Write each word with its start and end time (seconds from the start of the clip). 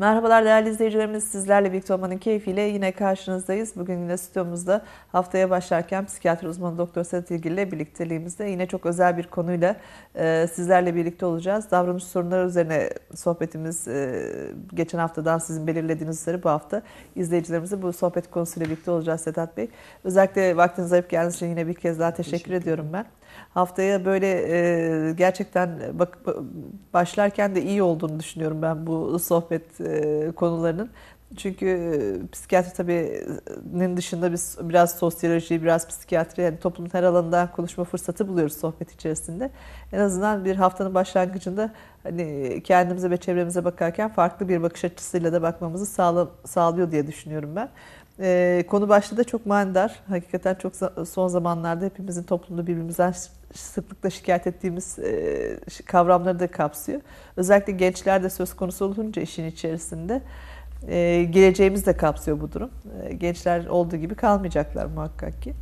Merhabalar 0.00 0.44
değerli 0.44 0.68
izleyicilerimiz. 0.68 1.24
Sizlerle 1.24 1.72
birlikte 1.72 1.94
olmanın 1.94 2.18
keyfiyle 2.18 2.60
yine 2.60 2.92
karşınızdayız. 2.92 3.72
Bugün 3.76 3.98
yine 3.98 4.16
stüdyomuzda 4.16 4.82
haftaya 5.12 5.50
başlarken 5.50 6.04
psikiyatri 6.04 6.48
uzmanı 6.48 6.78
Doktor 6.78 7.04
Sedat 7.04 7.30
İlgili 7.30 7.54
ile 7.54 7.72
birlikteliğimizde 7.72 8.44
yine 8.44 8.66
çok 8.66 8.86
özel 8.86 9.16
bir 9.16 9.26
konuyla 9.26 9.76
e, 10.14 10.46
sizlerle 10.52 10.94
birlikte 10.94 11.26
olacağız. 11.26 11.70
Davranış 11.70 12.04
sorunları 12.04 12.48
üzerine 12.48 12.90
sohbetimiz 13.14 13.88
e, 13.88 14.26
geçen 14.74 14.98
haftadan 14.98 15.38
sizin 15.38 15.66
belirlediğiniz 15.66 16.20
üzere 16.20 16.42
bu 16.42 16.48
hafta 16.48 16.82
izleyicilerimize 17.16 17.82
bu 17.82 17.92
sohbet 17.92 18.30
konusuyla 18.30 18.70
birlikte 18.70 18.90
olacağız 18.90 19.20
Sedat 19.20 19.56
Bey. 19.56 19.68
Özellikle 20.04 20.56
vaktinizi 20.56 20.94
ayıp 20.94 21.10
geldiğiniz 21.10 21.36
için 21.36 21.46
yine 21.46 21.66
bir 21.66 21.74
kez 21.74 21.98
daha 21.98 22.14
teşekkür, 22.14 22.38
teşekkür 22.38 22.52
ediyorum 22.52 22.88
ben. 22.92 23.06
Haftaya 23.54 24.04
böyle 24.04 24.26
e, 24.28 25.12
gerçekten 25.12 25.70
bak 25.92 26.18
başlarken 26.94 27.54
de 27.54 27.62
iyi 27.62 27.82
olduğunu 27.82 28.20
düşünüyorum 28.20 28.62
ben 28.62 28.86
bu 28.86 29.18
sohbet 29.18 29.80
e, 29.80 30.32
konularının. 30.36 30.90
Çünkü 31.36 31.66
e, 31.66 32.30
psikiyatri 32.32 32.72
tabiinin 32.72 33.96
dışında 33.96 34.32
biz 34.32 34.58
biraz 34.62 34.98
sosyoloji, 34.98 35.62
biraz 35.62 35.88
psikiyatri, 35.88 36.42
yani 36.42 36.58
toplumun 36.58 36.90
her 36.92 37.02
alanından 37.02 37.52
konuşma 37.52 37.84
fırsatı 37.84 38.28
buluyoruz 38.28 38.56
sohbet 38.56 38.92
içerisinde. 38.92 39.50
En 39.92 39.98
azından 39.98 40.44
bir 40.44 40.56
haftanın 40.56 40.94
başlangıcında 40.94 41.72
hani 42.02 42.60
kendimize 42.64 43.10
ve 43.10 43.16
çevremize 43.16 43.64
bakarken 43.64 44.08
farklı 44.08 44.48
bir 44.48 44.62
bakış 44.62 44.84
açısıyla 44.84 45.32
da 45.32 45.42
bakmamızı 45.42 45.86
sağla, 45.86 46.28
sağlıyor 46.44 46.92
diye 46.92 47.06
düşünüyorum 47.06 47.56
ben. 47.56 47.68
Ee, 48.20 48.64
konu 48.68 48.88
başlığı 48.88 49.16
da 49.16 49.24
çok 49.24 49.46
manidar. 49.46 50.00
Hakikaten 50.08 50.54
çok 50.54 50.72
son 51.08 51.28
zamanlarda 51.28 51.84
hepimizin 51.84 52.22
toplumda 52.22 52.66
birbirimizden 52.66 53.14
sıklıkla 53.54 54.10
şikayet 54.10 54.46
ettiğimiz 54.46 54.98
e, 54.98 55.58
kavramları 55.86 56.40
da 56.40 56.46
kapsıyor. 56.46 57.00
Özellikle 57.36 57.72
gençlerde 57.72 58.30
söz 58.30 58.56
konusu 58.56 58.84
olunca 58.84 59.22
işin 59.22 59.44
içerisinde 59.46 60.22
e, 60.88 61.24
geleceğimiz 61.30 61.86
de 61.86 61.96
kapsıyor 61.96 62.40
bu 62.40 62.52
durum. 62.52 62.70
E, 63.04 63.12
gençler 63.14 63.66
olduğu 63.66 63.96
gibi 63.96 64.14
kalmayacaklar 64.14 64.86
muhakkak 64.86 65.42
ki. 65.42 65.54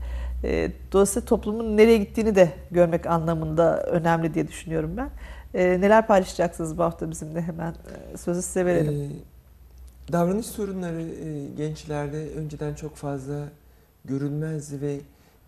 E, 0.44 0.70
dolayısıyla 0.92 1.26
toplumun 1.26 1.76
nereye 1.76 1.98
gittiğini 1.98 2.34
de 2.34 2.48
görmek 2.70 3.06
anlamında 3.06 3.82
önemli 3.82 4.34
diye 4.34 4.48
düşünüyorum 4.48 4.96
ben. 4.96 5.10
E, 5.54 5.80
neler 5.80 6.06
paylaşacaksınız 6.06 6.78
bu 6.78 6.82
hafta 6.82 7.10
bizimle 7.10 7.42
hemen 7.42 7.74
e, 8.12 8.16
sözü 8.16 8.42
size 8.42 8.66
verelim. 8.66 8.94
Ee, 8.94 9.37
davranış 10.12 10.46
sorunları 10.46 11.02
e, 11.02 11.48
gençlerde 11.48 12.30
önceden 12.30 12.74
çok 12.74 12.96
fazla 12.96 13.48
görülmezdi 14.04 14.80
ve 14.80 15.00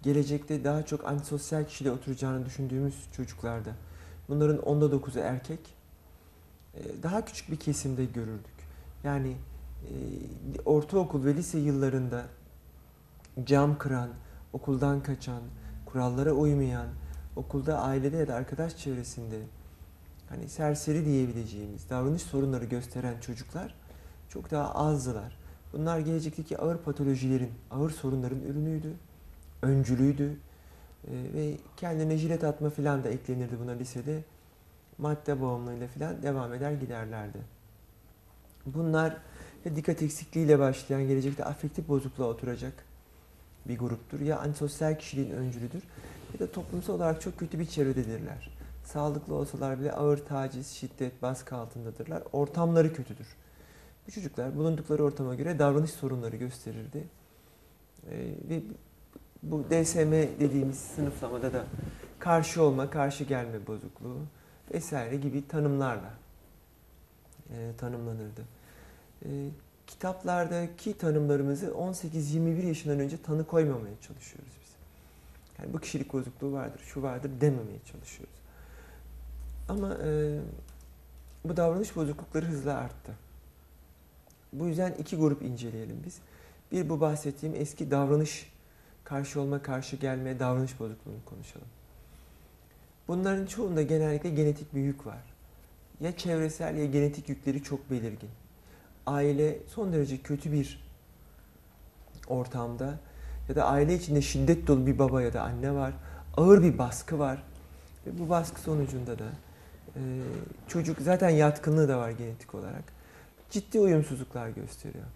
gelecekte 0.03 0.64
daha 0.64 0.83
çok 0.83 1.05
antisosyal 1.05 1.64
kişiliğe 1.64 1.94
oturacağını 1.94 2.47
düşündüğümüz 2.47 2.94
çocuklarda. 3.12 3.70
Bunların 4.28 4.58
onda 4.58 4.84
9'u 4.84 5.20
erkek. 5.20 5.61
E, 6.75 7.03
daha 7.03 7.25
küçük 7.25 7.50
bir 7.50 7.56
kesimde 7.56 8.05
görürdük. 8.05 8.61
Yani 9.05 9.36
e, 9.83 9.92
ortaokul 10.64 11.25
ve 11.25 11.34
lise 11.34 11.58
yıllarında 11.58 12.25
cam 13.44 13.78
kıran, 13.78 14.11
okuldan 14.53 15.03
kaçan, 15.03 15.42
kurallara 15.86 16.33
uymayan, 16.33 16.86
okulda 17.36 17.78
ailede 17.78 18.16
ya 18.16 18.28
da 18.28 18.34
arkadaş 18.34 18.77
çevresinde 18.77 19.41
hani 20.28 20.48
serseri 20.48 21.05
diyebileceğimiz 21.05 21.91
davranış 21.91 22.22
sorunları 22.22 22.64
gösteren 22.64 23.20
çocuklar 23.20 23.75
çok 24.31 24.50
daha 24.50 24.75
azdılar. 24.75 25.36
Bunlar 25.73 25.98
gelecekteki 25.98 26.59
ağır 26.59 26.78
patolojilerin, 26.78 27.53
ağır 27.70 27.91
sorunların 27.91 28.42
ürünüydü, 28.42 28.92
öncülüydü 29.62 30.37
e, 31.05 31.12
ve 31.34 31.56
kendine 31.77 32.17
jilet 32.17 32.45
atma 32.45 32.70
filan 32.70 33.05
da 33.05 33.09
eklenirdi 33.09 33.59
buna 33.61 33.70
lisede. 33.70 34.25
Madde 34.98 35.41
bağımlılığıyla 35.41 35.89
filan 35.89 36.22
devam 36.22 36.55
eder 36.55 36.72
giderlerdi. 36.72 37.39
Bunlar 38.67 39.17
dikkat 39.64 40.03
eksikliğiyle 40.03 40.59
başlayan 40.59 41.03
gelecekte 41.03 41.44
afektif 41.44 41.89
bozukluğa 41.89 42.28
oturacak 42.28 42.72
bir 43.69 43.78
gruptur. 43.78 44.20
Ya 44.20 44.39
antisosyal 44.39 44.98
kişiliğin 44.98 45.31
öncülüdür 45.31 45.83
ya 46.34 46.41
da 46.41 46.53
toplumsal 46.53 46.94
olarak 46.94 47.21
çok 47.21 47.38
kötü 47.38 47.59
bir 47.59 47.66
çevrededirler. 47.66 48.50
Sağlıklı 48.84 49.34
olsalar 49.34 49.81
bile 49.81 49.93
ağır 49.93 50.19
taciz, 50.19 50.71
şiddet, 50.71 51.22
baskı 51.22 51.56
altındadırlar. 51.56 52.22
Ortamları 52.33 52.93
kötüdür. 52.93 53.27
Çocuklar 54.15 54.56
bulundukları 54.56 55.04
ortama 55.04 55.34
göre 55.34 55.59
davranış 55.59 55.91
sorunları 55.91 56.37
gösterirdi. 56.37 57.04
Ee, 58.10 58.34
ve 58.48 58.62
bu 59.43 59.65
DSM 59.65 60.12
dediğimiz 60.41 60.78
sınıflamada 60.78 61.53
da 61.53 61.65
karşı 62.19 62.62
olma, 62.62 62.91
karşı 62.91 63.25
gelme 63.25 63.66
bozukluğu 63.66 64.19
vesaire 64.75 65.16
gibi 65.16 65.48
tanımlarla 65.48 66.15
e, 67.50 67.71
tanımlanırdı. 67.78 68.44
E, 69.25 69.28
kitaplardaki 69.87 70.98
tanımlarımızı 70.98 71.66
18-21 71.66 72.66
yaşından 72.66 73.00
önce 73.00 73.22
tanı 73.22 73.47
koymamaya 73.47 73.94
çalışıyoruz 74.00 74.53
biz. 74.62 74.71
Yani 75.59 75.72
bu 75.72 75.78
kişilik 75.78 76.12
bozukluğu 76.12 76.53
vardır, 76.53 76.81
şu 76.84 77.03
vardır 77.03 77.31
dememeye 77.41 77.78
çalışıyoruz. 77.92 78.34
Ama 79.69 79.94
e, 80.04 80.38
bu 81.44 81.56
davranış 81.56 81.97
bozuklukları 81.97 82.47
hızla 82.47 82.75
arttı. 82.75 83.12
Bu 84.53 84.66
yüzden 84.66 84.94
iki 84.99 85.16
grup 85.16 85.43
inceleyelim 85.43 86.03
biz. 86.06 86.19
Bir 86.72 86.88
bu 86.88 87.00
bahsettiğim 87.00 87.55
eski 87.55 87.91
davranış 87.91 88.53
karşı 89.05 89.41
olma, 89.41 89.62
karşı 89.62 89.97
gelme, 89.97 90.38
davranış 90.38 90.81
bozukluğunu 90.81 91.25
konuşalım. 91.25 91.69
Bunların 93.09 93.47
çoğunda 93.47 93.83
genellikle 93.83 94.31
genetik 94.31 94.75
bir 94.75 94.81
yük 94.81 95.06
var. 95.06 95.22
Ya 96.00 96.16
çevresel 96.16 96.77
ya 96.77 96.87
genetik 96.87 97.28
yükleri 97.28 97.62
çok 97.62 97.91
belirgin. 97.91 98.31
Aile 99.06 99.59
son 99.69 99.93
derece 99.93 100.19
kötü 100.19 100.53
bir 100.53 100.91
ortamda 102.28 102.99
ya 103.49 103.56
da 103.56 103.65
aile 103.65 103.94
içinde 103.94 104.22
şiddet 104.22 104.66
dolu 104.66 104.87
bir 104.87 104.99
baba 104.99 105.22
ya 105.22 105.33
da 105.33 105.43
anne 105.43 105.75
var. 105.75 105.94
Ağır 106.37 106.62
bir 106.62 106.78
baskı 106.78 107.19
var. 107.19 107.43
Ve 108.06 108.19
bu 108.19 108.28
baskı 108.28 108.60
sonucunda 108.60 109.19
da 109.19 109.28
e, 109.97 110.00
çocuk 110.69 110.99
zaten 111.00 111.31
yatkınlığı 111.31 111.89
da 111.89 111.99
var 111.99 112.10
genetik 112.10 112.55
olarak. 112.55 113.00
Ciddi 113.50 113.81
uyumsuzluklar 113.81 114.49
gösteriyor. 114.49 115.06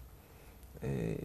E, 0.83 1.17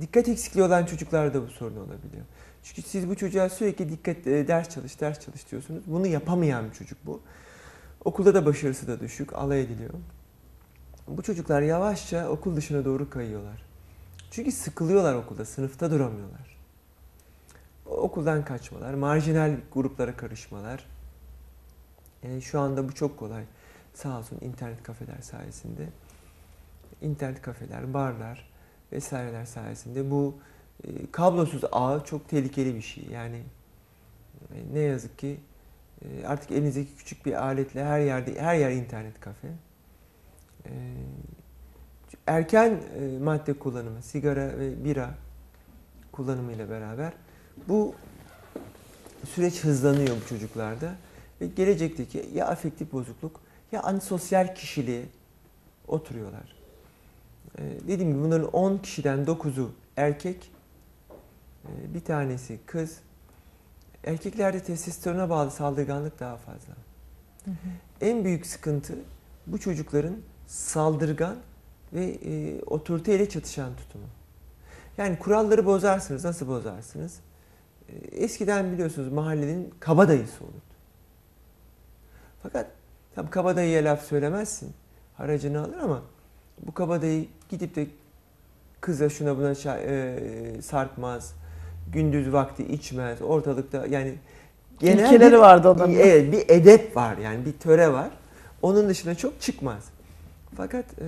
dikkat 0.00 0.28
eksikliği 0.28 0.66
olan 0.66 0.86
çocuklarda 0.86 1.42
bu 1.42 1.50
sorun 1.50 1.76
olabiliyor. 1.76 2.24
Çünkü 2.62 2.82
siz 2.82 3.08
bu 3.08 3.16
çocuğa 3.16 3.48
sürekli 3.48 3.88
dikkat 3.90 4.26
e, 4.26 4.48
ders 4.48 4.68
çalış, 4.68 5.00
ders 5.00 5.20
çalış 5.20 5.50
diyorsunuz. 5.50 5.82
Bunu 5.86 6.06
yapamayan 6.06 6.70
bir 6.70 6.74
çocuk 6.74 6.98
bu. 7.06 7.20
Okulda 8.04 8.34
da 8.34 8.46
başarısı 8.46 8.86
da 8.88 9.00
düşük, 9.00 9.32
alay 9.32 9.62
ediliyor. 9.62 9.94
Bu 11.08 11.22
çocuklar 11.22 11.62
yavaşça 11.62 12.28
okul 12.28 12.56
dışına 12.56 12.84
doğru 12.84 13.10
kayıyorlar. 13.10 13.62
Çünkü 14.30 14.52
sıkılıyorlar 14.52 15.14
okulda, 15.14 15.44
sınıfta 15.44 15.90
duramıyorlar. 15.90 16.58
Okuldan 17.86 18.44
kaçmalar, 18.44 18.94
marjinal 18.94 19.56
gruplara 19.72 20.16
karışmalar. 20.16 20.86
Yani 22.22 22.42
şu 22.42 22.60
anda 22.60 22.88
bu 22.88 22.94
çok 22.94 23.18
kolay. 23.18 23.44
Sağ 23.94 24.18
olsun 24.18 24.38
internet 24.40 24.82
kafeler 24.82 25.20
sayesinde. 25.20 25.88
İnternet 27.02 27.42
kafeler, 27.42 27.94
barlar 27.94 28.50
vesaireler 28.92 29.44
sayesinde 29.44 30.10
bu 30.10 30.38
e, 30.84 31.10
kablosuz 31.12 31.62
ağ 31.72 32.04
çok 32.04 32.28
tehlikeli 32.28 32.74
bir 32.74 32.82
şey. 32.82 33.04
Yani 33.04 33.42
e, 34.54 34.74
ne 34.74 34.80
yazık 34.80 35.18
ki 35.18 35.40
e, 36.02 36.26
artık 36.26 36.50
elinizdeki 36.50 36.96
küçük 36.96 37.26
bir 37.26 37.44
aletle 37.44 37.84
her 37.84 38.00
yerde 38.00 38.40
her 38.40 38.54
yer 38.54 38.70
internet 38.70 39.20
kafe. 39.20 39.48
E, 40.66 40.72
erken 42.26 42.70
e, 42.70 43.18
madde 43.18 43.52
kullanımı, 43.52 44.02
sigara 44.02 44.58
ve 44.58 44.84
bira 44.84 45.14
kullanımıyla 46.12 46.70
beraber 46.70 47.12
bu 47.68 47.94
süreç 49.34 49.64
hızlanıyor 49.64 50.16
bu 50.24 50.28
çocuklarda 50.28 50.94
ve 51.40 51.46
gelecekteki 51.46 52.28
ya 52.34 52.46
afektif 52.46 52.92
bozukluk 52.92 53.40
ya 53.72 53.82
antisosyal 53.82 54.54
kişiliğe 54.54 55.06
oturuyorlar. 55.88 56.57
Dediğim 57.58 58.12
gibi 58.12 58.22
bunların 58.22 58.48
10 58.48 58.78
kişiden 58.78 59.24
9'u 59.24 59.70
erkek, 59.96 60.52
bir 61.94 62.00
tanesi 62.00 62.58
kız, 62.66 63.00
Erkeklerde 64.04 64.62
testosterona 64.62 65.30
bağlı 65.30 65.50
saldırganlık 65.50 66.20
daha 66.20 66.36
fazla. 66.36 66.72
Hı 67.44 67.50
hı. 67.50 67.54
En 68.00 68.24
büyük 68.24 68.46
sıkıntı 68.46 68.94
bu 69.46 69.58
çocukların 69.58 70.16
saldırgan 70.46 71.36
ve 71.92 72.04
e, 72.04 72.62
otoriteyle 72.62 73.28
çatışan 73.28 73.76
tutumu. 73.76 74.04
Yani 74.98 75.18
kuralları 75.18 75.66
bozarsınız. 75.66 76.24
Nasıl 76.24 76.48
bozarsınız? 76.48 77.20
E, 77.88 77.96
eskiden 77.96 78.72
biliyorsunuz 78.72 79.12
mahallenin 79.12 79.74
kabadayısı 79.80 80.44
olurdu. 80.44 80.60
Fakat 82.42 82.66
tam 83.14 83.30
kabadayıya 83.30 83.84
laf 83.84 84.04
söylemezsin. 84.04 84.72
Haracını 85.16 85.60
alır 85.60 85.78
ama 85.78 86.02
bu 86.66 86.74
kabadayı 86.74 87.26
gidip 87.50 87.76
de 87.76 87.86
kıza 88.80 89.08
şuna 89.08 89.36
buna 89.36 89.76
e, 89.78 90.18
sarkmaz 90.62 91.34
gündüz 91.92 92.32
vakti 92.32 92.64
içmez, 92.64 93.22
ortalıkta 93.22 93.86
yani 93.86 94.14
genel 94.78 95.04
İlkeleri 95.04 95.32
bir, 95.32 95.38
vardı 95.38 95.70
onların. 95.70 95.94
Evet, 95.94 96.32
bir 96.32 96.54
edep 96.54 96.96
var 96.96 97.16
yani 97.16 97.46
bir 97.46 97.52
töre 97.52 97.92
var. 97.92 98.10
Onun 98.62 98.88
dışında 98.88 99.14
çok 99.14 99.40
çıkmaz. 99.40 99.84
Fakat 100.56 100.84
e, 101.00 101.06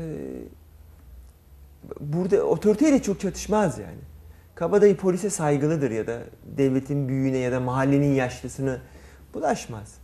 burada 2.00 2.42
otoriteyle 2.42 3.02
çok 3.02 3.20
çatışmaz 3.20 3.78
yani. 3.78 3.98
Kabadayı 4.54 4.96
polise 4.96 5.30
saygılıdır 5.30 5.90
ya 5.90 6.06
da 6.06 6.20
devletin 6.56 7.08
büyüğüne 7.08 7.38
ya 7.38 7.52
da 7.52 7.60
mahallenin 7.60 8.14
yaşlısını 8.14 8.78
bulaşmaz. 9.34 9.94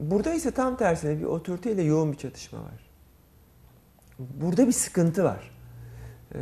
Burada 0.00 0.34
ise 0.34 0.50
tam 0.50 0.76
tersine 0.76 1.18
bir 1.18 1.24
otoriteyle 1.24 1.82
yoğun 1.82 2.12
bir 2.12 2.16
çatışma 2.16 2.58
var. 2.58 2.85
Burada 4.18 4.66
bir 4.66 4.72
sıkıntı 4.72 5.24
var. 5.24 5.50
Ee, 6.34 6.38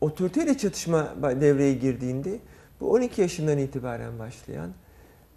otoriteyle 0.00 0.58
çatışma 0.58 1.14
devreye 1.22 1.74
girdiğinde 1.74 2.38
bu 2.80 2.92
12 2.92 3.20
yaşından 3.20 3.58
itibaren 3.58 4.18
başlayan 4.18 4.72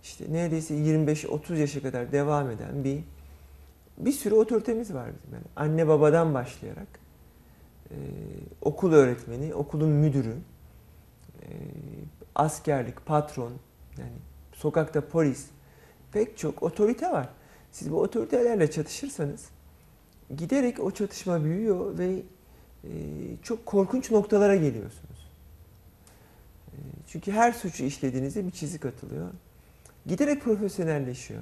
işte 0.03 0.25
neredeyse 0.30 0.74
25-30 0.74 1.56
yaşa 1.56 1.81
kadar 1.81 2.12
devam 2.12 2.50
eden 2.50 2.83
bir 2.83 3.03
bir 3.97 4.12
sürü 4.12 4.36
otoritemiz 4.36 4.94
var 4.94 5.09
bizim. 5.18 5.33
Yani 5.33 5.45
anne 5.56 5.88
babadan 5.88 6.33
başlayarak 6.33 6.88
e, 7.92 7.95
okul 8.62 8.94
öğretmeni, 8.94 9.53
okulun 9.53 9.89
müdürü, 9.89 10.35
e, 11.42 11.47
askerlik, 12.35 13.06
patron, 13.06 13.53
yani 13.97 14.12
sokakta 14.53 15.07
polis 15.07 15.47
pek 16.12 16.38
çok 16.38 16.63
otorite 16.63 17.12
var. 17.12 17.30
Siz 17.71 17.92
bu 17.92 18.01
otoritelerle 18.01 18.71
çatışırsanız 18.71 19.50
giderek 20.38 20.80
o 20.80 20.92
çatışma 20.92 21.44
büyüyor 21.44 21.98
ve 21.98 22.22
e, 22.84 22.92
çok 23.44 23.66
korkunç 23.66 24.12
noktalara 24.12 24.56
geliyorsunuz. 24.56 25.30
E, 26.68 26.78
çünkü 27.08 27.31
her 27.31 27.52
suçu 27.52 27.84
işlediğinizde 27.84 28.46
bir 28.48 28.52
çizik 28.52 28.86
atılıyor. 28.86 29.28
Giderek 30.06 30.42
profesyonelleşiyor. 30.42 31.42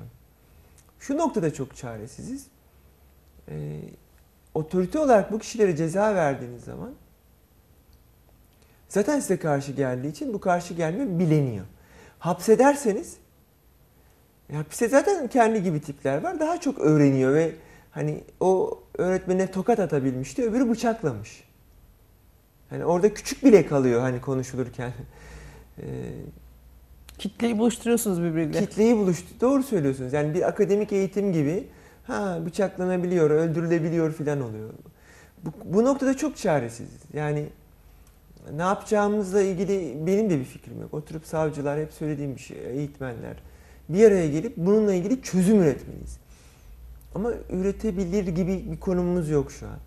Şu 1.00 1.18
noktada 1.18 1.54
çok 1.54 1.76
çaresiziz. 1.76 2.48
E, 3.50 3.80
otorite 4.54 5.00
olarak 5.00 5.32
bu 5.32 5.40
kişilere 5.40 5.76
ceza 5.76 6.16
verdiğiniz 6.16 6.64
zaman 6.64 6.94
zaten 8.90 9.20
size 9.20 9.40
karşı 9.40 9.72
geldiği 9.72 10.08
için 10.08 10.34
bu 10.34 10.40
karşı 10.40 10.74
gelme 10.74 11.20
bileniyor. 11.20 11.66
Hapsederseniz 12.20 13.18
hapiste 14.54 14.90
zaten 14.90 15.28
kendi 15.28 15.64
gibi 15.64 15.82
tipler 15.82 16.24
var. 16.24 16.40
Daha 16.40 16.60
çok 16.60 16.80
öğreniyor 16.80 17.34
ve 17.34 17.56
hani 17.92 18.24
o 18.40 18.80
öğretmene 18.98 19.52
tokat 19.52 19.80
atabilmişti, 19.80 20.44
öbürü 20.44 20.70
bıçaklamış. 20.70 21.44
Hani 22.70 22.86
orada 22.86 23.14
küçük 23.14 23.44
bile 23.44 23.66
kalıyor 23.66 24.02
hani 24.02 24.22
konuşulurken. 24.22 24.94
Ee, 25.82 25.86
Kitleyi 27.18 27.58
buluşturuyorsunuz 27.58 28.22
birbiriyle. 28.22 28.60
Kitleyi 28.60 28.98
buluştu. 28.98 29.28
Doğru 29.42 29.64
söylüyorsunuz. 29.64 30.14
Yani 30.14 30.34
bir 30.34 30.48
akademik 30.48 30.92
eğitim 30.92 31.34
gibi 31.34 31.68
ha 32.04 32.40
bıçaklanabiliyor, 32.46 33.30
öldürülebiliyor 33.30 34.12
falan 34.12 34.42
oluyor. 34.42 34.70
Bu, 35.46 35.50
bu 35.66 35.86
noktada 35.86 36.18
çok 36.18 36.38
çaresiz. 36.38 36.90
Yani 37.14 37.46
ne 38.56 38.62
yapacağımızla 38.62 39.42
ilgili 39.42 40.08
benim 40.08 40.30
de 40.30 40.40
bir 40.40 40.46
fikrim 40.46 40.82
yok. 40.82 40.94
Oturup 40.94 41.26
savcılar 41.26 41.80
hep 41.80 41.94
söylediğim 41.94 42.36
bir 42.36 42.42
şey, 42.42 42.58
eğitmenler 42.68 43.38
bir 43.90 44.08
araya 44.08 44.28
gelip 44.28 44.58
bununla 44.58 44.94
ilgili 44.94 45.22
çözüm 45.22 45.62
üretmeliyiz. 45.62 46.18
Ama 47.18 47.34
üretebilir 47.50 48.28
gibi 48.28 48.72
bir 48.72 48.80
konumumuz 48.80 49.30
yok 49.30 49.52
şu 49.52 49.68
an. 49.68 49.78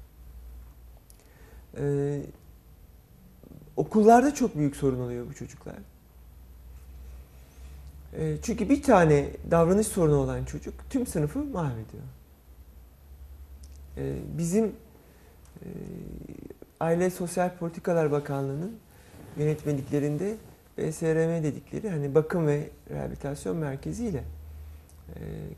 Ee, 1.79 2.21
okullarda 3.77 4.35
çok 4.35 4.57
büyük 4.57 4.77
sorun 4.77 5.01
oluyor 5.01 5.27
bu 5.29 5.35
çocuklar. 5.35 5.77
Ee, 8.17 8.37
çünkü 8.43 8.69
bir 8.69 8.83
tane 8.83 9.31
davranış 9.51 9.87
sorunu 9.87 10.17
olan 10.17 10.45
çocuk 10.45 10.75
tüm 10.91 11.07
sınıfı 11.07 11.45
mahvediyor. 11.45 12.03
Ee, 13.97 14.17
bizim 14.39 14.65
e, 14.65 15.67
Aile 16.81 17.11
Sosyal 17.11 17.57
Politikalar 17.57 18.11
Bakanlığı'nın 18.11 18.77
yönetmeliklerinde 19.37 20.37
BSRM 20.79 21.43
dedikleri 21.43 21.91
hani 21.91 22.15
bakım 22.15 22.47
ve 22.47 22.71
rehabilitasyon 22.91 23.57
merkezi 23.57 24.07
ile 24.07 24.19
e, 24.19 24.40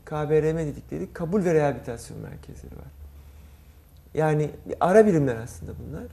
KBRM 0.05 0.57
dedikleri 0.57 1.13
kabul 1.13 1.45
ve 1.45 1.53
rehabilitasyon 1.53 2.19
merkezleri 2.19 2.75
var. 2.75 2.91
Yani 4.13 4.49
ara 4.79 5.05
birimler 5.07 5.35
aslında 5.35 5.71
bunlar. 5.79 6.03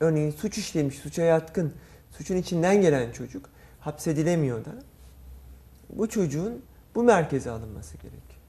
Örneğin 0.00 0.30
suç 0.30 0.58
işlemiş, 0.58 0.98
suça 0.98 1.22
yatkın, 1.22 1.72
suçun 2.10 2.36
içinden 2.36 2.80
gelen 2.80 3.12
çocuk 3.12 3.48
hapsedilemiyor 3.80 4.64
da 4.64 4.72
bu 5.92 6.08
çocuğun 6.08 6.62
bu 6.94 7.02
merkeze 7.02 7.50
alınması 7.50 7.96
gerek. 7.96 8.42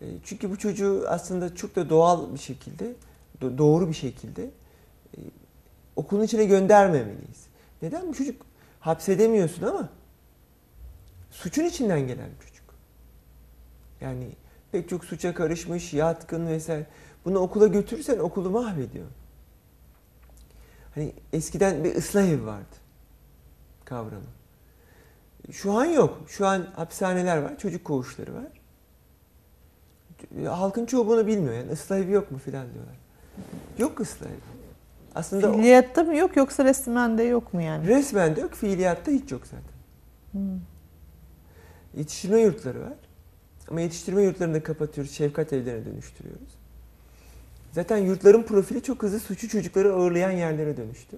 E, 0.00 0.06
çünkü 0.24 0.50
bu 0.50 0.58
çocuğu 0.58 1.04
aslında 1.08 1.54
çok 1.54 1.76
da 1.76 1.90
doğal 1.90 2.34
bir 2.34 2.38
şekilde, 2.38 2.94
doğru 3.40 3.88
bir 3.88 3.94
şekilde 3.94 4.44
e, 4.44 5.18
okulun 5.96 6.22
içine 6.22 6.44
göndermemeliyiz. 6.44 7.46
Neden 7.82 8.08
bu 8.08 8.14
çocuk 8.14 8.42
hapsedemiyorsun 8.80 9.62
ama 9.62 9.88
suçun 11.30 11.64
içinden 11.64 12.00
gelen 12.00 12.28
bir 12.40 12.46
çocuk. 12.46 12.74
Yani 14.00 14.28
pek 14.72 14.88
çok 14.88 15.04
suça 15.04 15.34
karışmış, 15.34 15.92
yatkın 15.92 16.46
vesaire. 16.46 16.86
Bunu 17.24 17.38
okula 17.38 17.66
götürürsen 17.66 18.18
okulu 18.18 18.50
mahvediyor. 18.50 19.06
Hani 20.94 21.12
eskiden 21.32 21.84
bir 21.84 21.96
ıslah 21.96 22.22
evi 22.22 22.46
vardı 22.46 22.76
kavramı. 23.84 24.30
Şu 25.50 25.72
an 25.72 25.84
yok. 25.84 26.20
Şu 26.28 26.46
an 26.46 26.66
hapishaneler 26.76 27.36
var, 27.36 27.58
çocuk 27.58 27.84
koğuşları 27.84 28.30
var. 28.34 28.46
Halkın 30.46 30.86
çoğu 30.86 31.06
bunu 31.06 31.26
bilmiyor. 31.26 31.54
Yani 31.54 31.72
ıslah 31.72 31.98
evi 31.98 32.12
yok 32.12 32.30
mu 32.30 32.38
filan 32.38 32.66
diyorlar. 32.74 32.94
Yok 33.78 34.00
ıslah 34.00 34.26
evi. 34.26 34.60
Aslında 35.14 35.52
Fiiliyatta 35.52 36.04
mı 36.04 36.16
yok 36.16 36.36
yoksa 36.36 36.64
resmen 36.64 37.18
de 37.18 37.22
yok 37.22 37.54
mu 37.54 37.62
yani? 37.62 37.86
Resmen 37.86 38.36
de 38.36 38.40
yok, 38.40 38.54
fiiliyatta 38.54 39.10
hiç 39.10 39.32
yok 39.32 39.42
zaten. 39.44 39.80
Hmm. 40.32 40.60
Yetiştirme 41.94 42.40
yurtları 42.40 42.80
var. 42.80 42.94
Ama 43.68 43.80
yetiştirme 43.80 44.22
yurtlarını 44.22 44.54
da 44.54 44.62
kapatıyoruz, 44.62 45.12
şefkat 45.12 45.52
evlerine 45.52 45.84
dönüştürüyoruz. 45.84 46.60
Zaten 47.72 47.96
yurtların 47.96 48.42
profili 48.42 48.82
çok 48.82 49.02
hızlı 49.02 49.20
suçu 49.20 49.48
çocukları 49.48 49.92
ağırlayan 49.92 50.30
yerlere 50.30 50.76
dönüştü. 50.76 51.16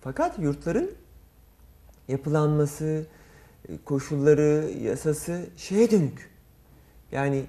Fakat 0.00 0.38
yurtların 0.38 0.90
yapılanması, 2.08 3.06
koşulları, 3.84 4.70
yasası 4.82 5.46
şeye 5.56 5.90
dönük. 5.90 6.30
Yani 7.12 7.44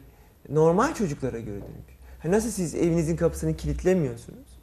normal 0.49 0.93
çocuklara 0.93 1.39
göre 1.39 1.61
dönük. 1.61 1.93
Nasıl 2.25 2.49
siz 2.49 2.75
evinizin 2.75 3.15
kapısını 3.15 3.57
kilitlemiyorsunuz? 3.57 4.59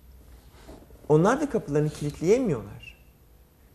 Onlar 1.08 1.40
da 1.40 1.50
kapılarını 1.50 1.88
kilitleyemiyorlar. 1.90 2.96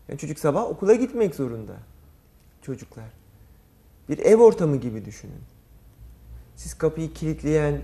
Yani 0.08 0.18
çocuk 0.18 0.38
sabah 0.38 0.64
okula 0.70 0.94
gitmek 0.94 1.34
zorunda. 1.34 1.76
Çocuklar. 2.62 3.25
Bir 4.08 4.18
ev 4.18 4.36
ortamı 4.36 4.76
gibi 4.76 5.04
düşünün. 5.04 5.42
Siz 6.56 6.74
kapıyı 6.74 7.12
kilitleyen 7.12 7.80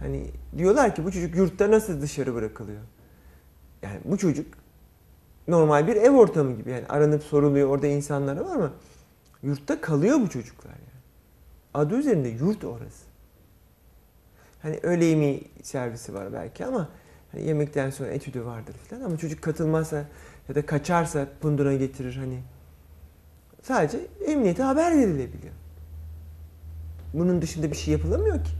hani 0.00 0.30
diyorlar 0.58 0.94
ki 0.94 1.04
bu 1.04 1.12
çocuk 1.12 1.36
yurtta 1.36 1.70
nasıl 1.70 2.00
dışarı 2.00 2.34
bırakılıyor? 2.34 2.82
Yani 3.82 4.00
bu 4.04 4.18
çocuk 4.18 4.46
normal 5.48 5.86
bir 5.86 5.96
ev 5.96 6.10
ortamı 6.10 6.56
gibi 6.56 6.70
yani 6.70 6.86
aranıp 6.88 7.22
soruluyor 7.22 7.68
orada 7.68 7.86
insanlar 7.86 8.36
var 8.36 8.56
ama 8.56 8.72
yurtta 9.42 9.80
kalıyor 9.80 10.20
bu 10.20 10.30
çocuklar 10.30 10.70
yani. 10.70 11.00
Adı 11.74 11.96
üzerinde 11.96 12.28
yurt 12.28 12.64
orası. 12.64 13.04
Hani 14.62 14.78
öğle 14.82 15.04
yemeği 15.04 15.48
servisi 15.62 16.14
var 16.14 16.32
belki 16.32 16.66
ama 16.66 16.88
hani 17.32 17.46
yemekten 17.46 17.90
sonra 17.90 18.08
etüdü 18.08 18.44
vardır 18.44 18.74
falan 18.74 19.00
ama 19.00 19.16
çocuk 19.16 19.42
katılmazsa 19.42 20.04
ya 20.48 20.54
da 20.54 20.66
kaçarsa 20.66 21.26
punduna 21.40 21.74
getirir 21.74 22.16
hani. 22.16 22.42
Sadece 23.62 24.00
emniyete 24.26 24.62
haber 24.62 24.98
verilebiliyor. 24.98 25.54
Bunun 27.14 27.42
dışında 27.42 27.70
bir 27.70 27.76
şey 27.76 27.92
yapılamıyor 27.92 28.44
ki. 28.44 28.50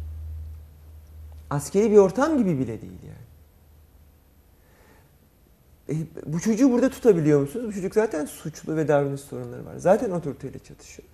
Askeri 1.51 1.91
bir 1.91 1.97
ortam 1.97 2.39
gibi 2.39 2.59
bile 2.59 2.83
değil 2.83 2.99
yani. 3.09 3.31
E, 5.91 5.95
bu 6.27 6.41
çocuğu 6.41 6.73
burada 6.73 6.91
tutabiliyor 6.91 7.41
musunuz? 7.41 7.67
Bu 7.69 7.73
çocuk 7.73 7.95
zaten 7.95 8.25
suçlu 8.25 8.77
ve 8.77 8.89
davranış 8.89 9.21
sorunları 9.21 9.67
var. 9.67 9.77
Zaten 9.77 10.11
otoriteyle 10.11 10.59
çatışıyor. 10.59 11.09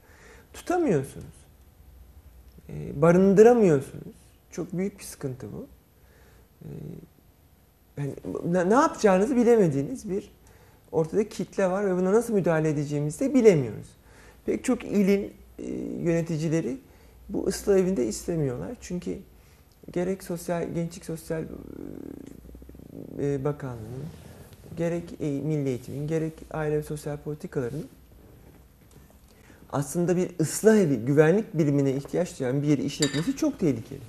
Tutamıyorsunuz. 0.52 1.46
E, 2.68 3.02
barındıramıyorsunuz. 3.02 4.14
Çok 4.50 4.72
büyük 4.72 4.98
bir 4.98 5.04
sıkıntı 5.04 5.46
bu. 5.52 5.66
E, 6.64 6.70
yani 7.98 8.14
ne 8.70 8.74
yapacağınızı 8.74 9.36
bilemediğiniz 9.36 10.10
bir 10.10 10.32
ortada 10.92 11.28
kitle 11.28 11.70
var 11.70 11.86
ve 11.86 11.96
buna 11.96 12.12
nasıl 12.12 12.34
müdahale 12.34 12.68
edeceğimizi 12.68 13.20
de 13.20 13.34
bilemiyoruz. 13.34 13.88
Pek 14.46 14.64
çok 14.64 14.84
ilin 14.84 15.32
e, 15.58 15.64
yöneticileri 16.02 16.78
bu 17.28 17.46
ıslah 17.46 17.78
evinde 17.78 18.06
istemiyorlar. 18.06 18.76
Çünkü 18.80 19.18
gerek 19.92 20.24
sosyal 20.24 20.74
gençlik 20.74 21.04
sosyal 21.04 21.44
e, 23.18 23.44
bakanlığının 23.44 24.06
gerek 24.76 25.14
e, 25.20 25.30
milli 25.30 25.68
eğitimin 25.68 26.06
gerek 26.06 26.32
aile 26.50 26.76
ve 26.76 26.82
sosyal 26.82 27.16
politikaların 27.16 27.84
aslında 29.72 30.16
bir 30.16 30.30
ıslah 30.40 30.76
evi, 30.76 30.96
güvenlik 30.96 31.54
birimine 31.54 31.92
ihtiyaç 31.92 32.40
duyan 32.40 32.62
bir 32.62 32.66
yeri 32.66 32.82
işletmesi 32.82 33.36
çok 33.36 33.58
tehlikeli. 33.58 34.00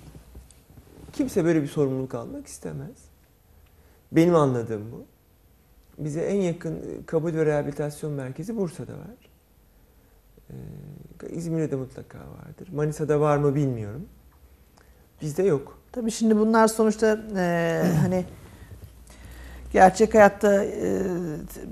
Kimse 1.13 1.45
böyle 1.45 1.61
bir 1.61 1.67
sorumluluk 1.67 2.15
almak 2.15 2.47
istemez. 2.47 2.97
Benim 4.11 4.35
anladığım 4.35 4.91
bu. 4.91 5.05
Bize 5.97 6.21
en 6.21 6.41
yakın 6.41 6.75
e, 6.75 7.05
kabul 7.05 7.33
ve 7.33 7.45
rehabilitasyon 7.45 8.13
merkezi 8.13 8.57
Bursa'da 8.57 8.93
var. 8.93 9.29
Ee, 11.23 11.29
İzmir'de 11.29 11.71
de 11.71 11.75
mutlaka 11.75 12.17
vardır. 12.17 12.67
Manisa'da 12.73 13.19
var 13.19 13.37
mı 13.37 13.55
bilmiyorum. 13.55 14.05
Bizde 15.21 15.43
yok. 15.43 15.77
Tabii 15.91 16.11
şimdi 16.11 16.37
bunlar 16.37 16.67
sonuçta 16.67 17.19
e, 17.37 17.83
hani 18.01 18.25
gerçek 19.73 20.13
hayatta 20.13 20.63
e, 20.63 21.01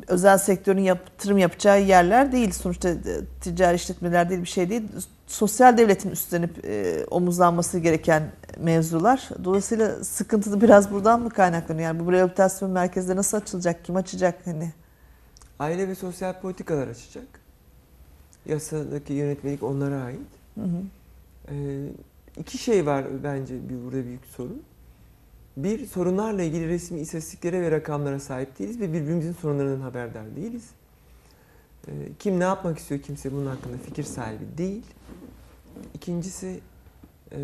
özel 0.07 0.37
sektörün 0.37 0.81
yatırım 0.81 1.37
yapacağı 1.37 1.81
yerler 1.81 2.31
değil. 2.31 2.51
Sonuçta 2.51 2.89
e, 2.89 2.95
ticari 3.41 3.75
işletmeler 3.75 4.29
değil 4.29 4.41
bir 4.41 4.47
şey 4.47 4.69
değil. 4.69 4.83
Sosyal 5.27 5.77
devletin 5.77 6.09
üstlenip 6.09 6.65
e, 6.65 7.05
omuzlanması 7.11 7.79
gereken 7.79 8.31
mevzular. 8.57 9.29
Dolayısıyla 9.43 10.03
sıkıntı 10.03 10.51
da 10.51 10.61
biraz 10.61 10.91
buradan 10.91 11.21
mı 11.21 11.29
kaynaklanıyor? 11.29 11.87
Yani 11.87 12.05
bu 12.05 12.11
rehabilitasyon 12.11 12.71
merkezleri 12.71 13.17
nasıl 13.17 13.37
açılacak? 13.37 13.85
Kim 13.85 13.95
açacak? 13.95 14.35
Hani 14.45 14.71
Aile 15.59 15.87
ve 15.87 15.95
sosyal 15.95 16.41
politikalar 16.41 16.87
açacak. 16.87 17.44
Yasadaki 18.45 19.13
yönetmelik 19.13 19.63
onlara 19.63 20.01
ait. 20.01 20.19
hı 20.55 20.61
hı. 20.61 20.81
Ee, 21.51 21.87
iki 22.37 22.57
şey 22.57 22.85
var 22.85 23.05
bence 23.23 23.69
bir 23.69 23.83
burada 23.85 24.05
büyük 24.05 24.25
sorun. 24.25 24.61
Bir, 25.57 25.85
sorunlarla 25.85 26.43
ilgili 26.43 26.67
resmi 26.67 26.99
istatistiklere 26.99 27.61
ve 27.61 27.71
rakamlara 27.71 28.19
sahip 28.19 28.59
değiliz 28.59 28.79
ve 28.79 28.93
birbirimizin 28.93 29.33
sorunlarından 29.33 29.81
haberdar 29.81 30.35
değiliz. 30.35 30.69
Ee, 31.87 31.91
kim 32.19 32.39
ne 32.39 32.43
yapmak 32.43 32.79
istiyor 32.79 33.01
kimse 33.01 33.31
bunun 33.31 33.45
hakkında 33.45 33.77
fikir 33.77 34.03
sahibi 34.03 34.57
değil. 34.57 34.85
İkincisi, 35.93 36.59
e, 37.31 37.39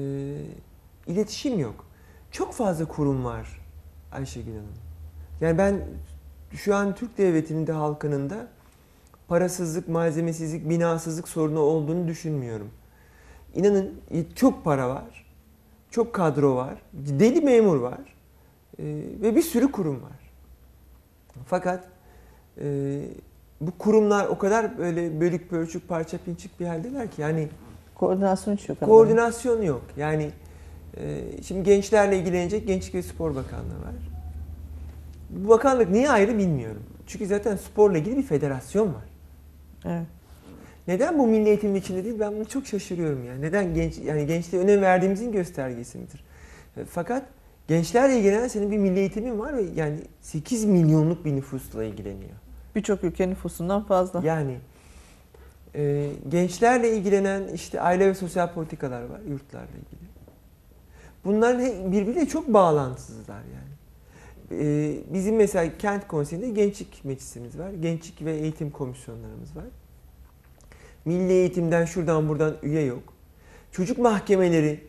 iletişim 1.08 1.60
yok. 1.60 1.86
Çok 2.32 2.54
fazla 2.54 2.86
kurum 2.86 3.26
var 3.26 3.62
Ayşegül 4.12 4.52
Hanım. 4.52 4.68
Yani 5.42 5.58
ben 5.58 5.82
şu 6.54 6.76
an 6.76 6.96
Türk 6.96 7.18
Devleti'nin 7.18 7.68
de 7.68 7.72
halkının 7.72 8.30
da 8.30 8.48
parasızlık, 9.32 9.88
malzemesizlik, 9.88 10.70
binasızlık 10.70 11.28
sorunu 11.28 11.60
olduğunu 11.60 12.08
düşünmüyorum. 12.08 12.70
İnanın 13.56 13.94
çok 14.36 14.64
para 14.64 14.90
var, 14.90 15.26
çok 15.92 16.14
kadro 16.14 16.56
var, 16.56 16.82
deli 16.94 17.42
memur 17.42 17.76
var 17.76 18.16
e, 18.80 18.84
ve 19.22 19.36
bir 19.36 19.42
sürü 19.42 19.72
kurum 19.72 19.96
var. 19.96 20.20
Fakat 21.46 21.84
e, 22.62 23.00
bu 23.62 23.72
kurumlar 23.78 24.26
o 24.26 24.38
kadar 24.38 24.78
böyle 24.78 25.22
bölük 25.22 25.50
pörçük 25.50 25.88
parça 25.88 26.18
pinçik 26.18 26.60
bir 26.60 26.66
haldeler 26.66 27.12
ki 27.12 27.22
yani 27.22 27.48
koordinasyon 27.96 28.58
yok. 28.68 28.80
koordinasyon 28.80 29.62
yok. 29.62 29.82
Yani 29.98 30.32
e, 30.98 31.22
şimdi 31.44 31.64
gençlerle 31.64 32.20
ilgilenecek 32.20 32.68
Gençlik 32.68 32.96
ve 32.96 33.04
Spor 33.04 33.36
Bakanlığı 33.36 33.82
var. 33.82 33.96
Bu 35.30 35.50
bakanlık 35.50 35.90
niye 35.90 36.10
ayrı 36.10 36.38
bilmiyorum. 36.38 36.84
Çünkü 37.08 37.28
zaten 37.28 37.56
sporla 37.56 37.98
ilgili 37.98 38.18
bir 38.18 38.24
federasyon 38.24 38.88
var. 38.88 39.11
Evet. 39.86 40.06
Neden 40.88 41.20
bu 41.20 41.28
milli 41.28 41.48
eğitimin 41.50 41.76
içinde 41.76 42.04
değil? 42.04 42.20
Ben 42.20 42.36
bunu 42.36 42.46
çok 42.46 42.68
şaşırıyorum 42.68 43.26
yani. 43.26 43.42
Neden 43.42 43.74
genç 43.74 43.98
yani 43.98 44.26
gençliğe 44.28 44.64
önem 44.64 44.82
verdiğimizin 44.82 45.32
göstergesi 45.32 45.98
midir? 45.98 46.24
E, 46.78 46.86
Fakat 46.86 47.24
gençlerle 47.68 48.18
ilgilenen 48.20 48.48
senin 48.48 48.72
bir 48.72 48.78
milli 48.78 49.00
eğitimin 49.00 49.40
var 49.40 49.58
ve 49.58 49.64
yani 49.76 49.98
8 50.22 50.66
milyonluk 50.66 51.26
bir 51.26 51.36
nüfusla 51.36 51.84
ilgileniyor. 51.84 52.32
Birçok 52.76 53.04
ülke 53.04 53.30
nüfusundan 53.30 53.84
fazla. 53.84 54.22
Yani 54.26 54.58
e, 55.76 56.10
gençlerle 56.30 56.98
ilgilenen 56.98 57.48
işte 57.48 57.82
aile 57.82 58.08
ve 58.08 58.14
sosyal 58.14 58.54
politikalar 58.54 59.02
var 59.02 59.20
yurtlarla 59.30 59.68
ilgili. 59.68 60.10
Bunların 61.26 61.60
he- 61.60 61.92
birbiriyle 61.92 62.26
çok 62.28 62.48
bağlantısızlar 62.54 63.36
yani. 63.54 63.72
E, 64.52 64.98
bizim 65.14 65.36
mesela 65.36 65.78
kent 65.78 66.08
konseyinde 66.08 66.50
gençlik 66.50 67.06
meclisimiz 67.06 67.60
var. 67.60 67.72
Gençlik 67.72 68.26
ve 68.26 68.34
eğitim 68.34 68.72
komisyonlarımız 68.72 69.56
var. 69.56 69.66
Milli 71.06 71.32
eğitimden 71.32 71.86
şuradan 71.86 72.30
buradan 72.30 72.56
üye 72.64 72.82
yok. 72.82 73.04
Çocuk 73.72 73.98
mahkemeleri 73.98 74.80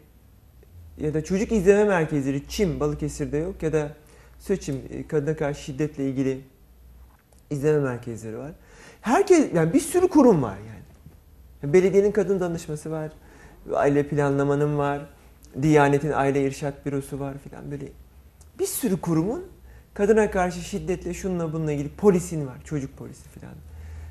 ya 0.99 1.15
da 1.15 1.25
çocuk 1.25 1.53
izleme 1.53 1.85
merkezleri 1.85 2.49
Çim 2.49 2.81
Balıkesir'de 2.81 3.37
yok 3.37 3.63
ya 3.63 3.73
da 3.73 3.97
Söçim 4.43 4.83
e, 4.91 5.07
kadına 5.07 5.37
karşı 5.37 5.63
şiddetle 5.63 6.09
ilgili 6.09 6.41
izleme 7.51 7.79
merkezleri 7.79 8.39
var. 8.39 8.53
Herkes 9.01 9.49
yani 9.55 9.73
bir 9.73 9.81
sürü 9.81 10.09
kurum 10.09 10.43
var 10.43 10.57
yani. 10.57 11.73
Belediyenin 11.73 12.13
kadın 12.13 12.41
danışması 12.41 12.91
var. 12.91 13.13
Aile 13.75 14.09
planlamanın 14.09 14.79
var. 14.79 15.07
Diyanet'in 15.63 16.13
aile 16.13 16.45
irşat 16.45 16.87
bürosu 16.87 17.21
var 17.21 17.35
filan 17.39 17.71
böyle. 17.71 17.89
Bir 18.59 18.67
sürü 18.67 19.01
kurumun 19.01 19.45
kadına 19.95 20.31
karşı 20.31 20.61
şiddetle 20.61 21.15
şununla 21.15 21.53
bununla 21.53 21.73
ilgili 21.73 21.89
polisin 21.89 22.47
var. 22.47 22.59
Çocuk 22.65 22.97
polisi 22.97 23.29
filan. 23.29 23.55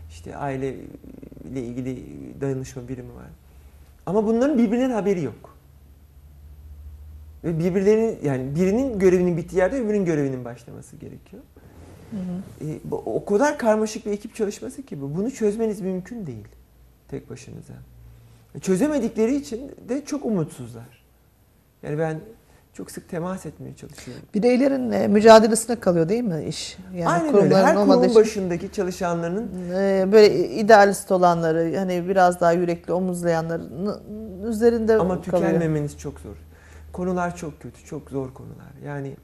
İşte 0.09 0.35
aile 0.35 0.75
ile 1.51 1.63
ilgili 1.63 2.05
danışma 2.41 2.87
birimi 2.87 3.15
var. 3.15 3.27
Ama 4.05 4.25
bunların 4.25 4.57
birbirinin 4.57 4.89
haberi 4.89 5.23
yok. 5.23 5.57
Ve 7.43 7.59
birbirlerinin 7.59 8.19
yani 8.23 8.55
birinin 8.55 8.99
görevinin 8.99 9.37
bittiği 9.37 9.59
yerde 9.59 9.75
öbürünün 9.75 10.05
görevinin 10.05 10.45
başlaması 10.45 10.95
gerekiyor. 10.95 11.43
Hı 12.11 12.17
hı. 12.17 12.69
E, 12.71 12.79
o 12.91 13.25
kadar 13.25 13.57
karmaşık 13.57 14.05
bir 14.05 14.11
ekip 14.11 14.35
çalışması 14.35 14.83
ki 14.83 15.01
bu. 15.01 15.15
Bunu 15.15 15.31
çözmeniz 15.31 15.81
mümkün 15.81 16.27
değil 16.27 16.47
tek 17.07 17.29
başınıza. 17.29 17.73
E, 18.55 18.59
Çözemedikleri 18.59 19.35
için 19.35 19.71
de 19.89 20.05
çok 20.05 20.25
umutsuzlar. 20.25 21.03
Yani 21.83 21.99
ben 21.99 22.19
çok 22.73 22.91
sık 22.91 23.09
temas 23.09 23.45
etmeye 23.45 23.75
çalışıyorum. 23.75 24.23
Bireylerin 24.33 24.91
e, 24.91 25.07
mücadelesine 25.07 25.79
kalıyor 25.79 26.09
değil 26.09 26.23
mi 26.23 26.45
iş? 26.45 26.77
Yani 26.95 27.09
Aynen 27.09 27.35
öyle. 27.35 27.55
Her 27.55 27.75
kurum 27.75 28.03
için, 28.03 28.15
başındaki 28.15 28.71
çalışanların 28.71 29.49
e, 29.73 30.11
böyle 30.11 30.49
idealist 30.49 31.11
olanları, 31.11 31.77
hani 31.77 32.07
biraz 32.07 32.41
daha 32.41 32.51
yürekli 32.51 32.93
omuzlayanların 32.93 34.01
üzerinde 34.47 34.95
ama 34.95 35.21
kalıyor. 35.21 35.49
tükenmemeniz 35.49 35.97
çok 35.97 36.19
zor. 36.19 36.35
Konular 36.93 37.35
çok 37.35 37.61
kötü, 37.61 37.85
çok 37.85 38.09
zor 38.09 38.33
konular. 38.33 38.71
Yani 38.85 39.15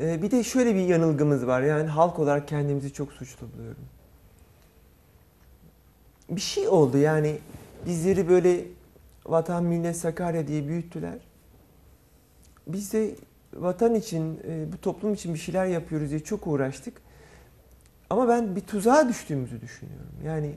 e, 0.00 0.22
bir 0.22 0.30
de 0.30 0.44
şöyle 0.44 0.74
bir 0.74 0.80
yanılgımız 0.80 1.46
var. 1.46 1.62
Yani 1.62 1.88
halk 1.88 2.18
olarak 2.18 2.48
kendimizi 2.48 2.92
çok 2.92 3.12
suçlu 3.12 3.46
buluyorum. 3.54 3.84
Bir 6.30 6.40
şey 6.40 6.68
oldu 6.68 6.98
yani 6.98 7.38
bizleri 7.86 8.28
böyle 8.28 8.64
vatan 9.26 9.64
millet 9.64 9.96
Sakarya 9.96 10.48
diye 10.48 10.68
büyüttüler. 10.68 11.25
Biz 12.66 12.92
de 12.92 13.14
vatan 13.54 13.94
için, 13.94 14.40
e, 14.48 14.72
bu 14.72 14.80
toplum 14.80 15.14
için 15.14 15.34
bir 15.34 15.38
şeyler 15.38 15.66
yapıyoruz 15.66 16.10
diye 16.10 16.20
çok 16.20 16.46
uğraştık. 16.46 16.94
Ama 18.10 18.28
ben 18.28 18.56
bir 18.56 18.60
tuzağa 18.60 19.08
düştüğümüzü 19.08 19.60
düşünüyorum. 19.60 20.06
Yani 20.24 20.54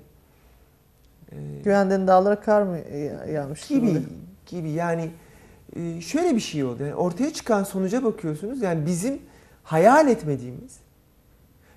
e, 1.32 1.36
Güvendiğin 1.64 2.08
dağlara 2.08 2.40
kar 2.42 2.62
mı 2.62 2.78
ya- 2.78 3.26
yağmış 3.26 3.68
gibi 3.68 3.90
oluyor? 3.90 4.04
gibi 4.46 4.70
yani 4.70 5.12
e, 5.76 6.02
şöyle 6.02 6.36
bir 6.36 6.40
şey 6.42 6.64
oldu. 6.64 6.84
Yani 6.84 6.96
ortaya 6.96 7.34
çıkan 7.34 7.64
sonuca 7.64 8.04
bakıyorsunuz. 8.04 8.62
Yani 8.62 8.86
bizim 8.86 9.22
hayal 9.64 10.08
etmediğimiz 10.08 10.80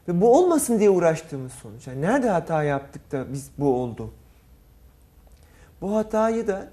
ve 0.09 0.21
bu 0.21 0.37
olmasın 0.39 0.79
diye 0.79 0.91
uğraştığımız 0.91 1.53
sonuç. 1.53 1.87
Yani 1.87 2.01
nerede 2.03 2.29
hata 2.31 2.63
yaptık 2.63 3.13
da 3.13 3.33
biz 3.33 3.51
bu 3.59 3.75
oldu? 3.83 4.11
Bu 5.81 5.97
hatayı 5.97 6.47
da 6.47 6.69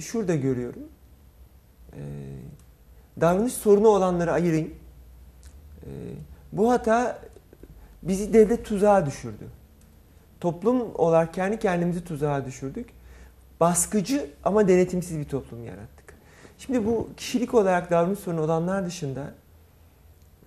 şurada 0.00 0.34
görüyorum. 0.34 0.82
Davranış 3.20 3.52
sorunu 3.52 3.88
olanları 3.88 4.32
ayırayım. 4.32 4.74
E, 5.82 5.90
bu 6.52 6.70
hata 6.70 7.18
bizi 8.02 8.32
devlet 8.32 8.64
tuzağa 8.64 9.06
düşürdü. 9.06 9.44
Toplum 10.40 10.94
olarak 10.94 11.34
kendi 11.34 11.58
kendimizi 11.58 12.04
tuzağa 12.04 12.44
düşürdük 12.44 12.96
baskıcı 13.60 14.30
ama 14.44 14.68
denetimsiz 14.68 15.18
bir 15.18 15.24
toplum 15.24 15.64
yarattık. 15.64 16.14
Şimdi 16.58 16.86
bu 16.86 17.08
kişilik 17.16 17.54
olarak 17.54 17.90
davranış 17.90 18.18
sorunu 18.18 18.40
olanlar 18.40 18.86
dışında 18.86 19.34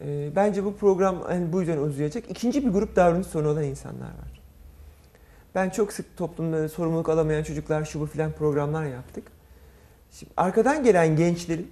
e, 0.01 0.35
bence 0.35 0.65
bu 0.65 0.75
program 0.75 1.21
hani 1.21 1.53
bu 1.53 1.59
yüzden 1.59 1.77
uzayacak. 1.77 2.31
İkinci 2.31 2.65
bir 2.65 2.71
grup 2.71 2.95
davranış 2.95 3.27
sorunu 3.27 3.49
olan 3.49 3.63
insanlar 3.63 4.07
var. 4.07 4.41
Ben 5.55 5.69
çok 5.69 5.93
sık 5.93 6.17
toplumda 6.17 6.69
sorumluluk 6.69 7.09
alamayan 7.09 7.43
çocuklar 7.43 7.85
şu 7.85 7.99
bu 7.99 8.05
filan 8.05 8.31
programlar 8.31 8.85
yaptık. 8.85 9.23
Şimdi 10.11 10.31
arkadan 10.37 10.83
gelen 10.83 11.15
gençlerin 11.15 11.71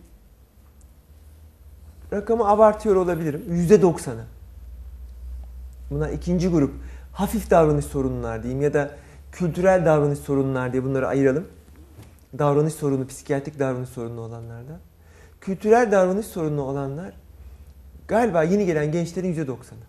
rakamı 2.14 2.48
abartıyor 2.48 2.96
olabilirim. 2.96 3.44
Yüzde 3.50 3.82
doksanı. 3.82 4.24
Bunlar 5.92 6.10
ikinci 6.10 6.48
grup. 6.48 6.74
Hafif 7.14 7.50
davranış 7.50 7.86
sorunlar 7.86 8.44
diyeyim 8.44 8.62
ya 8.62 8.74
da 8.74 8.92
kültürel 9.32 9.86
davranış 9.86 10.20
sorunlar 10.20 10.74
diye 10.74 10.84
bunları 10.84 11.08
ayıralım. 11.08 11.48
Davranış 12.40 12.74
sorunu, 12.74 13.08
psikiyatrik 13.08 13.60
davranış 13.60 13.90
sorunu 13.90 14.22
olanlardan. 14.22 14.80
Kültürel 15.42 15.92
davranış 15.92 16.26
sorunu 16.26 16.62
olanlar 16.62 17.14
galiba 18.08 18.44
yeni 18.44 18.66
gelen 18.66 18.92
gençlerin 18.92 19.36
%90'ı. 19.36 19.88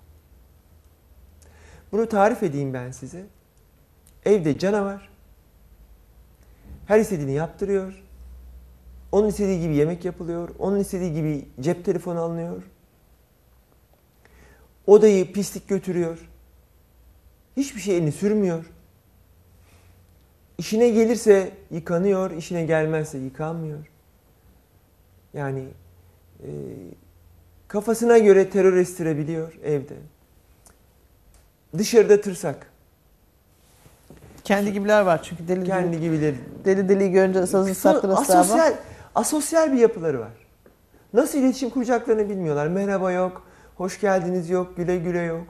Bunu 1.93 2.09
tarif 2.09 2.43
edeyim 2.43 2.75
ben 2.75 2.91
size. 2.91 3.27
Evde 4.25 4.59
canavar. 4.59 5.09
Her 6.87 7.01
istediğini 7.01 7.33
yaptırıyor. 7.33 8.05
Onun 9.13 9.29
istediği 9.29 9.61
gibi 9.61 9.75
yemek 9.75 10.05
yapılıyor. 10.05 10.49
Onun 10.59 10.79
istediği 10.79 11.15
gibi 11.15 11.49
cep 11.61 11.85
telefonu 11.85 12.21
alınıyor. 12.21 12.63
Odayı 14.87 15.33
pislik 15.33 15.69
götürüyor. 15.69 16.29
Hiçbir 17.57 17.81
şey 17.81 17.97
elini 17.97 18.13
sürmüyor. 18.13 18.65
İşine 20.59 20.89
gelirse 20.89 21.53
yıkanıyor, 21.71 22.31
işine 22.31 22.65
gelmezse 22.65 23.19
yıkanmıyor. 23.19 23.79
Yani 25.35 25.65
e, 26.43 26.49
kafasına 27.69 28.19
göre 28.19 28.51
terör 28.51 28.77
estirebiliyor 28.77 29.59
evde. 29.65 29.95
Dışarıda 31.79 32.21
tırsak. 32.21 32.67
Kendi 34.45 34.73
gibiler 34.73 35.03
var 35.03 35.23
çünkü 35.23 35.49
deli 35.49 35.65
Kendi 35.65 35.93
deli, 35.93 36.01
gibileri. 36.01 36.37
deli, 36.65 36.89
deli 36.89 37.11
görünce 37.11 37.47
sazı 37.47 37.75
saklı 37.75 38.17
asosyal, 38.17 38.75
asosyal 39.19 39.73
bir 39.73 39.79
yapıları 39.79 40.21
var. 40.21 40.33
Nasıl 41.13 41.39
iletişim 41.39 41.71
kuracaklarını 41.71 42.29
bilmiyorlar. 42.29 42.69
Merhaba 42.69 43.13
yok, 43.13 43.43
hoş 43.77 44.01
geldiniz 44.01 44.51
yok, 44.51 44.77
güle 44.77 44.97
güle 44.97 45.21
yok. 45.21 45.47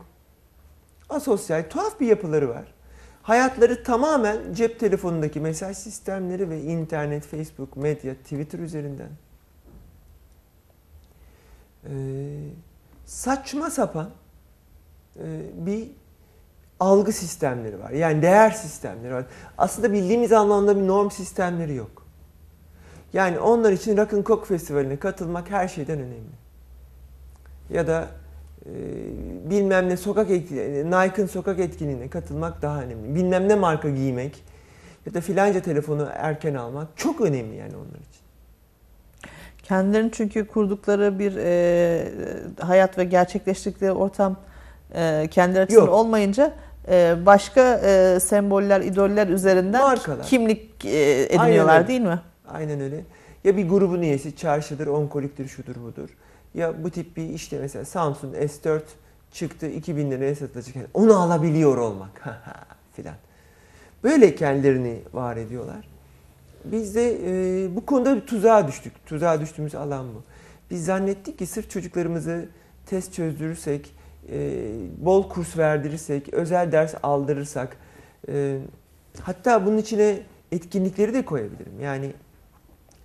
Asosyal, 1.09 1.65
tuhaf 1.71 2.01
bir 2.01 2.07
yapıları 2.07 2.49
var. 2.49 2.75
Hayatları 3.23 3.83
tamamen 3.83 4.53
cep 4.53 4.81
telefonundaki 4.81 5.41
mesaj 5.41 5.77
sistemleri 5.77 6.51
ve 6.51 6.61
internet, 6.61 7.27
Facebook, 7.27 7.77
medya, 7.77 8.15
Twitter 8.15 8.59
üzerinden. 8.59 9.11
Ee, 11.85 11.91
saçma 13.05 13.71
sapan 13.71 14.11
e, 15.17 15.25
bir 15.55 15.91
algı 16.81 17.13
sistemleri 17.13 17.81
var. 17.81 17.91
Yani 17.91 18.23
değer 18.23 18.51
sistemleri 18.51 19.15
var. 19.15 19.25
Aslında 19.59 19.93
bildiğimiz 19.93 20.33
anlamda 20.33 20.77
bir 20.77 20.87
norm 20.87 21.11
sistemleri 21.11 21.75
yok. 21.75 21.98
Yani 23.13 23.39
onlar 23.39 23.73
için 23.73 23.97
Rock 23.97 24.13
and 24.13 24.25
Coke 24.25 24.47
Festivali'ne 24.47 24.97
katılmak 24.97 25.51
her 25.51 25.69
şeyden 25.69 25.99
önemli. 25.99 26.39
Ya 27.71 27.87
da 27.87 28.09
e, 28.67 28.71
bilmem 29.51 29.89
ne 29.89 29.97
sokak 29.97 30.31
Nike'ın 30.31 31.27
sokak 31.27 31.59
etkinliğine 31.61 32.09
katılmak 32.09 32.63
daha 32.63 32.83
önemli. 32.83 33.15
Bilmem 33.15 33.49
ne 33.49 33.55
marka 33.55 33.91
giymek 33.91 34.45
ya 35.07 35.15
da 35.15 35.21
filanca 35.21 35.61
telefonu 35.61 36.09
erken 36.15 36.55
almak 36.55 36.89
çok 36.97 37.21
önemli 37.21 37.57
yani 37.57 37.77
onlar 37.77 37.99
için. 37.99 38.23
Kendilerinin 39.63 40.11
çünkü 40.11 40.47
kurdukları 40.47 41.19
bir 41.19 41.37
e, 41.37 42.09
hayat 42.61 42.99
ve 42.99 43.05
gerçekleştirdikleri 43.05 43.93
ortam 43.93 44.37
e, 44.95 45.29
kendileri 45.31 45.63
açısından 45.63 45.87
Yok. 45.87 45.95
olmayınca 45.95 46.53
e, 46.89 47.17
başka 47.27 47.81
e, 47.85 48.21
semboller, 48.21 48.81
idoller 48.81 49.29
üzerinden 49.29 49.83
Markalar. 49.83 50.27
kimlik 50.27 50.85
e, 50.85 51.23
ediniyorlar 51.23 51.89
değil 51.89 52.01
mi? 52.01 52.19
Aynen 52.53 52.81
öyle. 52.81 53.05
Ya 53.45 53.57
bir 53.57 53.69
grubun 53.69 54.03
üyesi 54.03 54.37
çarşıdır, 54.37 54.87
onkoliktir, 54.87 55.49
şudur 55.49 55.77
budur. 55.77 56.09
Ya 56.55 56.85
bu 56.85 56.91
tip 56.91 57.17
bir 57.17 57.29
işte 57.29 57.59
mesela 57.59 57.85
Samsung 57.85 58.35
S4 58.35 58.81
çıktı 59.33 59.67
2000 59.67 60.11
liraya 60.11 60.35
satılacak. 60.35 60.77
Onu 60.95 61.17
alabiliyor 61.17 61.77
olmak 61.77 62.23
filan. 62.97 63.15
Böyle 64.05 64.35
kendilerini 64.35 64.99
var 65.13 65.37
ediyorlar. 65.37 65.89
Biz 66.65 66.95
de 66.95 67.19
e, 67.25 67.77
bu 67.77 67.87
konuda 67.87 68.17
bir 68.17 68.21
tuzağa 68.21 68.69
düştük. 68.69 69.07
Tuzağa 69.07 69.41
düştüğümüz 69.41 69.75
alan 69.75 70.07
bu. 70.15 70.23
Biz 70.71 70.85
zannettik 70.85 71.39
ki 71.39 71.47
sırf 71.47 71.71
çocuklarımızı 71.71 72.49
test 72.87 73.15
çözdürürsek, 73.15 73.95
e, 74.33 74.71
bol 74.99 75.29
kurs 75.29 75.59
verdirirsek, 75.59 76.35
özel 76.35 76.73
ders 76.73 76.95
aldırırsak, 77.03 77.77
e, 78.29 78.59
hatta 79.21 79.67
bunun 79.67 79.79
içine 79.79 80.21
etkinlikleri 80.53 81.15
de 81.15 81.25
koyabilirim. 81.25 81.81
Yani 81.83 82.13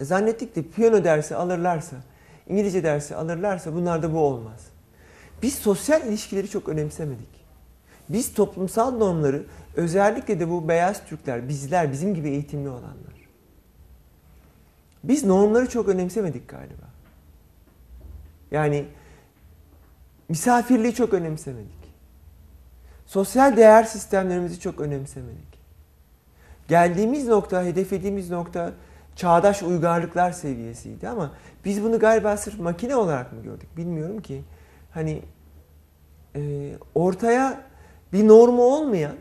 zannettik 0.02 0.56
de 0.56 0.64
piyano 0.64 1.04
dersi 1.04 1.36
alırlarsa, 1.36 1.96
İngilizce 2.50 2.84
dersi 2.84 3.16
alırlarsa 3.16 3.74
bunlarda 3.74 4.14
bu 4.14 4.20
olmaz. 4.20 4.68
Biz 5.42 5.56
sosyal 5.56 6.08
ilişkileri 6.08 6.50
çok 6.50 6.70
önemsemedik. 6.70 7.44
Biz 8.10 8.34
toplumsal 8.34 8.92
normları 8.92 9.44
özellikle 9.76 10.40
de 10.40 10.50
bu 10.50 10.68
beyaz 10.68 11.06
Türkler, 11.06 11.50
bizler, 11.50 11.92
bizim 11.92 12.16
gibi 12.16 12.30
eğitimli 12.30 12.70
olanlar. 12.70 13.14
Biz 15.04 15.24
normları 15.24 15.70
çok 15.70 15.88
önemsemedik 15.88 16.48
galiba. 16.48 16.86
Yani 18.52 18.86
misafirliği 20.30 20.94
çok 20.94 21.14
önemsemedik. 21.14 21.84
Sosyal 23.06 23.58
değer 23.58 23.84
sistemlerimizi 23.84 24.60
çok 24.60 24.82
önemsemedik. 24.82 25.54
Geldiğimiz 26.68 27.28
nokta, 27.28 27.64
hedeflediğimiz 27.64 28.30
nokta 28.30 28.74
çağdaş 29.16 29.64
uygarlıklar 29.64 30.32
seviyesiydi 30.32 31.10
ama 31.10 31.32
biz 31.66 31.84
bunu 31.84 32.00
galiba 32.00 32.38
sırf 32.38 32.60
makine 32.60 32.96
olarak 32.96 33.34
mı 33.34 33.44
gördük 33.44 33.78
bilmiyorum 33.78 34.22
ki. 34.22 34.44
Hani 34.92 35.22
e, 36.36 36.72
ortaya 36.96 37.62
bir 38.14 38.28
normu 38.28 38.64
olmayan, 38.64 39.16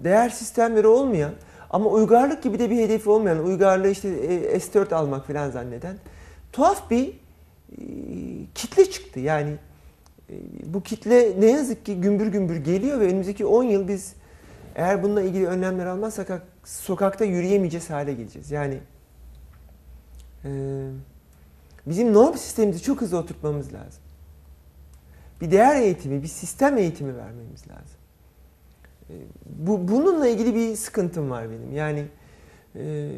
değer 0.00 0.28
sistemleri 0.28 0.86
olmayan 0.86 1.32
ama 1.70 1.90
uygarlık 1.90 2.42
gibi 2.42 2.58
de 2.58 2.70
bir 2.70 2.76
hedefi 2.76 3.10
olmayan, 3.10 3.44
uygarlığı 3.44 3.88
işte 3.88 4.08
e, 4.08 4.58
S4 4.58 4.94
almak 4.94 5.26
falan 5.26 5.50
zanneden 5.50 5.96
tuhaf 6.52 6.90
bir 6.90 7.08
e, 7.08 7.14
kitle 8.54 8.90
çıktı. 8.90 9.20
Yani 9.20 9.50
e, 10.30 10.34
bu 10.66 10.82
kitle 10.82 11.40
ne 11.40 11.46
yazık 11.46 11.86
ki 11.86 12.00
gümbür 12.00 12.26
gümbür 12.26 12.56
geliyor 12.56 13.00
ve 13.00 13.04
önümüzdeki 13.04 13.46
10 13.46 13.62
yıl 13.62 13.88
biz 13.88 14.14
eğer 14.74 15.02
bununla 15.02 15.22
ilgili 15.22 15.46
önlemler 15.46 15.86
almazsak 15.86 16.30
sokakta 16.64 17.24
yürüyemeyeceğiz 17.24 17.90
hale 17.90 18.14
geleceğiz. 18.14 18.50
Yani 18.50 18.78
e, 20.44 20.50
bizim 21.86 22.12
norm 22.12 22.34
sistemimizi 22.34 22.82
çok 22.82 23.00
hızlı 23.00 23.18
oturtmamız 23.18 23.72
lazım. 23.72 24.02
Bir 25.40 25.50
değer 25.50 25.76
eğitimi, 25.82 26.22
bir 26.22 26.28
sistem 26.28 26.78
eğitimi 26.78 27.16
vermemiz 27.16 27.68
lazım. 27.68 27.98
E, 29.10 29.14
bu 29.46 29.88
bununla 29.88 30.28
ilgili 30.28 30.54
bir 30.54 30.76
sıkıntım 30.76 31.30
var 31.30 31.50
benim. 31.50 31.76
Yani 31.76 32.06
e, 32.76 33.10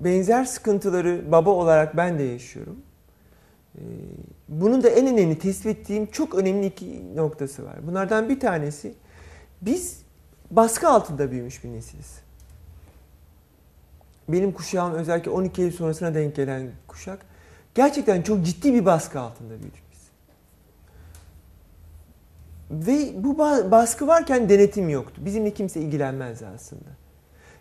benzer 0.00 0.44
sıkıntıları 0.44 1.32
baba 1.32 1.50
olarak 1.50 1.96
ben 1.96 2.18
de 2.18 2.22
yaşıyorum. 2.22 2.76
E, 3.74 3.82
bunun 4.48 4.82
da 4.82 4.88
en 4.88 5.06
önemli 5.06 5.38
tespit 5.38 5.66
ettiğim 5.66 6.06
çok 6.06 6.34
önemli 6.34 6.66
iki 6.66 7.16
noktası 7.16 7.64
var. 7.64 7.86
Bunlardan 7.86 8.28
bir 8.28 8.40
tanesi 8.40 8.94
biz 9.62 10.05
baskı 10.50 10.88
altında 10.88 11.30
büyümüş 11.30 11.64
bir 11.64 11.68
nesiliz. 11.68 12.20
Benim 14.28 14.52
kuşağım 14.52 14.94
özellikle 14.94 15.30
12 15.30 15.62
Eylül 15.62 15.72
sonrasına 15.72 16.14
denk 16.14 16.36
gelen 16.36 16.70
kuşak 16.86 17.18
gerçekten 17.74 18.22
çok 18.22 18.44
ciddi 18.44 18.74
bir 18.74 18.84
baskı 18.84 19.20
altında 19.20 19.50
büyüdük 19.50 19.82
biz. 19.92 20.00
Ve 22.70 23.24
bu 23.24 23.38
baskı 23.70 24.06
varken 24.06 24.48
denetim 24.48 24.88
yoktu. 24.88 25.22
Bizimle 25.24 25.54
kimse 25.54 25.80
ilgilenmezdi 25.80 26.46
aslında. 26.46 26.88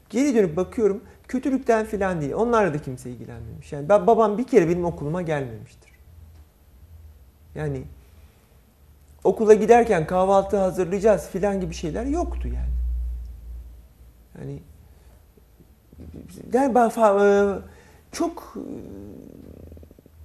Geri 0.10 0.36
dönüp 0.36 0.58
bakıyorum 0.58 1.04
kötülükten 1.28 1.86
falan 1.86 2.22
değil. 2.22 2.34
Onlarla 2.34 2.74
da 2.74 2.78
kimse 2.82 3.10
ilgilenmemiş. 3.10 3.72
Yani 3.72 3.90
babam 3.90 4.38
bir 4.38 4.48
kere 4.48 4.70
benim 4.70 4.86
okuluma 4.86 5.22
gelmemiştir. 5.22 5.92
Yani 7.56 7.84
okula 9.24 9.54
giderken 9.54 10.08
kahvaltı 10.08 10.58
hazırlayacağız 10.58 11.28
filan 11.28 11.62
gibi 11.62 11.74
şeyler 11.74 12.06
yoktu 12.06 12.48
yani. 12.48 12.75
Yani 14.40 14.60
galiba 16.50 16.92
çok 18.12 18.58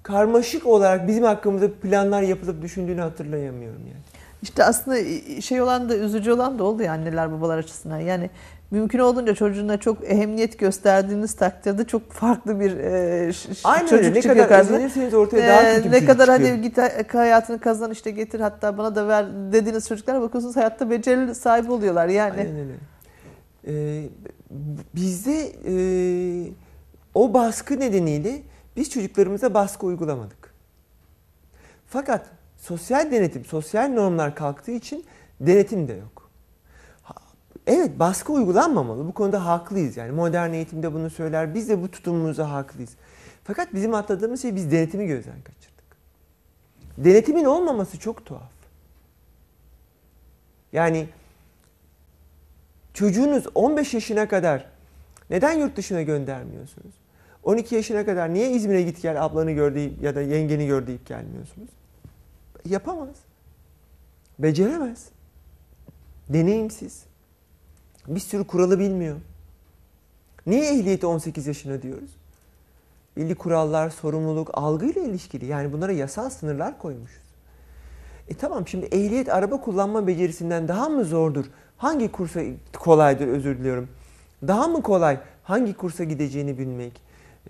karmaşık 0.02 0.66
olarak 0.66 1.08
bizim 1.08 1.24
hakkımızda 1.24 1.72
planlar 1.72 2.22
yapılıp 2.22 2.62
düşündüğünü 2.62 3.00
hatırlayamıyorum 3.00 3.80
yani. 3.80 4.02
İşte 4.42 4.64
aslında 4.64 4.96
şey 5.40 5.62
olan 5.62 5.88
da 5.88 5.96
üzücü 5.96 6.32
olan 6.32 6.58
da 6.58 6.64
oldu 6.64 6.82
ya 6.82 6.92
anneler 6.92 7.32
babalar 7.32 7.58
açısından. 7.58 7.98
Yani 7.98 8.30
mümkün 8.70 8.98
olduğunca 8.98 9.34
çocuğuna 9.34 9.76
çok 9.76 10.04
ehemmiyet 10.04 10.58
gösterdiğiniz 10.58 11.34
takdirde 11.34 11.84
çok 11.84 12.12
farklı 12.12 12.60
bir 12.60 12.76
e, 12.76 13.32
Aynen 13.64 13.86
çocuk 13.86 14.04
öyle. 14.04 14.14
Ne 14.14 14.22
çıkıyor 14.22 14.48
kadar 14.48 14.60
özenirseniz 14.60 15.14
ortaya 15.14 15.48
daha 15.48 15.74
kötü 15.74 15.88
bir 15.88 15.92
Ne 15.92 16.04
kadar 16.04 16.26
çıkıyor. 16.26 16.50
hadi 16.50 16.62
git 16.62 17.14
hayatını 17.14 17.60
kazan 17.60 17.90
işte 17.90 18.10
getir 18.10 18.40
hatta 18.40 18.78
bana 18.78 18.94
da 18.94 19.08
ver 19.08 19.26
dediğiniz 19.52 19.88
çocuklar 19.88 20.20
bakıyorsunuz 20.22 20.56
hayatta 20.56 20.90
beceri 20.90 21.34
sahibi 21.34 21.72
oluyorlar 21.72 22.08
yani. 22.08 22.40
Aynen 22.40 22.56
öyle. 22.56 22.72
Ee, 23.66 24.08
bizde 24.94 25.52
e, 25.64 25.74
o 27.14 27.34
baskı 27.34 27.80
nedeniyle 27.80 28.42
biz 28.76 28.90
çocuklarımıza 28.90 29.54
baskı 29.54 29.86
uygulamadık. 29.86 30.54
Fakat 31.86 32.26
sosyal 32.56 33.10
denetim, 33.10 33.44
sosyal 33.44 33.88
normlar 33.88 34.34
kalktığı 34.34 34.72
için 34.72 35.04
denetim 35.40 35.88
de 35.88 35.92
yok. 35.92 36.30
Evet 37.66 37.98
baskı 37.98 38.32
uygulanmamalı. 38.32 39.06
Bu 39.06 39.12
konuda 39.12 39.46
haklıyız. 39.46 39.96
Yani 39.96 40.12
modern 40.12 40.52
eğitimde 40.52 40.94
bunu 40.94 41.10
söyler. 41.10 41.54
Biz 41.54 41.68
de 41.68 41.82
bu 41.82 41.90
tutumumuza 41.90 42.50
haklıyız. 42.50 42.90
Fakat 43.44 43.74
bizim 43.74 43.94
atladığımız 43.94 44.42
şey 44.42 44.56
biz 44.56 44.72
denetimi 44.72 45.06
gözden 45.06 45.42
kaçırdık. 45.42 45.96
Denetimin 46.98 47.44
olmaması 47.44 47.98
çok 47.98 48.26
tuhaf. 48.26 48.50
Yani 50.72 51.08
çocuğunuz 52.94 53.44
15 53.54 53.94
yaşına 53.94 54.28
kadar 54.28 54.66
neden 55.30 55.52
yurt 55.52 55.76
dışına 55.76 56.02
göndermiyorsunuz? 56.02 56.94
12 57.42 57.74
yaşına 57.74 58.04
kadar 58.04 58.34
niye 58.34 58.50
İzmir'e 58.50 58.82
git 58.82 59.02
gel 59.02 59.24
ablanı 59.24 59.52
gör 59.52 59.74
deyip 59.74 60.02
ya 60.02 60.14
da 60.14 60.22
yengeni 60.22 60.66
gör 60.66 60.86
deyip 60.86 61.06
gelmiyorsunuz? 61.06 61.68
Yapamaz. 62.64 63.16
Beceremez. 64.38 65.08
Deneyimsiz. 66.28 67.04
Bir 68.06 68.20
sürü 68.20 68.44
kuralı 68.44 68.78
bilmiyor. 68.78 69.16
Niye 70.46 70.74
ehliyeti 70.74 71.06
18 71.06 71.46
yaşına 71.46 71.82
diyoruz? 71.82 72.10
Belli 73.16 73.34
kurallar, 73.34 73.90
sorumluluk, 73.90 74.50
algıyla 74.52 75.02
ilişkili. 75.02 75.46
Yani 75.46 75.72
bunlara 75.72 75.92
yasal 75.92 76.30
sınırlar 76.30 76.78
koymuşuz. 76.78 77.30
E 78.28 78.34
tamam 78.34 78.68
şimdi 78.68 78.86
ehliyet 78.86 79.28
araba 79.28 79.60
kullanma 79.60 80.06
becerisinden 80.06 80.68
daha 80.68 80.88
mı 80.88 81.04
zordur? 81.04 81.44
Hangi 81.80 82.12
kursa 82.12 82.40
kolaydır 82.78 83.28
özür 83.28 83.58
diliyorum. 83.58 83.88
Daha 84.48 84.68
mı 84.68 84.82
kolay 84.82 85.20
hangi 85.42 85.74
kursa 85.74 86.04
gideceğini 86.04 86.58
bilmek, 86.58 87.00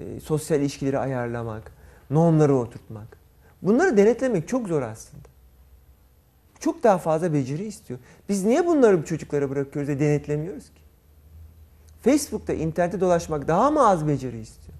e, 0.00 0.20
sosyal 0.20 0.60
ilişkileri 0.60 0.98
ayarlamak, 0.98 1.72
normları 2.10 2.56
oturtmak. 2.56 3.18
Bunları 3.62 3.96
denetlemek 3.96 4.48
çok 4.48 4.68
zor 4.68 4.82
aslında. 4.82 5.28
Çok 6.60 6.82
daha 6.82 6.98
fazla 6.98 7.32
beceri 7.32 7.64
istiyor. 7.64 8.00
Biz 8.28 8.44
niye 8.44 8.66
bunları 8.66 9.02
bu 9.02 9.04
çocuklara 9.04 9.50
bırakıyoruz 9.50 9.88
ve 9.88 10.00
denetlemiyoruz 10.00 10.64
ki? 10.64 10.80
Facebook'ta, 12.02 12.52
internette 12.52 13.00
dolaşmak 13.00 13.48
daha 13.48 13.70
mı 13.70 13.88
az 13.88 14.08
beceri 14.08 14.40
istiyor? 14.40 14.78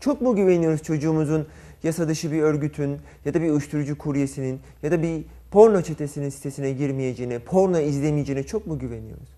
Çok 0.00 0.20
mu 0.20 0.36
güveniyoruz 0.36 0.82
çocuğumuzun 0.82 1.46
yasa 1.82 2.08
dışı 2.08 2.32
bir 2.32 2.42
örgütün 2.42 2.98
ya 3.24 3.34
da 3.34 3.42
bir 3.42 3.50
uyuşturucu 3.50 3.98
kuryesinin 3.98 4.60
ya 4.82 4.90
da 4.90 5.02
bir 5.02 5.24
porno 5.52 5.82
çetesinin 5.82 6.28
sitesine 6.28 6.72
girmeyeceğine, 6.72 7.38
porno 7.38 7.78
izlemeyeceğine 7.78 8.42
çok 8.42 8.66
mu 8.66 8.78
güveniyoruz? 8.78 9.28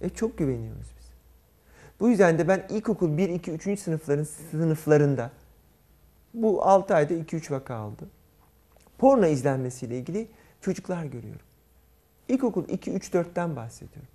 E 0.00 0.08
çok 0.08 0.38
güveniyoruz 0.38 0.86
biz. 0.98 1.06
Bu 2.00 2.08
yüzden 2.08 2.38
de 2.38 2.48
ben 2.48 2.66
ilkokul 2.70 3.18
1, 3.18 3.28
2, 3.28 3.52
3. 3.52 3.80
sınıfların 3.80 4.26
sınıflarında 4.50 5.30
bu 6.34 6.64
6 6.64 6.94
ayda 6.94 7.14
2-3 7.14 7.50
vaka 7.50 7.74
aldı. 7.74 8.08
Porno 8.98 9.26
izlenmesiyle 9.26 9.98
ilgili 9.98 10.28
çocuklar 10.60 11.04
görüyorum. 11.04 11.46
İlkokul 12.28 12.68
2, 12.68 12.90
3, 12.92 13.08
4'ten 13.08 13.56
bahsediyorum. 13.56 14.08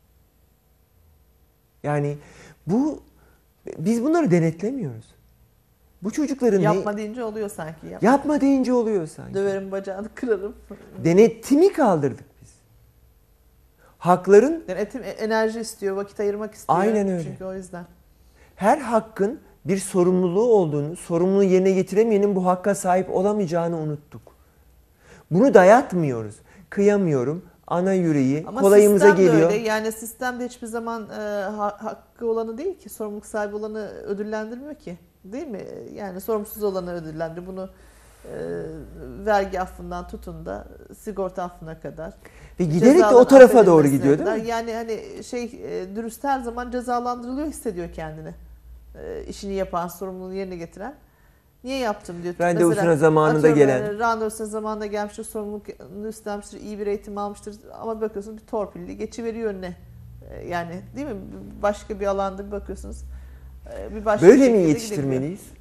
Yani 1.84 2.18
bu 2.68 3.04
biz 3.78 4.04
bunları 4.04 4.32
denetlemiyoruz. 4.32 5.19
Bu 6.04 6.12
çocukların 6.12 6.60
Yapma 6.60 6.92
ne, 6.92 6.98
deyince 6.98 7.24
oluyor 7.24 7.50
sanki. 7.50 7.88
Yap. 7.92 8.04
yapma 8.04 8.42
deyince 8.42 8.74
oluyor 8.74 9.08
sanki. 9.08 9.34
Döverim 9.34 9.72
bacağını 9.72 10.08
kırarım. 10.16 10.56
Denetimi 11.04 11.74
kaldırdık 11.74 12.26
biz. 12.42 12.50
Hakların 13.98 14.64
Denetim 14.68 15.04
e- 15.04 15.10
enerji 15.10 15.60
istiyor, 15.60 15.96
vakit 15.96 16.20
ayırmak 16.20 16.54
istiyor. 16.54 16.80
Aynen 16.80 17.08
öyle. 17.08 17.24
Çünkü 17.24 17.44
o 17.46 17.54
yüzden. 17.54 17.86
her 18.56 18.78
hakkın 18.78 19.40
bir 19.66 19.78
sorumluluğu 19.78 20.54
olduğunu, 20.54 20.96
sorumluluğu 20.96 21.44
yerine 21.44 21.72
getiremeyenin 21.72 22.36
bu 22.36 22.46
hakka 22.46 22.76
sahip 22.76 23.10
olamayacağını 23.10 23.78
unuttuk. 23.78 24.22
Bunu 25.32 25.54
dayatmıyoruz. 25.54 26.36
Kıyamıyorum. 26.70 27.46
Ana 27.68 27.94
yüreği 27.94 28.44
Ama 28.48 28.62
kolayımıza 28.62 29.10
geliyor. 29.10 29.52
öyle. 29.52 29.56
Yani 29.56 29.92
sistem 29.92 30.40
de 30.40 30.46
hiçbir 30.46 30.68
zaman 30.68 31.10
e, 31.10 31.14
ha- 31.44 31.78
hakkı 31.84 32.28
olanı 32.30 32.58
değil 32.58 32.80
ki. 32.80 32.90
Sorumluluk 32.90 33.26
sahibi 33.26 33.56
olanı 33.56 33.88
ödüllendirmiyor 33.90 34.76
ki. 34.76 34.98
Değil 35.24 35.48
mi? 35.48 35.66
Yani 35.94 36.22
sorumsuz 36.22 36.64
olanı 36.64 36.94
ödüllendiriyor. 36.94 37.48
Bunu 37.48 37.70
e, 38.26 38.36
vergi 39.26 39.62
affından 39.62 40.08
tutun 40.08 40.46
da 40.46 40.68
sigorta 41.00 41.44
affına 41.44 41.80
kadar. 41.80 42.14
Ve 42.60 42.64
giderek 42.64 43.00
de 43.00 43.06
o 43.16 43.26
tarafa 43.28 43.66
doğru 43.66 43.88
gidiyor 43.88 44.18
değil 44.18 44.30
kadar. 44.30 44.38
mi? 44.38 44.48
Yani 44.48 44.74
hani 44.74 45.24
şey 45.24 45.44
e, 45.44 45.96
dürüst 45.96 46.24
her 46.24 46.40
zaman 46.40 46.72
cezalandırılıyor 46.72 47.48
hissediyor 47.48 47.94
kendini. 47.94 48.34
E, 48.96 49.24
işini 49.24 49.54
yapan, 49.54 49.88
sorumluluğunu 49.88 50.34
yerine 50.34 50.56
getiren. 50.56 50.96
Niye 51.64 51.78
yaptım 51.78 52.16
diyor. 52.24 52.36
Randevusuna 52.42 52.96
zamanında 52.96 53.38
atıyorum, 53.38 53.58
gelen. 53.60 53.84
e, 53.84 54.00
Randevusuna 54.00 54.48
zamanında 54.48 54.86
gelmiştir, 54.86 55.24
sorumluluk 55.24 55.66
üstlenmiştir, 56.08 56.62
iyi 56.62 56.80
bir 56.80 56.88
eğitim 56.88 57.18
almıştır. 57.18 57.56
Ama 57.82 58.02
bakıyorsun 58.02 58.38
bir 58.38 58.42
torpilli 58.46 58.98
geçiveriyor 58.98 59.50
önüne. 59.50 59.76
E, 60.32 60.48
Yani 60.48 60.82
değil 60.96 61.08
mi? 61.08 61.16
Başka 61.62 62.00
bir 62.00 62.06
alanda 62.08 62.48
bir 62.48 62.52
bakıyorsunuz. 62.52 63.04
E, 63.92 63.96
Bir 63.96 64.06
başka 64.06 64.28
Böyle 64.28 64.50
mi 64.50 64.58
yetiştirmeliyiz? 64.58 65.40
gidebiliyor. 65.40 65.60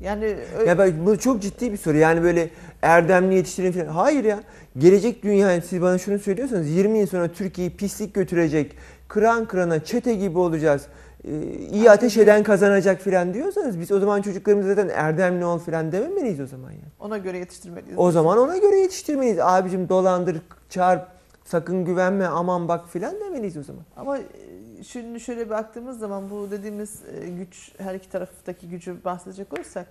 Yani 0.00 0.36
ö- 0.58 0.66
Ya 0.66 0.78
ben, 0.78 1.06
bu 1.06 1.18
çok 1.18 1.42
ciddi 1.42 1.72
bir 1.72 1.76
soru. 1.76 1.96
Yani 1.96 2.22
böyle 2.22 2.50
erdemli 2.82 3.34
yetiştirin 3.34 3.72
falan. 3.72 3.86
Hayır 3.86 4.24
ya. 4.24 4.40
Gelecek 4.78 5.22
dünya 5.22 5.60
siz 5.60 5.82
bana 5.82 5.98
şunu 5.98 6.18
söylüyorsanız 6.18 6.68
20 6.70 6.98
yıl 6.98 7.06
sonra 7.06 7.28
Türkiye'yi 7.28 7.76
pislik 7.76 8.14
götürecek. 8.14 8.76
Kıran 9.08 9.44
kırana 9.48 9.84
çete 9.84 10.14
gibi 10.14 10.38
olacağız. 10.38 10.82
Ee, 11.24 11.40
iyi 11.72 11.90
ateş 11.90 12.16
eden 12.16 12.42
kazanacak 12.42 13.00
filan 13.00 13.34
diyorsanız 13.34 13.80
biz 13.80 13.92
o 13.92 14.00
zaman 14.00 14.22
çocuklarımıza 14.22 14.68
zaten 14.74 14.88
erdemli 14.94 15.44
ol 15.44 15.58
filan 15.58 15.92
dememeliyiz 15.92 16.40
o 16.40 16.46
zaman 16.46 16.70
yani. 16.70 16.82
ona 17.00 17.18
göre 17.18 17.38
yetiştirmeliyiz. 17.38 17.98
O 17.98 18.10
zaman 18.10 18.38
ona 18.38 18.56
göre 18.58 18.76
yetiştirmeliyiz. 18.78 19.38
Abicim 19.38 19.88
dolandır, 19.88 20.36
çarp, 20.70 21.08
sakın 21.44 21.84
güvenme, 21.84 22.26
aman 22.26 22.68
bak 22.68 22.88
filan 22.88 23.14
demeliyiz 23.20 23.56
o 23.56 23.62
zaman. 23.62 23.82
Ama 23.96 24.18
e, 24.18 24.22
şimdi 24.84 25.20
şöyle 25.20 25.50
baktığımız 25.50 25.98
zaman 25.98 26.30
bu 26.30 26.50
dediğimiz 26.50 27.02
e, 27.22 27.28
güç 27.28 27.72
her 27.78 27.94
iki 27.94 28.08
taraftaki 28.08 28.68
gücü 28.68 29.04
bahsedecek 29.04 29.52
olursak 29.52 29.86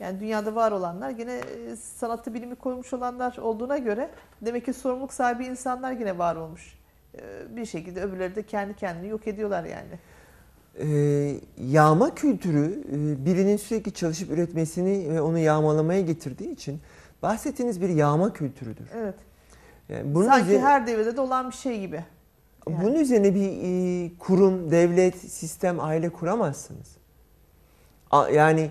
yani 0.00 0.20
dünyada 0.20 0.54
var 0.54 0.72
olanlar 0.72 1.10
gene 1.10 1.32
e, 1.34 1.76
sanatı 1.76 2.34
bilimi 2.34 2.54
koymuş 2.54 2.92
olanlar 2.92 3.36
olduğuna 3.36 3.78
göre 3.78 4.10
demek 4.42 4.64
ki 4.64 4.72
sorumluluk 4.72 5.12
sahibi 5.12 5.46
insanlar 5.46 5.92
yine 5.92 6.18
var 6.18 6.36
olmuş. 6.36 6.78
E, 7.14 7.56
Bir 7.56 7.66
şekilde 7.66 8.02
öbürleri 8.02 8.34
de 8.34 8.42
kendi 8.42 8.76
kendini 8.76 9.08
yok 9.08 9.26
ediyorlar 9.28 9.64
yani. 9.64 9.98
Ee, 10.80 11.40
yağma 11.58 12.14
kültürü 12.14 12.82
birinin 13.24 13.56
sürekli 13.56 13.92
çalışıp 13.92 14.30
üretmesini 14.30 15.14
ve 15.14 15.20
onu 15.20 15.38
yağmalamaya 15.38 16.00
getirdiği 16.00 16.50
için 16.52 16.80
bahsettiğiniz 17.22 17.80
bir 17.80 17.88
yağma 17.88 18.32
kültürüdür. 18.32 18.86
Evet. 18.96 19.14
Yani 19.88 20.14
bunun 20.14 20.26
Sanki 20.26 20.44
üzerine- 20.50 20.62
her 20.62 20.86
devrede 20.86 21.16
de 21.16 21.20
olan 21.20 21.50
bir 21.50 21.54
şey 21.54 21.80
gibi. 21.80 22.04
Yani. 22.70 22.84
Bunun 22.84 22.94
üzerine 22.94 23.34
bir 23.34 23.50
e, 23.62 24.10
kurum, 24.18 24.70
devlet, 24.70 25.16
sistem, 25.16 25.80
aile 25.80 26.08
kuramazsınız. 26.08 26.96
A- 28.10 28.28
Yani 28.28 28.70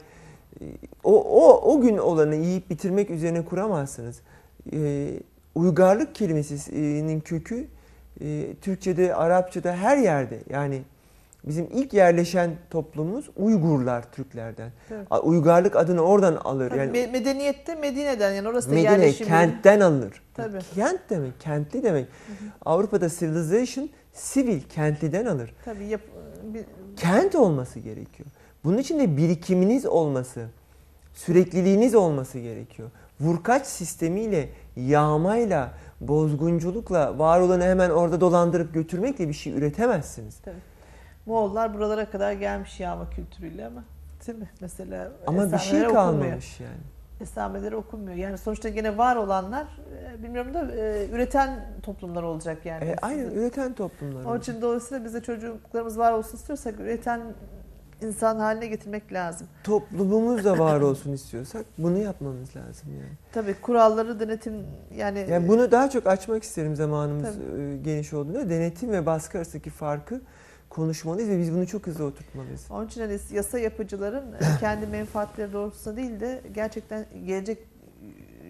e, 0.61 0.65
o, 1.03 1.23
o, 1.23 1.73
o 1.73 1.81
gün 1.81 1.97
olanı 1.97 2.35
yiyip 2.35 2.69
bitirmek 2.69 3.09
üzerine 3.09 3.45
kuramazsınız. 3.45 4.21
E, 4.73 5.09
uygarlık 5.55 6.15
kelimesinin 6.15 7.19
kökü 7.19 7.67
e, 8.21 8.53
Türkçe'de, 8.61 9.15
Arapça'da 9.15 9.73
her 9.75 9.97
yerde. 9.97 10.39
Yani 10.49 10.81
bizim 11.47 11.67
ilk 11.73 11.93
yerleşen 11.93 12.51
toplumumuz 12.69 13.29
Uygurlar 13.35 14.11
Türklerden. 14.11 14.71
Evet. 14.91 15.07
Uygarlık 15.23 15.75
adını 15.75 16.01
oradan 16.01 16.35
alır. 16.35 16.69
Tabii 16.69 16.79
Yani 16.79 16.97
me- 16.97 17.11
medeniyette 17.11 17.75
Medine'den 17.75 18.33
yani 18.33 18.47
orası 18.49 18.69
da 18.69 18.73
Medine 18.73 18.91
yerleşim. 18.91 19.27
kentten 19.27 19.79
alınır. 19.79 20.21
Tabii. 20.33 20.59
Kent 20.75 20.99
demek, 21.09 21.39
kentli 21.39 21.83
demek. 21.83 22.07
Avrupa'da 22.65 23.09
civilization 23.09 23.89
sivil, 24.13 24.61
kentliden 24.61 25.25
alır. 25.25 25.53
Tabii 25.65 25.85
yap, 25.85 26.01
bir, 26.43 26.65
Kent 26.97 27.35
olması 27.35 27.79
gerekiyor. 27.79 28.29
Bunun 28.63 28.77
için 28.77 28.99
de 28.99 29.17
birikiminiz 29.17 29.85
olması, 29.85 30.45
sürekliliğiniz 31.13 31.95
olması 31.95 32.39
gerekiyor. 32.39 32.89
Vurkaç 33.19 33.67
sistemiyle, 33.67 34.49
yağmayla, 34.75 35.73
bozgunculukla 36.01 37.19
var 37.19 37.39
olanı 37.39 37.63
hemen 37.63 37.89
orada 37.89 38.21
dolandırıp 38.21 38.73
götürmekle 38.73 39.27
bir 39.27 39.33
şey 39.33 39.53
üretemezsiniz. 39.53 40.35
Moğollar 41.27 41.73
buralara 41.73 42.09
kadar 42.09 42.31
gelmiş 42.31 42.79
yağma 42.79 43.09
kültürüyle 43.09 43.65
ama 43.65 43.83
değil 44.27 44.39
mi? 44.39 44.49
Mesela 44.61 45.11
Ama 45.27 45.51
bir 45.51 45.57
şey 45.57 45.83
kalmamış 45.83 46.59
yani. 46.59 46.77
Esameleri 47.21 47.75
okunmuyor. 47.75 48.17
Yani 48.17 48.37
sonuçta 48.37 48.69
gene 48.69 48.97
var 48.97 49.15
olanlar 49.15 49.67
e, 50.17 50.23
bilmiyorum 50.23 50.53
da 50.53 50.71
e, 50.75 51.09
üreten 51.11 51.65
toplumlar 51.83 52.23
olacak 52.23 52.65
yani. 52.65 52.85
E, 52.85 52.95
aynen 53.01 53.31
üreten 53.31 53.73
toplumlar. 53.73 54.25
Onun 54.25 54.39
için 54.39 54.61
dolayısıyla 54.61 55.05
biz 55.05 55.13
de 55.13 55.21
çocuklarımız 55.21 55.97
var 55.97 56.11
olsun 56.11 56.37
istiyorsak 56.37 56.79
üreten 56.79 57.21
insan 58.01 58.39
haline 58.39 58.67
getirmek 58.67 59.13
lazım. 59.13 59.47
Toplumumuz 59.63 60.45
da 60.45 60.59
var 60.59 60.81
olsun 60.81 61.13
istiyorsak 61.13 61.65
bunu 61.77 61.97
yapmamız 61.97 62.55
lazım 62.55 62.89
yani. 62.93 63.17
Tabii 63.31 63.53
kuralları 63.61 64.19
denetim 64.19 64.53
yani, 64.95 65.25
Yani 65.29 65.47
bunu 65.47 65.71
daha 65.71 65.89
çok 65.89 66.07
açmak 66.07 66.43
isterim 66.43 66.75
zamanımız 66.75 67.29
Tabii. 67.35 67.61
e, 67.61 67.77
geniş 67.77 68.13
olduğunda. 68.13 68.49
Denetim 68.49 68.91
ve 68.91 69.05
baskı 69.05 69.37
arasındaki 69.37 69.69
farkı 69.69 70.21
konuşmalıyız 70.69 71.29
ve 71.29 71.39
biz 71.39 71.53
bunu 71.53 71.67
çok 71.67 71.87
hızlı 71.87 72.05
oturtmalıyız. 72.05 72.65
onun 72.69 72.87
için 72.87 73.01
hani 73.01 73.19
yasa 73.31 73.59
yapıcıların 73.59 74.33
e, 74.33 74.39
kendi 74.59 74.87
menfaatleri 74.87 75.53
doğrultusunda 75.53 75.97
değil 75.97 76.19
de 76.19 76.41
gerçekten 76.53 77.05
gelecek 77.25 77.57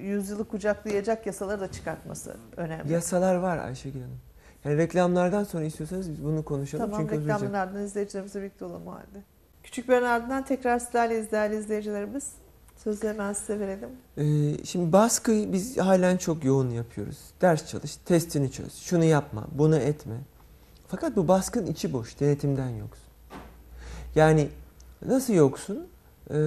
yüzyılı 0.01 0.45
kucaklayacak 0.45 1.25
yasaları 1.25 1.61
da 1.61 1.71
çıkartması 1.71 2.37
önemli. 2.57 2.93
Yasalar 2.93 3.35
var 3.35 3.57
Ayşegül 3.57 4.01
Hanım. 4.01 4.19
Yani 4.65 4.77
reklamlardan 4.77 5.43
sonra 5.43 5.63
istiyorsanız 5.63 6.11
biz 6.11 6.23
bunu 6.23 6.45
konuşalım. 6.45 6.85
Tamam 6.85 7.01
Çünkü 7.01 7.21
reklamın 7.21 7.45
uzayacak. 7.45 7.67
ardından 7.67 7.83
izleyicilerimizle 7.83 8.41
birlikte 8.41 8.65
olalım 8.65 8.87
o 8.87 8.91
halde. 8.91 9.23
Küçük 9.63 9.89
bir 9.89 9.93
ardından 9.93 10.45
tekrar 10.45 10.79
sizlerle 10.79 11.31
değerli 11.31 11.55
izleyicilerimiz. 11.57 12.31
Sözü 12.77 13.07
hemen 13.07 13.33
size 13.33 13.59
verelim. 13.59 13.89
Ee, 14.17 14.65
şimdi 14.65 14.91
baskıyı 14.91 15.53
biz 15.53 15.77
halen 15.77 16.17
çok 16.17 16.43
yoğun 16.43 16.69
yapıyoruz. 16.69 17.17
Ders 17.41 17.67
çalış, 17.67 17.95
testini 17.95 18.51
çöz, 18.51 18.75
şunu 18.75 19.03
yapma, 19.03 19.47
bunu 19.51 19.75
etme. 19.77 20.15
Fakat 20.87 21.15
bu 21.15 21.27
baskın 21.27 21.65
içi 21.65 21.93
boş, 21.93 22.19
denetimden 22.19 22.69
yoksun. 22.69 23.07
Yani 24.15 24.49
nasıl 25.05 25.33
yoksun? 25.33 25.87
Ee, 26.31 26.37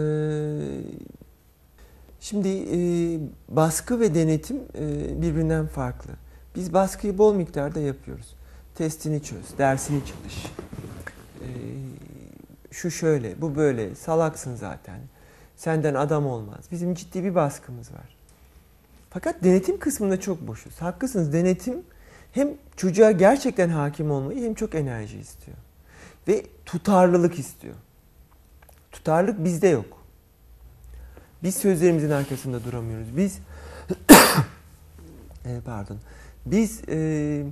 şimdi 2.20 2.48
e, 2.48 2.78
baskı 3.48 4.00
ve 4.00 4.14
denetim 4.14 4.56
e, 4.78 5.22
birbirinden 5.22 5.66
farklı. 5.66 6.10
Biz 6.54 6.72
baskıyı 6.72 7.18
bol 7.18 7.34
miktarda 7.34 7.80
yapıyoruz. 7.80 8.34
Testini 8.74 9.22
çöz, 9.22 9.58
dersini 9.58 10.00
çalış. 10.04 10.46
Ee, 11.40 11.46
şu 12.70 12.90
şöyle, 12.90 13.40
bu 13.40 13.56
böyle, 13.56 13.94
salaksın 13.94 14.56
zaten. 14.56 15.00
Senden 15.56 15.94
adam 15.94 16.26
olmaz. 16.26 16.64
Bizim 16.72 16.94
ciddi 16.94 17.24
bir 17.24 17.34
baskımız 17.34 17.92
var. 17.92 18.16
Fakat 19.10 19.44
denetim 19.44 19.78
kısmında 19.78 20.20
çok 20.20 20.46
boşuz. 20.46 20.82
Haklısınız, 20.82 21.32
denetim 21.32 21.82
hem 22.32 22.48
çocuğa 22.76 23.10
gerçekten 23.10 23.68
hakim 23.68 24.10
olmayı 24.10 24.44
hem 24.44 24.54
çok 24.54 24.74
enerji 24.74 25.18
istiyor. 25.18 25.56
Ve 26.28 26.46
tutarlılık 26.66 27.38
istiyor. 27.38 27.74
Tutarlılık 28.92 29.44
bizde 29.44 29.68
yok. 29.68 30.00
Biz 31.42 31.54
sözlerimizin 31.54 32.10
arkasında 32.10 32.64
duramıyoruz. 32.64 33.16
Biz 33.16 33.38
e, 35.44 35.60
pardon. 35.64 35.98
Biz 36.46 36.88
e, 36.88 37.44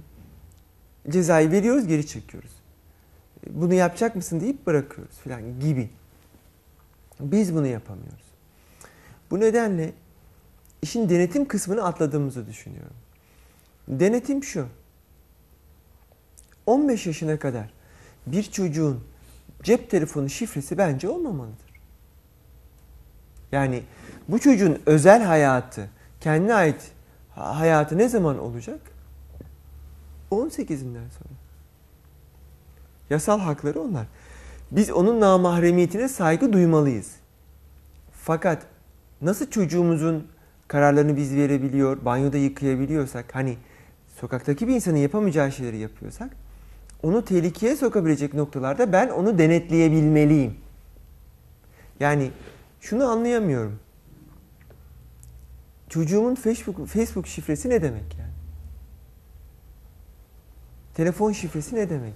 cezayı 1.09 1.51
veriyoruz, 1.51 1.87
geri 1.87 2.07
çekiyoruz. 2.07 2.51
Bunu 3.51 3.75
yapacak 3.75 4.17
mısın 4.17 4.41
deyip 4.41 4.67
bırakıyoruz 4.67 5.19
filan 5.25 5.61
gibi. 5.61 5.91
Biz 7.21 7.55
bunu 7.55 7.67
yapamıyoruz. 7.67 8.29
Bu 9.31 9.41
nedenle 9.41 9.93
işin 10.83 11.09
denetim 11.09 11.49
kısmını 11.49 11.85
atladığımızı 11.85 12.47
düşünüyorum. 12.47 12.97
Denetim 13.89 14.45
şu. 14.45 14.67
15 16.67 17.07
yaşına 17.07 17.39
kadar 17.39 17.71
bir 18.27 18.43
çocuğun 18.43 19.05
cep 19.63 19.91
telefonu 19.91 20.29
şifresi 20.29 20.79
bence 20.79 21.09
olmamalıdır. 21.09 21.69
Yani 23.53 23.83
bu 24.29 24.39
çocuğun 24.39 24.79
özel 24.87 25.23
hayatı, 25.23 25.91
kendine 26.21 26.55
ait 26.55 26.93
hayatı 27.35 27.99
ne 27.99 28.09
zaman 28.09 28.39
olacak? 28.39 28.81
18'inden 30.31 31.09
sonra. 31.11 31.39
Yasal 33.11 33.41
hakları 33.41 33.81
onlar. 33.81 34.07
Biz 34.71 34.91
onun 34.91 35.21
namahremiyetine 35.21 36.09
saygı 36.09 36.53
duymalıyız. 36.53 37.17
Fakat 38.13 38.67
nasıl 39.23 39.51
çocuğumuzun 39.51 40.27
kararlarını 40.69 41.17
biz 41.17 41.35
verebiliyor, 41.35 42.05
banyoda 42.05 42.37
yıkayabiliyorsak, 42.37 43.35
hani 43.35 43.57
sokaktaki 44.21 44.69
bir 44.69 44.75
insanın 44.75 44.97
yapamayacağı 44.97 45.53
şeyleri 45.53 45.79
yapıyorsak, 45.79 46.37
onu 47.03 47.25
tehlikeye 47.25 47.77
sokabilecek 47.77 48.35
noktalarda 48.35 48.93
ben 48.93 49.09
onu 49.09 49.39
denetleyebilmeliyim. 49.39 50.55
Yani 52.01 52.31
şunu 52.81 53.05
anlayamıyorum. 53.05 53.79
Çocuğumun 55.89 56.35
Facebook 56.35 56.87
Facebook 56.87 57.27
şifresi 57.27 57.71
ne 57.71 57.83
demek 57.83 58.19
yani? 58.19 58.33
Telefon 60.95 61.33
şifresi 61.33 61.77
ne 61.77 61.91
demek? 61.91 62.15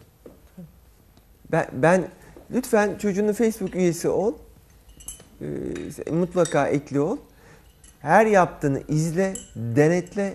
Ben, 1.52 1.66
ben 1.72 2.08
lütfen 2.50 2.98
çocuğunun 2.98 3.32
Facebook 3.32 3.74
üyesi 3.74 4.08
ol. 4.08 4.34
Ee, 5.40 6.10
mutlaka 6.10 6.68
ekli 6.68 7.00
ol. 7.00 7.16
Her 8.00 8.26
yaptığını 8.26 8.82
izle, 8.88 9.34
denetle 9.56 10.34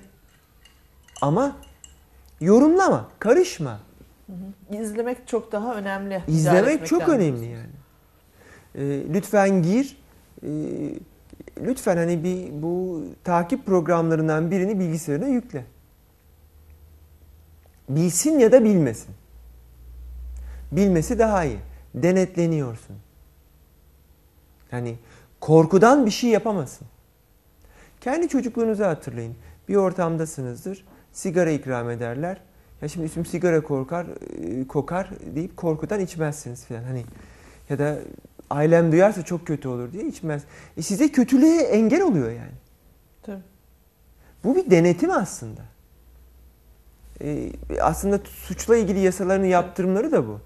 ama 1.22 1.56
yorumlama, 2.42 3.08
karışma. 3.20 3.80
İzlemek 4.72 5.28
çok 5.28 5.52
daha 5.52 5.76
önemli. 5.76 6.24
İzlemek 6.28 6.86
çok 6.86 7.10
önemli 7.10 7.46
yani. 7.46 7.70
Ee, 8.76 9.14
lütfen 9.14 9.64
gir. 9.64 9.98
Ee, 10.44 10.50
lütfen 11.62 11.98
hani 11.98 12.24
bir 12.24 12.62
bu 12.62 13.04
takip 13.24 13.66
programlarından 13.66 14.52
birini 14.52 14.80
bilgisayarına 14.80 15.28
yükle. 15.28 15.66
Bilsin 17.90 18.40
ya 18.40 18.52
da 18.52 18.64
bilmesin. 18.64 19.16
Bilmesi 20.72 21.20
daha 21.20 21.44
iyi. 21.44 21.60
Denetleniyorsun. 21.96 22.96
Yani 24.72 24.96
korkudan 25.40 26.06
bir 26.06 26.12
şey 26.12 26.30
yapamasın. 26.30 26.88
Kendi 28.02 28.30
çocukluğunuzu 28.30 28.84
hatırlayın. 28.84 29.36
Bir 29.70 29.76
ortamdasınızdır. 29.76 30.86
Sigara 31.14 31.50
ikram 31.52 31.90
ederler. 31.90 32.38
Ya 32.82 32.88
şimdi 32.88 33.06
üstüm 33.06 33.26
sigara 33.26 33.62
korkar, 33.64 34.06
e, 34.44 34.68
kokar 34.68 35.10
deyip 35.36 35.58
korkudan 35.58 36.00
içmezsiniz 36.00 36.66
falan. 36.66 36.84
Hani 36.84 37.06
ya 37.70 37.80
da 37.80 37.98
ailem 38.50 38.92
duyarsa 38.92 39.22
çok 39.24 39.48
kötü 39.48 39.68
olur 39.68 39.92
diye 39.94 40.06
içmez. 40.06 40.44
E 40.78 40.82
size 40.82 41.12
kötülüğe 41.12 41.62
engel 41.62 42.02
oluyor 42.02 42.32
yani. 42.32 42.52
Tabii. 43.24 43.42
Bu 44.44 44.56
bir 44.56 44.72
denetim 44.72 45.12
aslında. 45.12 45.62
Ee, 47.22 47.52
aslında 47.82 48.20
suçla 48.26 48.78
ilgili 48.78 49.00
yasaların 49.00 49.46
yaptırımları 49.46 50.12
da 50.12 50.28
bu. 50.28 50.40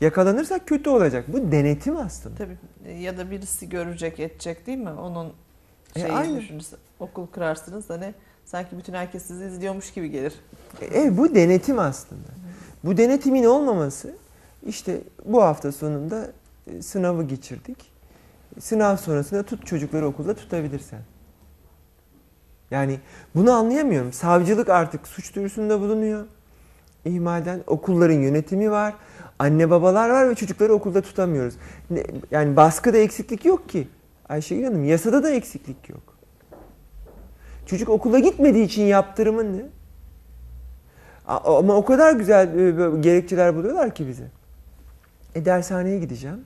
Yakalanırsak 0.00 0.68
kötü 0.68 0.90
olacak. 0.90 1.24
Bu 1.28 1.52
denetim 1.52 1.96
aslında. 1.96 2.36
Tabii. 2.36 2.58
E, 2.86 2.92
Ya 2.92 3.18
da 3.18 3.30
birisi 3.30 3.68
görecek, 3.68 4.20
edecek 4.20 4.66
değil 4.66 4.78
mi? 4.78 4.90
Onun 4.90 5.32
E, 5.96 6.00
şeyi 6.00 6.12
aynen. 6.12 6.40
düşünürse 6.40 6.76
okul 7.00 7.26
kırarsınız 7.26 7.88
da 7.88 7.96
ne? 7.96 8.14
Sanki 8.50 8.78
bütün 8.78 8.92
herkes 8.92 9.22
sizi 9.22 9.44
izliyormuş 9.44 9.92
gibi 9.92 10.10
gelir. 10.10 10.34
Evet 10.92 11.18
bu 11.18 11.34
denetim 11.34 11.78
aslında. 11.78 12.28
Bu 12.84 12.96
denetimin 12.96 13.44
olmaması 13.44 14.14
işte 14.66 15.00
bu 15.24 15.42
hafta 15.42 15.72
sonunda 15.72 16.30
e, 16.66 16.82
sınavı 16.82 17.22
geçirdik. 17.22 17.92
Sınav 18.60 18.96
sonrasında 18.96 19.42
tut 19.42 19.66
çocukları 19.66 20.06
okulda 20.06 20.34
tutabilirsen. 20.34 21.00
Yani 22.70 23.00
bunu 23.34 23.52
anlayamıyorum. 23.52 24.12
Savcılık 24.12 24.68
artık 24.68 25.08
suç 25.08 25.36
duyurusunda 25.36 25.80
bulunuyor. 25.80 26.26
İhmalden 27.04 27.60
okulların 27.66 28.18
yönetimi 28.18 28.70
var. 28.70 28.94
Anne 29.38 29.70
babalar 29.70 30.10
var 30.10 30.30
ve 30.30 30.34
çocukları 30.34 30.72
okulda 30.72 31.00
tutamıyoruz. 31.00 31.54
Yani 32.30 32.56
baskıda 32.56 32.98
eksiklik 32.98 33.44
yok 33.44 33.68
ki. 33.68 33.88
Ayşegül 34.28 34.64
Hanım 34.64 34.84
yasada 34.84 35.22
da 35.22 35.30
eksiklik 35.30 35.88
yok. 35.88 36.17
Çocuk 37.68 37.88
okula 37.88 38.18
gitmediği 38.18 38.64
için 38.64 38.82
yaptırımın 38.82 39.58
ne? 39.58 39.62
Ama 41.26 41.74
o 41.74 41.84
kadar 41.84 42.12
güzel 42.12 42.58
e, 42.58 43.00
gerekçeler 43.00 43.56
buluyorlar 43.56 43.94
ki 43.94 44.08
bize. 44.08 44.24
E 45.34 45.44
dershaneye 45.44 45.98
gideceğim. 45.98 46.44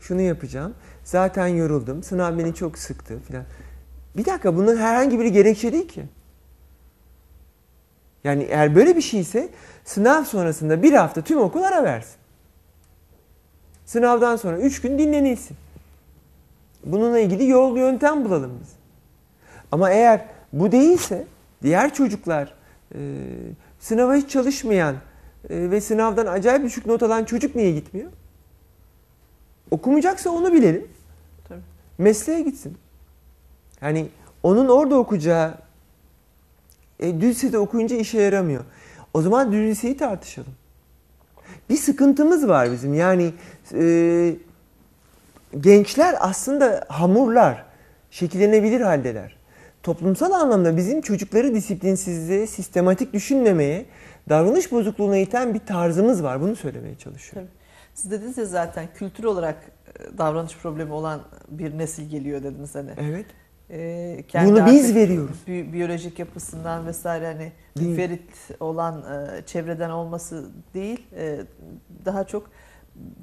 Şunu 0.00 0.20
yapacağım. 0.20 0.74
Zaten 1.04 1.46
yoruldum. 1.46 2.02
Sınav 2.02 2.38
beni 2.38 2.54
çok 2.54 2.78
sıktı 2.78 3.18
filan. 3.20 3.44
Bir 4.16 4.24
dakika 4.24 4.56
bunun 4.56 4.76
herhangi 4.76 5.18
biri 5.18 5.32
gerekçe 5.32 5.72
değil 5.72 5.88
ki. 5.88 6.04
Yani 8.24 8.42
eğer 8.42 8.74
böyle 8.74 8.96
bir 8.96 9.02
şeyse 9.02 9.48
sınav 9.84 10.24
sonrasında 10.24 10.82
bir 10.82 10.92
hafta 10.92 11.22
tüm 11.22 11.38
okul 11.38 11.62
ara 11.62 11.84
versin. 11.84 12.16
Sınavdan 13.84 14.36
sonra 14.36 14.58
üç 14.58 14.80
gün 14.80 14.98
dinlenilsin. 14.98 15.56
Bununla 16.84 17.18
ilgili 17.18 17.48
yol 17.48 17.76
yöntem 17.76 18.24
bulalım 18.24 18.58
biz. 18.62 18.72
Ama 19.72 19.90
eğer 19.90 20.37
bu 20.52 20.72
değilse 20.72 21.26
diğer 21.62 21.94
çocuklar 21.94 22.54
e, 22.94 22.98
sınava 23.78 24.14
hiç 24.14 24.30
çalışmayan 24.30 24.94
e, 25.50 25.70
ve 25.70 25.80
sınavdan 25.80 26.26
acayip 26.26 26.64
düşük 26.64 26.86
not 26.86 27.02
alan 27.02 27.24
çocuk 27.24 27.54
niye 27.54 27.70
gitmiyor? 27.70 28.10
Okumayacaksa 29.70 30.30
onu 30.30 30.52
bilelim. 30.52 30.88
Tabii. 31.48 31.60
Mesleğe 31.98 32.42
gitsin. 32.42 32.78
Yani 33.80 34.08
onun 34.42 34.68
orada 34.68 34.96
okuyacağı 34.96 35.54
e, 37.00 37.20
düz 37.20 37.36
lisede 37.36 37.58
okuyunca 37.58 37.96
işe 37.96 38.20
yaramıyor. 38.20 38.64
O 39.14 39.22
zaman 39.22 39.52
düz 39.52 39.70
liseyi 39.70 39.96
tartışalım. 39.96 40.52
Bir 41.70 41.76
sıkıntımız 41.76 42.48
var 42.48 42.72
bizim. 42.72 42.94
Yani 42.94 43.32
e, 43.74 44.34
gençler 45.60 46.16
aslında 46.20 46.84
hamurlar, 46.88 47.64
şekillenebilir 48.10 48.80
haldeler. 48.80 49.37
Toplumsal 49.82 50.30
anlamda 50.32 50.76
bizim 50.76 51.00
çocukları 51.00 51.54
disiplinsizliğe, 51.54 52.46
sistematik 52.46 53.12
düşünmemeye, 53.12 53.86
davranış 54.28 54.72
bozukluğuna 54.72 55.16
iten 55.16 55.54
bir 55.54 55.58
tarzımız 55.58 56.22
var. 56.22 56.40
Bunu 56.40 56.56
söylemeye 56.56 56.94
çalışıyorum. 56.98 57.48
Tabii. 57.48 57.58
Siz 57.94 58.10
dediniz 58.10 58.38
ya 58.38 58.44
zaten 58.44 58.88
kültür 58.94 59.24
olarak 59.24 59.56
e, 59.86 60.18
davranış 60.18 60.56
problemi 60.56 60.92
olan 60.92 61.20
bir 61.48 61.78
nesil 61.78 62.10
geliyor 62.10 62.42
dediniz 62.42 62.74
hani. 62.74 62.90
Evet. 62.98 63.26
E, 63.70 64.24
kendi 64.28 64.52
Bunu 64.52 64.66
biz 64.66 64.94
veriyoruz. 64.94 65.36
bi- 65.46 65.72
biyolojik 65.72 66.18
yapısından 66.18 66.86
vesaire 66.86 67.26
hani 67.26 67.52
Değil. 67.78 67.96
ferit 67.96 68.30
olan 68.60 69.02
e, 69.02 69.46
çevreden 69.46 69.90
olması 69.90 70.46
değil. 70.74 71.06
e, 71.16 71.38
daha 72.04 72.24
çok 72.24 72.50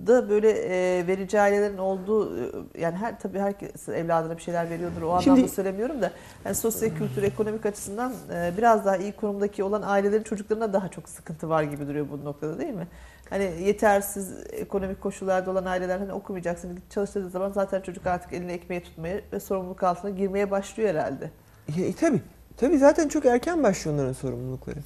da 0.08 0.30
böyle 0.30 0.52
e, 0.52 1.08
verici 1.08 1.40
ailelerin 1.42 1.78
olduğu 1.78 2.38
e, 2.40 2.52
yani 2.82 2.96
her 2.96 3.20
tabii 3.20 3.40
herkes 3.40 3.90
evladına 3.90 4.38
bir 4.38 4.42
şeyler 4.42 4.70
veriyordur 4.70 5.02
o 5.02 5.22
Şimdi- 5.22 5.32
anlamda 5.32 5.48
söylemiyorum 5.54 6.02
da 6.02 6.12
yani 6.46 6.56
sosyal 6.56 6.90
kültür 6.90 7.24
ekonomik 7.24 7.66
açısından 7.66 8.14
e, 8.34 8.54
biraz 8.58 8.86
daha 8.86 8.98
iyi 8.98 9.12
konumdaki 9.12 9.64
olan 9.64 9.82
ailelerin 9.82 10.24
çocuklarına 10.24 10.74
daha 10.74 10.90
çok 10.90 11.10
sıkıntı 11.10 11.50
var 11.50 11.64
gibi 11.64 11.88
duruyor 11.88 12.06
bu 12.12 12.26
noktada 12.26 12.60
değil 12.60 12.74
mi? 12.74 12.88
Hani 13.30 13.52
yetersiz 13.62 14.34
ekonomik 14.52 15.02
koşullarda 15.02 15.52
olan 15.52 15.66
aileler 15.66 16.00
hani 16.00 16.14
okumayacaksın 16.14 16.76
git 16.76 16.92
çalıştırdığı 16.92 17.30
zaman 17.30 17.52
zaten 17.52 17.82
çocuk 17.82 18.08
artık 18.08 18.34
elini 18.34 18.52
ekmeği 18.52 18.84
tutmaya 18.84 19.22
ve 19.34 19.40
sorumluluk 19.40 19.84
altına 19.84 20.12
girmeye 20.12 20.52
başlıyor 20.52 20.90
herhalde. 20.90 21.32
E, 21.78 21.94
tabii. 21.94 22.22
Tabii 22.58 22.78
zaten 22.78 23.08
çok 23.08 23.26
erken 23.26 23.64
başlıyor 23.64 23.98
onların 23.98 24.14
sorumlulukları. 24.14 24.80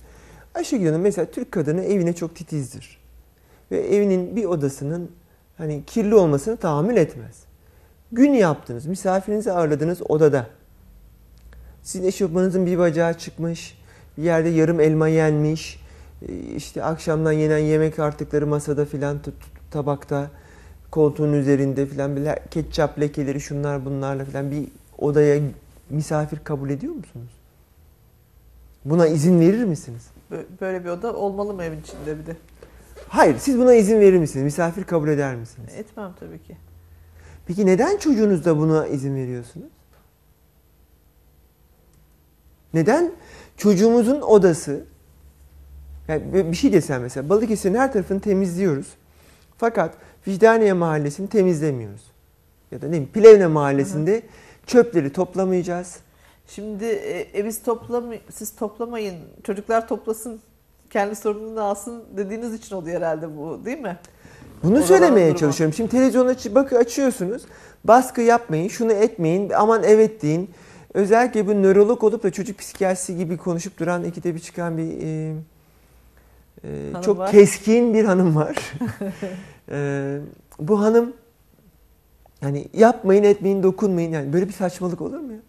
Ayşegül 0.56 0.88
Hanım 0.88 1.02
mesela 1.02 1.26
Türk 1.32 1.52
kadını 1.52 1.84
evine 1.84 2.14
çok 2.14 2.36
titizdir. 2.36 2.99
Ve 3.72 3.96
evinin 3.96 4.36
bir 4.36 4.46
odasının 4.46 5.12
hani 5.58 5.84
kirli 5.88 6.16
olmasını 6.16 6.58
tahammül 6.58 6.98
etmez. 6.98 7.44
Gün 8.12 8.32
yaptınız, 8.34 8.86
misafirinizi 8.86 9.52
ağırladınız 9.52 10.12
odada. 10.12 10.48
Sizin 11.84 12.08
eşofmanınızın 12.08 12.66
bir 12.66 12.78
bacağı 12.78 13.14
çıkmış, 13.14 13.78
bir 14.18 14.24
yerde 14.24 14.50
yarım 14.50 14.80
elma 14.80 15.08
yenmiş, 15.08 15.80
e, 16.30 16.34
işte 16.56 16.84
akşamdan 16.84 17.32
yenen 17.32 17.58
yemek 17.58 18.00
artıkları 18.00 18.48
masada 18.48 18.86
filan 18.86 19.20
tabakta, 19.72 20.32
koltuğun 20.92 21.34
üzerinde 21.34 21.86
filan 21.86 22.16
bir 22.16 22.22
le- 22.22 22.40
ketçap 22.52 23.00
lekeleri 23.00 23.42
şunlar 23.42 23.86
bunlarla 23.86 24.26
filan 24.26 24.52
bir 24.52 24.68
odaya 24.98 25.42
misafir 25.90 26.40
kabul 26.44 26.70
ediyor 26.70 26.94
musunuz? 26.94 27.30
Buna 28.86 29.08
izin 29.08 29.40
verir 29.40 29.64
misiniz? 29.64 30.08
Bö- 30.32 30.44
Böyle 30.62 30.84
bir 30.86 30.90
oda 30.90 31.14
olmalı 31.16 31.54
mı 31.54 31.64
evin 31.64 31.82
içinde 31.82 32.20
bir 32.20 32.26
de? 32.26 32.36
Hayır, 33.10 33.38
siz 33.38 33.58
buna 33.58 33.74
izin 33.74 34.00
verir 34.00 34.18
misiniz? 34.18 34.44
Misafir 34.44 34.84
kabul 34.84 35.08
eder 35.08 35.36
misiniz? 35.36 35.74
Etmem 35.78 36.14
tabii 36.20 36.44
ki. 36.44 36.58
Peki 37.46 37.66
neden 37.66 37.98
çocuğunuzda 37.98 38.58
buna 38.58 38.88
izin 38.88 39.16
veriyorsunuz? 39.16 39.72
Neden 42.74 43.12
çocuğumuzun 43.58 44.22
odası 44.22 44.86
yani 46.08 46.34
bir 46.34 46.58
şey 46.58 46.74
desem 46.74 47.02
mesela 47.02 47.30
Balıkesir'in 47.30 47.76
her 47.76 47.94
tarafını 47.94 48.20
temizliyoruz. 48.20 48.88
Fakat 49.58 49.96
Vicdaniye 50.28 50.74
Mahallesi'ni 50.74 51.28
temizlemiyoruz. 51.28 52.12
Ya 52.72 52.82
da 52.82 52.86
ne 52.86 52.92
bileyim 52.92 53.12
Plevne 53.14 53.48
Mahallesi'nde 53.48 54.22
çöpleri 54.68 55.14
toplamayacağız. 55.14 56.00
Şimdi 56.48 56.86
e, 56.86 57.40
e, 57.40 57.46
biz 57.46 57.64
toplamay 57.64 58.22
siz 58.32 58.56
toplamayın, 58.56 59.16
çocuklar 59.44 59.88
toplasın, 59.88 60.42
kendi 60.90 61.16
sorumluluğunu 61.16 61.62
alsın 61.62 62.04
dediğiniz 62.18 62.54
için 62.54 62.76
oluyor 62.76 62.98
herhalde 62.98 63.38
bu 63.38 63.66
değil 63.66 63.80
mi? 63.80 63.98
Bunu 64.64 64.72
Oraların 64.72 64.88
söylemeye 64.88 65.36
çalışıyorum. 65.36 65.74
Şimdi 65.74 65.90
televizyon 65.90 66.28
açı, 66.28 66.56
bakı 66.56 66.78
açıyorsunuz. 66.78 67.42
Baskı 67.84 68.22
yapmayın, 68.22 68.68
şunu 68.68 68.92
etmeyin, 68.92 69.50
aman 69.50 69.84
evet 69.84 70.22
deyin. 70.22 70.50
Özellikle 70.94 71.48
bu 71.48 71.62
nörolog 71.64 72.04
olup 72.04 72.24
da 72.24 72.32
çocuk 72.32 72.60
psikiyatrisi 72.60 73.18
gibi 73.18 73.38
konuşup 73.38 73.80
duran 73.80 74.04
ikide 74.04 74.36
bir 74.36 74.40
çıkan 74.40 74.78
bir 74.78 74.84
e, 74.84 75.34
e, 76.64 76.92
Hanım 76.92 77.02
çok 77.02 77.18
var. 77.18 77.32
keskin 77.32 77.94
bir 77.94 78.06
hanım 78.06 78.36
var. 78.36 78.58
E, 79.72 80.20
bu 80.60 80.82
hanım 80.82 81.14
yani 82.42 82.68
yapmayın, 82.74 83.24
etmeyin, 83.24 83.64
dokunmayın. 83.64 84.12
Yani 84.12 84.34
böyle 84.34 84.48
bir 84.48 84.54
saçmalık 84.54 85.02
olur 85.02 85.20
mu 85.20 85.32
ya? 85.32 85.40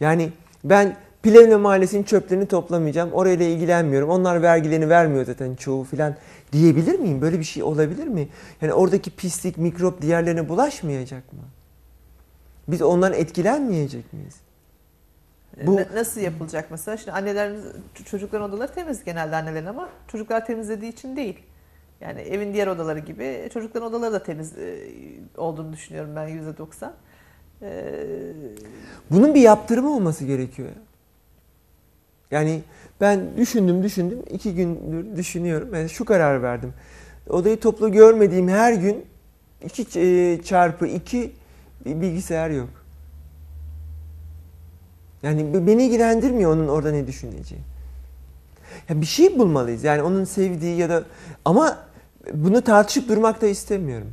Yani 0.00 0.32
ben 0.64 0.96
Plevne 1.22 1.56
Mahallesi'nin 1.56 2.02
çöplerini 2.02 2.46
toplamayacağım. 2.46 3.12
Orayla 3.12 3.46
ilgilenmiyorum. 3.46 4.10
Onlar 4.10 4.42
vergilerini 4.42 4.88
vermiyor 4.88 5.24
zaten 5.24 5.54
çoğu 5.54 5.84
filan 5.84 6.14
diyebilir 6.52 6.98
miyim? 6.98 7.20
Böyle 7.20 7.38
bir 7.38 7.44
şey 7.44 7.62
olabilir 7.62 8.06
mi? 8.06 8.28
Yani 8.62 8.72
oradaki 8.72 9.10
pislik, 9.10 9.58
mikrop 9.58 10.02
diğerlerine 10.02 10.48
bulaşmayacak 10.48 11.32
mı? 11.32 11.38
Biz 12.68 12.82
ondan 12.82 13.12
etkilenmeyecek 13.12 14.12
miyiz? 14.12 14.34
Bu- 15.66 15.76
Ne- 15.76 15.86
nasıl 15.94 16.20
yapılacak 16.20 16.70
mesela? 16.70 16.96
Şimdi 16.96 17.12
annelerin, 17.12 17.60
ç- 17.94 18.04
çocukların 18.04 18.50
odaları 18.50 18.72
temiz 18.74 19.04
genelde 19.04 19.36
annelerin 19.36 19.66
ama 19.66 19.88
çocuklar 20.08 20.46
temizlediği 20.46 20.92
için 20.92 21.16
değil. 21.16 21.38
Yani 22.00 22.20
evin 22.20 22.54
diğer 22.54 22.66
odaları 22.66 22.98
gibi 22.98 23.48
çocukların 23.54 23.88
odaları 23.90 24.12
da 24.12 24.22
temiz 24.22 24.58
e, 24.58 24.78
olduğunu 25.36 25.72
düşünüyorum 25.72 26.10
ben 26.16 26.28
yüzde 26.28 26.58
doksan. 26.58 26.92
E, 27.62 27.84
Bunun 29.10 29.34
bir 29.34 29.40
yaptırımı 29.40 29.94
olması 29.96 30.24
gerekiyor. 30.24 30.68
Ya. 32.30 32.38
Yani 32.38 32.62
ben 33.00 33.36
düşündüm 33.36 33.82
düşündüm 33.82 34.18
iki 34.30 34.54
gündür 34.54 35.16
düşünüyorum. 35.16 35.74
Yani 35.74 35.88
şu 35.88 36.04
karar 36.04 36.42
verdim. 36.42 36.74
Odayı 37.28 37.60
toplu 37.60 37.92
görmediğim 37.92 38.48
her 38.48 38.72
gün 38.72 39.04
iki 39.64 39.82
ç- 39.82 40.42
çarpı 40.42 40.86
iki 40.86 41.32
bir 41.84 42.00
bilgisayar 42.00 42.50
yok. 42.50 42.68
Yani 45.22 45.66
beni 45.66 45.84
ilgilendirmiyor 45.84 46.52
onun 46.54 46.68
orada 46.68 46.90
ne 46.90 47.06
düşüneceği. 47.06 47.60
Ya 48.88 49.00
bir 49.00 49.06
şey 49.06 49.38
bulmalıyız. 49.38 49.84
Yani 49.84 50.02
onun 50.02 50.24
sevdiği 50.24 50.76
ya 50.76 50.88
da 50.88 51.04
ama 51.44 51.78
bunu 52.32 52.62
tartışıp 52.62 53.08
durmak 53.08 53.40
da 53.42 53.46
istemiyorum. 53.46 54.12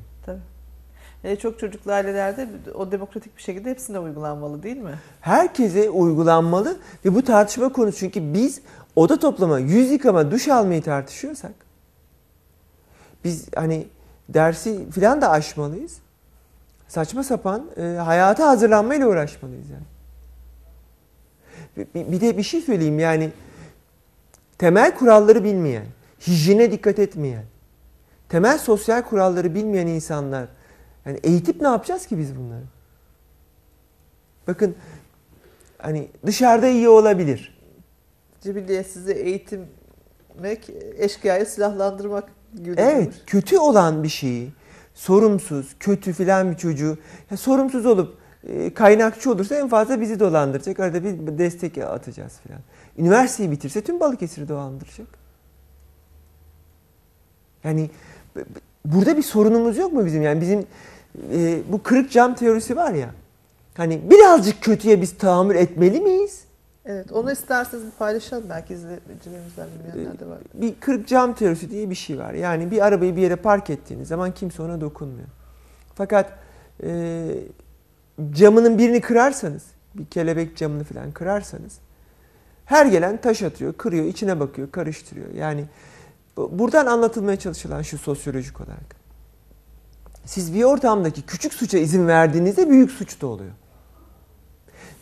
E, 1.27 1.35
çok 1.35 1.59
çocuklu 1.59 1.91
ailelerde 1.91 2.47
o 2.75 2.91
demokratik 2.91 3.37
bir 3.37 3.41
şekilde 3.41 3.69
hepsine 3.69 3.99
uygulanmalı 3.99 4.63
değil 4.63 4.77
mi? 4.77 4.99
herkese 5.21 5.89
uygulanmalı 5.89 6.77
ve 7.05 7.15
bu 7.15 7.21
tartışma 7.21 7.69
konusu 7.73 7.97
çünkü 7.99 8.33
biz 8.33 8.61
oda 8.95 9.19
toplama, 9.19 9.59
yüz 9.59 9.91
yıkama, 9.91 10.31
duş 10.31 10.47
almayı 10.47 10.81
tartışıyorsak 10.81 11.51
biz 13.23 13.47
hani 13.55 13.87
dersi 14.29 14.91
filan 14.91 15.21
da 15.21 15.29
aşmalıyız. 15.29 15.97
Saçma 16.87 17.23
sapan 17.23 17.65
e, 17.77 17.81
hayata 17.81 18.47
hazırlanmayla 18.47 19.07
uğraşmalıyız 19.07 19.67
yani. 19.69 19.85
Bir, 21.95 22.11
bir 22.11 22.21
de 22.21 22.37
bir 22.37 22.43
şey 22.43 22.61
söyleyeyim 22.61 22.99
yani 22.99 23.31
temel 24.57 24.95
kuralları 24.95 25.43
bilmeyen, 25.43 25.85
hijyene 26.27 26.71
dikkat 26.71 26.99
etmeyen, 26.99 27.43
temel 28.29 28.57
sosyal 28.57 29.01
kuralları 29.01 29.55
bilmeyen 29.55 29.87
insanlar 29.87 30.56
yani 31.07 31.19
eğitip 31.23 31.61
ne 31.61 31.67
yapacağız 31.67 32.05
ki 32.05 32.17
biz 32.17 32.35
bunları? 32.35 32.63
Bakın 34.47 34.75
hani 35.77 36.07
dışarıda 36.25 36.67
iyi 36.67 36.89
olabilir. 36.89 37.57
Cibilliye 38.41 38.83
sizi 38.83 39.11
eğitimmek, 39.13 40.69
eşkıyayı 40.97 41.45
silahlandırmak 41.45 42.29
gibi. 42.63 42.75
Evet, 42.77 43.07
olur. 43.07 43.15
kötü 43.25 43.57
olan 43.57 44.03
bir 44.03 44.09
şeyi, 44.09 44.51
sorumsuz, 44.93 45.75
kötü 45.79 46.13
filan 46.13 46.51
bir 46.51 46.57
çocuğu, 46.57 46.97
ya 47.31 47.37
sorumsuz 47.37 47.85
olup 47.85 48.17
e, 48.47 48.73
kaynakçı 48.73 49.31
olursa 49.31 49.55
en 49.55 49.67
fazla 49.67 50.01
bizi 50.01 50.19
dolandıracak. 50.19 50.79
Arada 50.79 51.03
bir 51.03 51.37
destek 51.37 51.77
atacağız 51.77 52.39
filan. 52.43 52.59
Üniversiteyi 52.97 53.51
bitirse 53.51 53.81
tüm 53.81 53.99
Balıkesir'i 53.99 54.49
dolandıracak. 54.49 55.07
Yani 57.63 57.89
burada 58.85 59.17
bir 59.17 59.23
sorunumuz 59.23 59.77
yok 59.77 59.93
mu 59.93 60.05
bizim? 60.05 60.21
Yani 60.21 60.41
bizim 60.41 60.65
e, 61.33 61.59
bu 61.71 61.83
kırık 61.83 62.11
cam 62.11 62.35
teorisi 62.35 62.75
var 62.75 62.91
ya. 62.93 63.09
Hani 63.77 64.01
birazcık 64.11 64.61
kötüye 64.63 65.01
biz 65.01 65.17
tahammül 65.17 65.55
etmeli 65.55 65.99
miyiz? 66.01 66.41
Evet, 66.85 67.11
onu 67.11 67.31
isterseniz 67.31 67.83
paylaşalım 67.99 68.43
belki 68.49 68.73
izleyicilerimizden 68.73 69.67
bilmeyenler 69.79 70.19
de 70.19 70.25
var. 70.25 70.37
bir 70.53 70.75
kırık 70.79 71.07
cam 71.07 71.33
teorisi 71.33 71.71
diye 71.71 71.89
bir 71.89 71.95
şey 71.95 72.19
var. 72.19 72.33
Yani 72.33 72.71
bir 72.71 72.85
arabayı 72.85 73.15
bir 73.15 73.21
yere 73.21 73.35
park 73.35 73.69
ettiğiniz 73.69 74.07
zaman 74.07 74.33
kimse 74.33 74.61
ona 74.63 74.81
dokunmuyor. 74.81 75.27
Fakat 75.95 76.31
e, 76.83 77.25
camının 78.31 78.77
birini 78.77 79.01
kırarsanız, 79.01 79.63
bir 79.95 80.05
kelebek 80.05 80.57
camını 80.57 80.83
falan 80.83 81.11
kırarsanız 81.11 81.73
her 82.65 82.85
gelen 82.85 83.17
taş 83.17 83.43
atıyor, 83.43 83.73
kırıyor, 83.73 84.05
içine 84.05 84.39
bakıyor, 84.39 84.71
karıştırıyor. 84.71 85.33
Yani 85.33 85.65
bu- 86.37 86.59
buradan 86.59 86.85
anlatılmaya 86.85 87.39
çalışılan 87.39 87.81
şu 87.81 87.97
sosyolojik 87.97 88.61
olarak. 88.61 89.06
Siz 90.27 90.53
bir 90.53 90.63
ortamdaki 90.63 91.21
küçük 91.21 91.53
suça 91.53 91.77
izin 91.77 92.07
verdiğinizde 92.07 92.69
büyük 92.69 92.91
suç 92.91 93.21
da 93.21 93.27
oluyor. 93.27 93.51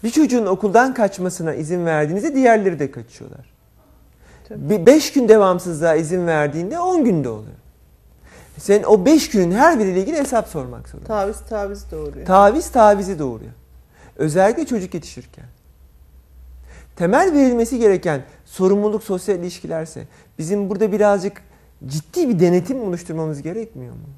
Bir 0.03 0.09
çocuğun 0.09 0.45
okuldan 0.45 0.93
kaçmasına 0.93 1.53
izin 1.53 1.85
verdiğinizde 1.85 2.35
diğerleri 2.35 2.79
de 2.79 2.91
kaçıyorlar. 2.91 3.53
Tabii. 4.49 4.69
Bir 4.69 4.85
beş 4.85 5.13
gün 5.13 5.27
devamsızlığa 5.27 5.95
izin 5.95 6.27
verdiğinde 6.27 6.79
10 6.79 7.03
günde 7.05 7.29
oluyor. 7.29 7.55
Sen 8.57 8.83
o 8.83 9.05
beş 9.05 9.29
günün 9.29 9.51
her 9.51 9.79
biriyle 9.79 10.01
ilgili 10.01 10.17
hesap 10.17 10.47
sormak 10.47 10.89
zorunda. 10.89 11.07
Taviz 11.07 11.39
taviz 11.49 11.91
doğuruyor. 11.91 12.25
Taviz 12.25 12.71
tavizi 12.71 13.19
doğuruyor. 13.19 13.51
Özellikle 14.15 14.65
çocuk 14.65 14.93
yetişirken. 14.93 15.45
Temel 16.95 17.33
verilmesi 17.33 17.79
gereken 17.79 18.23
sorumluluk 18.45 19.03
sosyal 19.03 19.39
ilişkilerse 19.39 20.07
bizim 20.37 20.69
burada 20.69 20.91
birazcık 20.91 21.41
ciddi 21.87 22.29
bir 22.29 22.39
denetim 22.39 22.81
oluşturmamız 22.81 23.41
gerekmiyor 23.41 23.93
mu? 23.93 24.09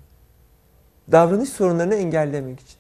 Davranış 1.12 1.50
sorunlarını 1.50 1.96
engellemek 1.96 2.60
için. 2.60 2.80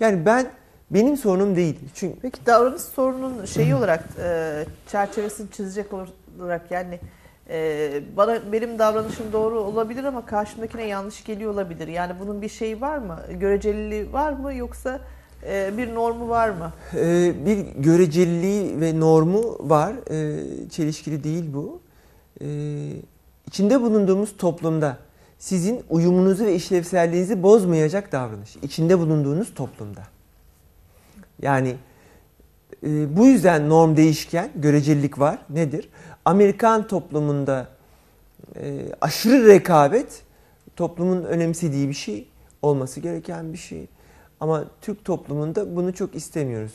Yani 0.00 0.26
ben 0.26 0.50
benim 0.90 1.16
sorunum 1.16 1.56
değil. 1.56 1.78
Çünkü 1.94 2.18
Peki 2.22 2.46
davranış 2.46 2.82
sorunun 2.82 3.44
şeyi 3.44 3.74
olarak 3.74 4.04
e, 4.24 4.64
çerçevesini 4.88 5.50
çizecek 5.50 5.86
olarak 6.40 6.70
yani 6.70 7.00
e, 7.48 7.90
bana 8.16 8.52
benim 8.52 8.78
davranışım 8.78 9.32
doğru 9.32 9.60
olabilir 9.60 10.04
ama 10.04 10.26
karşımdakine 10.26 10.84
yanlış 10.86 11.24
geliyor 11.24 11.52
olabilir. 11.52 11.88
Yani 11.88 12.12
bunun 12.20 12.42
bir 12.42 12.48
şeyi 12.48 12.80
var 12.80 12.98
mı? 12.98 13.20
Göreceliliği 13.40 14.12
var 14.12 14.32
mı 14.32 14.54
yoksa 14.54 15.00
e, 15.46 15.76
bir 15.76 15.94
normu 15.94 16.28
var 16.28 16.48
mı? 16.48 16.72
Ee, 16.94 17.32
bir 17.46 17.58
göreceliliği 17.58 18.80
ve 18.80 19.00
normu 19.00 19.56
var. 19.60 19.92
Ee, 20.10 20.68
çelişkili 20.70 21.24
değil 21.24 21.44
bu. 21.54 21.80
Ee, 22.40 22.46
içinde 23.46 23.80
bulunduğumuz 23.80 24.36
toplumda 24.36 24.96
sizin 25.42 25.84
uyumunuzu 25.90 26.44
ve 26.44 26.54
işlevselliğinizi 26.54 27.42
bozmayacak 27.42 28.12
davranış. 28.12 28.56
İçinde 28.56 28.98
bulunduğunuz 28.98 29.54
toplumda. 29.54 30.02
Yani 31.42 31.76
e, 32.86 33.16
bu 33.16 33.26
yüzden 33.26 33.68
norm 33.68 33.96
değişken, 33.96 34.50
görecelilik 34.54 35.18
var. 35.18 35.38
Nedir? 35.50 35.88
Amerikan 36.24 36.86
toplumunda 36.86 37.68
e, 38.56 38.86
aşırı 39.00 39.46
rekabet 39.46 40.22
toplumun 40.76 41.24
önemsediği 41.24 41.88
bir 41.88 41.94
şey, 41.94 42.28
olması 42.62 43.00
gereken 43.00 43.52
bir 43.52 43.58
şey. 43.58 43.86
Ama 44.40 44.64
Türk 44.80 45.04
toplumunda 45.04 45.76
bunu 45.76 45.94
çok 45.94 46.14
istemiyoruz. 46.14 46.74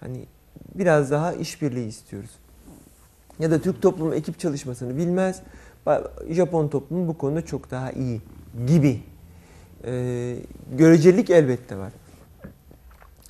Hani 0.00 0.24
biraz 0.74 1.10
daha 1.10 1.32
işbirliği 1.32 1.88
istiyoruz. 1.88 2.30
Ya 3.38 3.50
da 3.50 3.58
Türk 3.58 3.82
toplumu 3.82 4.14
ekip 4.14 4.38
çalışmasını 4.38 4.96
bilmez. 4.96 5.42
Japon 6.30 6.68
toplumu 6.68 7.08
bu 7.08 7.18
konuda 7.18 7.46
çok 7.46 7.70
daha 7.70 7.92
iyi 7.92 8.20
gibi. 8.66 9.00
Ee, 9.84 10.36
görecelik 10.72 11.30
elbette 11.30 11.76
var. 11.76 11.92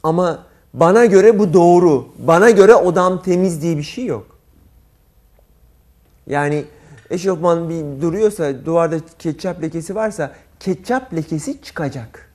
Ama 0.02 0.46
bana 0.74 1.04
göre 1.04 1.38
bu 1.38 1.52
doğru. 1.52 2.08
Bana 2.18 2.50
göre 2.50 2.74
odam 2.74 3.22
temiz 3.22 3.62
diye 3.62 3.76
bir 3.76 3.82
şey 3.82 4.04
yok. 4.04 4.38
Yani 6.26 6.64
eşofman 7.10 7.68
bir 7.68 8.02
duruyorsa, 8.02 8.64
duvarda 8.64 8.96
ketçap 9.18 9.62
lekesi 9.62 9.94
varsa 9.94 10.32
ketçap 10.60 11.14
lekesi 11.14 11.62
çıkacak. 11.62 12.32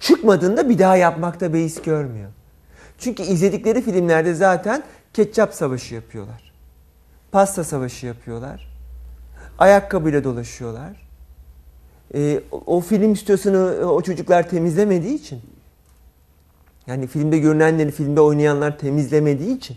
Çıkmadığında 0.00 0.68
bir 0.68 0.78
daha 0.78 0.96
yapmakta 0.96 1.52
beis 1.52 1.82
görmüyor. 1.82 2.30
Çünkü 2.98 3.22
izledikleri 3.22 3.82
filmlerde 3.82 4.34
zaten 4.34 4.82
ketçap 5.12 5.54
savaşı 5.54 5.94
yapıyorlar. 5.94 6.47
Pasta 7.32 7.64
savaşı 7.64 8.06
yapıyorlar. 8.06 8.68
Ayakkabıyla 9.58 10.24
dolaşıyorlar. 10.24 11.08
E, 12.14 12.40
o, 12.66 12.80
film 12.80 13.16
stüdyosunu 13.16 13.90
o 13.90 14.02
çocuklar 14.02 14.48
temizlemediği 14.48 15.14
için 15.14 15.40
yani 16.86 17.06
filmde 17.06 17.38
görünenleri 17.38 17.90
filmde 17.90 18.20
oynayanlar 18.20 18.78
temizlemediği 18.78 19.56
için 19.56 19.76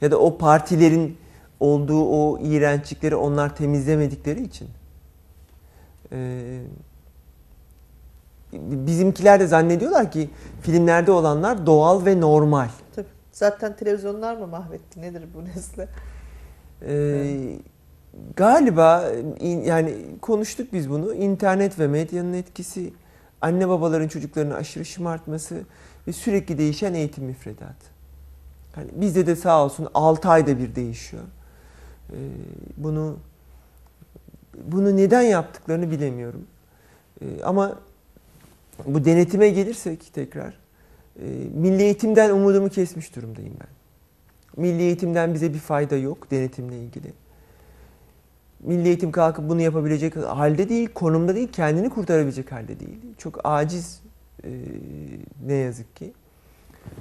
ya 0.00 0.10
da 0.10 0.18
o 0.18 0.38
partilerin 0.38 1.18
olduğu 1.60 2.04
o 2.04 2.38
iğrençlikleri 2.38 3.16
onlar 3.16 3.56
temizlemedikleri 3.56 4.42
için 4.42 4.68
ee, 6.12 6.60
bizimkiler 8.52 9.40
de 9.40 9.46
zannediyorlar 9.46 10.12
ki 10.12 10.30
filmlerde 10.62 11.10
olanlar 11.10 11.66
doğal 11.66 12.06
ve 12.06 12.20
normal. 12.20 12.68
Tabii. 12.96 13.06
Zaten 13.32 13.76
televizyonlar 13.76 14.36
mı 14.36 14.46
mahvetti? 14.46 15.02
Nedir 15.02 15.24
bu 15.34 15.44
nesle? 15.44 15.88
Ee, 16.82 17.58
galiba 18.36 19.12
yani 19.64 19.94
konuştuk 20.22 20.72
biz 20.72 20.90
bunu. 20.90 21.14
İnternet 21.14 21.78
ve 21.78 21.86
medyanın 21.86 22.32
etkisi, 22.32 22.92
anne 23.40 23.68
babaların 23.68 24.08
çocuklarını 24.08 24.54
aşırı 24.54 24.84
şımartması 24.84 25.60
ve 26.06 26.12
sürekli 26.12 26.58
değişen 26.58 26.94
eğitim 26.94 27.24
müfredatı. 27.24 27.86
Yani 28.76 28.88
bizde 28.94 29.26
de 29.26 29.36
sağ 29.36 29.64
olsun 29.64 29.88
6 29.94 30.28
ayda 30.28 30.58
bir 30.58 30.74
değişiyor. 30.74 31.22
Ee, 32.10 32.16
bunu 32.76 33.16
bunu 34.64 34.96
neden 34.96 35.22
yaptıklarını 35.22 35.90
bilemiyorum. 35.90 36.46
Ee, 37.22 37.42
ama 37.44 37.78
bu 38.86 39.04
denetime 39.04 39.48
gelirsek 39.48 40.14
tekrar 40.14 40.54
e, 41.16 41.26
milli 41.54 41.82
eğitimden 41.82 42.30
umudumu 42.30 42.68
kesmiş 42.68 43.16
durumdayım 43.16 43.54
ben. 43.60 43.75
Milli 44.56 44.82
eğitimden 44.82 45.34
bize 45.34 45.54
bir 45.54 45.58
fayda 45.58 45.96
yok 45.96 46.30
denetimle 46.30 46.78
ilgili. 46.78 47.12
Milli 48.60 48.86
eğitim 48.88 49.12
kalkıp 49.12 49.48
bunu 49.48 49.60
yapabilecek 49.60 50.16
halde 50.16 50.68
değil, 50.68 50.88
konumda 50.94 51.34
değil, 51.34 51.52
kendini 51.52 51.90
kurtarabilecek 51.90 52.52
halde 52.52 52.80
değil. 52.80 52.98
Çok 53.18 53.40
aciz 53.44 54.00
e, 54.44 54.50
ne 55.46 55.54
yazık 55.54 55.96
ki. 55.96 56.12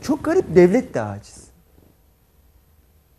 Çok 0.01 0.24
garip 0.24 0.56
devlet 0.56 0.93
de 0.93 1.01
aciz. 1.01 1.47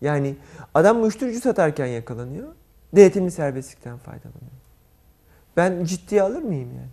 Yani 0.00 0.36
adam 0.74 1.02
uyuşturucu 1.02 1.40
satarken 1.40 1.86
yakalanıyor. 1.86 2.48
Denetimli 2.96 3.30
serbestlikten 3.30 3.98
faydalanıyor. 3.98 4.56
Ben 5.56 5.84
ciddiye 5.84 6.22
alır 6.22 6.42
mıyım 6.42 6.68
yani? 6.68 6.90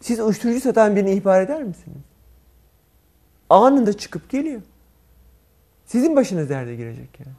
Siz 0.00 0.20
uyuşturucu 0.20 0.60
satan 0.60 0.96
birini 0.96 1.12
ihbar 1.12 1.42
eder 1.42 1.62
misiniz? 1.62 2.02
Anında 3.50 3.92
çıkıp 3.92 4.30
geliyor. 4.30 4.62
Sizin 5.86 6.16
başınız 6.16 6.48
derde 6.48 6.76
girecek 6.76 7.20
yani. 7.20 7.36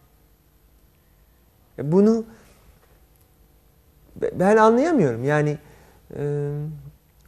Bunu 1.91 2.25
ben 4.33 4.57
anlayamıyorum. 4.57 5.23
Yani 5.23 5.57
e, 6.17 6.51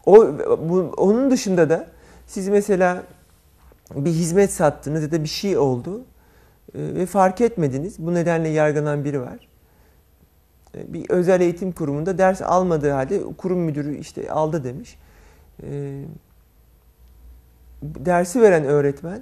o 0.06 0.28
bu, 0.70 0.94
onun 0.98 1.32
dışında 1.32 1.70
da 1.70 1.88
siz 2.28 2.48
mesela 2.48 3.04
bir 3.96 4.10
hizmet 4.10 4.52
sattınız 4.52 5.04
ya 5.04 5.12
da 5.12 5.24
bir 5.24 5.30
şey 5.30 5.58
oldu 5.58 6.02
e, 6.76 6.80
ve 6.96 7.06
fark 7.06 7.42
etmediniz. 7.42 8.00
Bu 8.00 8.14
nedenle 8.14 8.50
yargılanan 8.50 9.04
biri 9.04 9.22
var. 9.22 9.48
E, 10.76 10.94
bir 10.94 11.10
özel 11.10 11.42
eğitim 11.42 11.72
kurumunda 11.72 12.18
ders 12.18 12.42
almadığı 12.42 12.92
halde 12.92 13.24
kurum 13.38 13.60
müdürü 13.60 13.98
işte 13.98 14.32
aldı 14.32 14.64
demiş. 14.64 14.98
Dersi 17.84 18.42
veren 18.42 18.64
öğretmen 18.64 19.22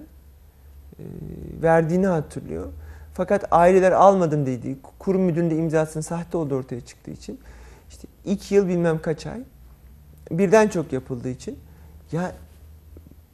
verdiğini 1.61 2.07
hatırlıyor. 2.07 2.67
Fakat 3.13 3.45
aileler 3.51 3.91
almadım 3.91 4.45
dediği, 4.45 4.77
kurum 4.99 5.21
müdüründe 5.21 5.55
imzasının 5.55 6.01
sahte 6.01 6.37
olduğu 6.37 6.55
ortaya 6.55 6.81
çıktığı 6.81 7.11
için 7.11 7.39
işte 7.89 8.07
iki 8.25 8.55
yıl 8.55 8.67
bilmem 8.67 9.01
kaç 9.01 9.25
ay 9.25 9.41
birden 10.31 10.67
çok 10.67 10.93
yapıldığı 10.93 11.29
için 11.29 11.59
ya 12.11 12.31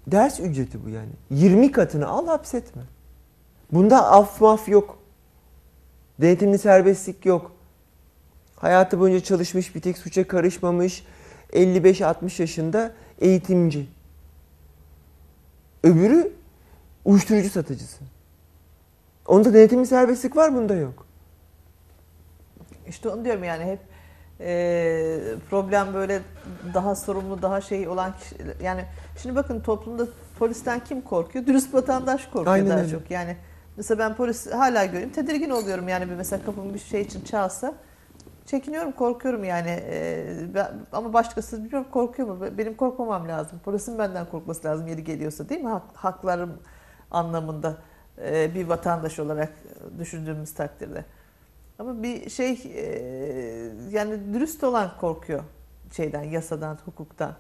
ders 0.07 0.39
ücreti 0.39 0.86
bu 0.86 0.89
yani. 0.89 1.09
20 1.30 1.72
katını 1.72 2.07
al 2.07 2.28
hapsetme. 2.28 2.82
Bunda 3.72 4.11
af 4.11 4.41
maf 4.41 4.70
yok. 4.70 4.97
Denetimli 6.22 6.57
serbestlik 6.57 7.26
yok. 7.26 7.51
Hayatı 8.55 8.99
boyunca 8.99 9.24
çalışmış, 9.24 9.76
bir 9.76 9.82
tek 9.82 9.97
suça 9.97 10.28
karışmamış, 10.28 11.05
55-60 11.53 12.41
yaşında 12.41 12.91
eğitimci. 13.20 13.88
Öbürü 15.84 16.32
uyuşturucu 17.06 17.49
satıcısı. 17.49 18.04
Onda 19.28 19.54
denetimli 19.54 19.86
serbestlik 19.86 20.36
var, 20.36 20.56
bunda 20.56 20.76
yok. 20.76 21.06
İşte 22.88 23.10
onu 23.10 23.26
diyorum 23.26 23.43
yani 23.43 23.64
hep 23.64 23.80
e, 24.39 25.20
problem 25.49 25.93
böyle 25.93 26.22
daha 26.74 26.95
sorumlu, 26.95 27.41
daha 27.41 27.62
şey 27.62 27.88
olan 27.88 28.18
kişi, 28.18 28.36
yani 28.64 28.86
şimdi 29.22 29.36
bakın 29.36 29.60
toplumda 29.60 30.08
polisten 30.39 30.80
kim 30.80 31.01
korkuyor? 31.01 31.45
Dürüst 31.45 31.74
vatandaş 31.74 32.26
korkuyor 32.26 32.47
Aynen 32.47 32.70
daha 32.70 32.80
öyle. 32.80 32.91
çok. 32.91 33.12
Yani 33.12 33.38
mesela 33.78 33.99
ben 33.99 34.16
polis 34.16 34.51
hala 34.51 34.86
göreyim 34.86 35.10
tedirgin 35.10 35.49
oluyorum 35.49 35.88
yani 35.88 36.10
bir 36.10 36.16
mesela 36.16 36.45
kapım 36.45 36.74
bir 36.74 36.80
şey 36.80 37.01
için 37.01 37.24
çalsa 37.24 37.74
çekiniyorum, 38.45 38.91
korkuyorum 38.91 39.43
yani. 39.43 39.70
E, 39.70 40.26
ben, 40.56 40.72
ama 40.91 41.14
başkası 41.14 41.64
bilmiyorum 41.64 41.88
korkuyor 41.91 42.28
mu? 42.28 42.58
Benim 42.58 42.78
korkmamam 42.78 43.28
lazım. 43.28 43.60
Polisin 43.66 43.99
benden 43.99 44.26
korkması 44.26 44.68
lazım 44.68 44.88
yeri 44.88 45.04
geliyorsa 45.04 45.49
değil 45.49 45.62
mi? 45.62 45.70
Hak, 45.70 45.84
haklarım 45.93 46.54
anlamında 47.14 47.78
e, 48.26 48.55
bir 48.55 48.68
vatandaş 48.68 49.20
olarak 49.20 49.53
düşündüğümüz 49.99 50.53
takdirde. 50.53 51.05
Ama 51.80 52.03
bir 52.03 52.30
şey 52.30 52.51
e, 52.76 52.86
yani 53.91 54.34
dürüst 54.34 54.64
olan 54.64 54.91
korkuyor 54.99 55.43
şeyden, 55.91 56.24
yasadan, 56.24 56.78
hukuktan. 56.86 57.34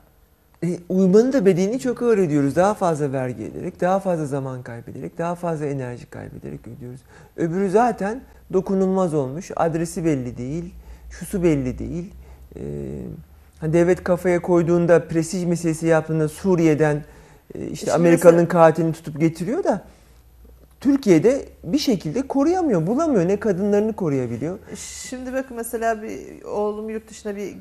E, 0.63 0.79
uymanın 0.89 1.33
da 1.33 1.45
bedelini 1.45 1.79
çok 1.79 2.01
ağır 2.01 2.17
ediyoruz. 2.17 2.55
Daha 2.55 2.73
fazla 2.73 3.11
vergi 3.11 3.43
ederek, 3.43 3.81
daha 3.81 3.99
fazla 3.99 4.25
zaman 4.25 4.63
kaybederek, 4.63 5.17
daha 5.17 5.35
fazla 5.35 5.65
enerji 5.65 6.05
kaybederek 6.05 6.67
ödüyoruz. 6.67 7.01
Öbürü 7.37 7.69
zaten 7.69 8.21
dokunulmaz 8.53 9.13
olmuş. 9.13 9.51
Adresi 9.55 10.05
belli 10.05 10.37
değil, 10.37 10.73
şusu 11.09 11.43
belli 11.43 11.79
değil. 11.79 12.13
Ee, 12.55 12.61
devlet 13.73 14.03
kafaya 14.03 14.41
koyduğunda 14.41 15.07
prestij 15.07 15.45
meselesi 15.45 15.87
yaptığında 15.87 16.29
Suriye'den 16.29 16.95
e, 16.95 17.03
işte 17.55 17.75
Şimdi 17.75 17.91
Amerika'nın 17.91 18.45
katilini 18.45 18.93
tutup 18.93 19.19
getiriyor 19.19 19.63
da 19.63 19.83
Türkiye'de 20.83 21.45
bir 21.63 21.77
şekilde 21.77 22.27
koruyamıyor, 22.27 22.87
bulamıyor. 22.87 23.27
Ne 23.27 23.39
kadınlarını 23.39 23.93
koruyabiliyor. 23.93 24.59
Şimdi 24.75 25.33
bakın 25.33 25.57
mesela 25.57 26.01
bir 26.01 26.43
oğlum 26.43 26.89
yurt 26.89 27.09
dışına 27.09 27.35
bir 27.35 27.55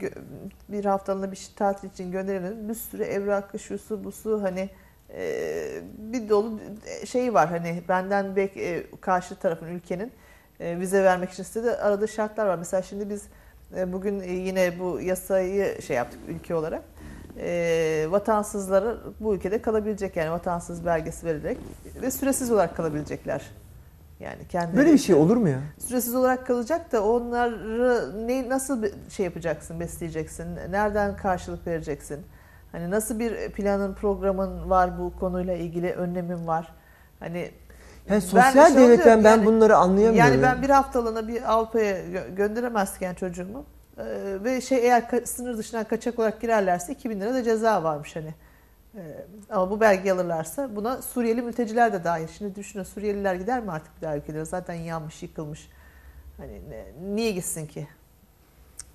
bir 0.68 0.84
haftalığına 0.84 1.32
bir 1.32 1.48
tatil 1.56 1.88
için 1.88 2.12
gönderemedim. 2.12 2.68
Bir 2.68 2.74
sürü 2.74 3.02
evrakı, 3.02 3.58
şusu, 3.58 4.04
busu 4.04 4.42
hani 4.42 4.70
e, 5.14 5.82
bir 5.98 6.28
dolu 6.28 6.60
şey 7.06 7.34
var 7.34 7.48
hani 7.48 7.82
benden 7.88 8.36
bek 8.36 8.56
e, 8.56 8.86
karşı 9.00 9.34
tarafın 9.34 9.66
ülkenin 9.66 10.12
e, 10.60 10.78
vize 10.78 11.04
vermek 11.04 11.30
için 11.30 11.42
istedi. 11.42 11.70
Aradığı 11.70 12.08
şartlar 12.08 12.46
var. 12.46 12.58
Mesela 12.58 12.82
şimdi 12.82 13.10
biz 13.10 13.22
e, 13.76 13.92
bugün 13.92 14.20
e, 14.20 14.32
yine 14.32 14.78
bu 14.78 15.00
yasayı 15.00 15.82
şey 15.82 15.96
yaptık 15.96 16.20
ülke 16.28 16.54
olarak. 16.54 16.82
E, 17.38 18.06
vatansızları 18.10 18.98
bu 19.20 19.34
ülkede 19.34 19.62
kalabilecek 19.62 20.16
yani 20.16 20.30
vatansız 20.30 20.86
belgesi 20.86 21.26
vererek 21.26 21.58
ve 22.02 22.10
süresiz 22.10 22.50
olarak 22.50 22.76
kalabilecekler. 22.76 23.42
Yani 24.20 24.48
kendi 24.48 24.76
Böyle 24.76 24.92
bir 24.92 24.98
şey 24.98 25.14
olur 25.14 25.36
mu 25.36 25.48
ya? 25.48 25.58
süresiz 25.78 26.14
olarak 26.14 26.46
kalacak 26.46 26.92
da 26.92 27.04
onları 27.04 28.26
ne 28.28 28.48
nasıl 28.48 28.84
şey 29.10 29.24
yapacaksın, 29.24 29.80
besleyeceksin? 29.80 30.46
Nereden 30.70 31.16
karşılık 31.16 31.66
vereceksin? 31.66 32.20
Hani 32.72 32.90
nasıl 32.90 33.18
bir 33.18 33.48
planın, 33.52 33.94
programın 33.94 34.70
var 34.70 34.98
bu 34.98 35.12
konuyla 35.20 35.54
ilgili 35.54 35.92
önlemin 35.92 36.46
var? 36.46 36.72
Hani 37.20 37.38
Yani 37.38 37.50
Ben 38.10 38.18
sosyal 38.20 38.70
de 38.70 38.74
şey 38.74 38.76
devletten 38.88 39.24
ben 39.24 39.30
yani- 39.30 39.46
bunları 39.46 39.76
anlayamıyorum. 39.76 40.32
yani 40.32 40.42
ben 40.42 40.62
bir 40.62 40.70
haftalığına 40.70 41.28
bir 41.28 41.52
Avrupa'ya 41.52 41.98
gö- 42.00 42.34
gönderemezken 42.34 43.14
çocuğumu 43.14 43.64
ve 44.44 44.60
şey 44.60 44.78
eğer 44.78 45.04
sınır 45.24 45.58
dışından 45.58 45.84
kaçak 45.84 46.18
olarak 46.18 46.40
girerlerse 46.40 46.92
2000 46.92 47.20
lira 47.20 47.34
da 47.34 47.42
ceza 47.42 47.84
varmış 47.84 48.16
hani. 48.16 48.34
E, 48.94 49.00
ama 49.50 49.70
bu 49.70 49.80
belgeyi 49.80 50.12
alırlarsa 50.12 50.76
buna 50.76 51.02
Suriyeli 51.02 51.42
mülteciler 51.42 51.92
de 51.92 52.04
dahil. 52.04 52.28
Şimdi 52.38 52.54
düşünün 52.54 52.82
Suriyeliler 52.82 53.34
gider 53.34 53.62
mi 53.62 53.70
artık 53.70 53.96
bir 53.96 54.02
daha 54.02 54.16
ülkelere? 54.16 54.44
Zaten 54.44 54.74
yanmış, 54.74 55.22
yıkılmış. 55.22 55.68
Hani 56.36 56.60
ne- 56.70 57.14
niye 57.16 57.30
gitsin 57.32 57.66
ki? 57.66 57.88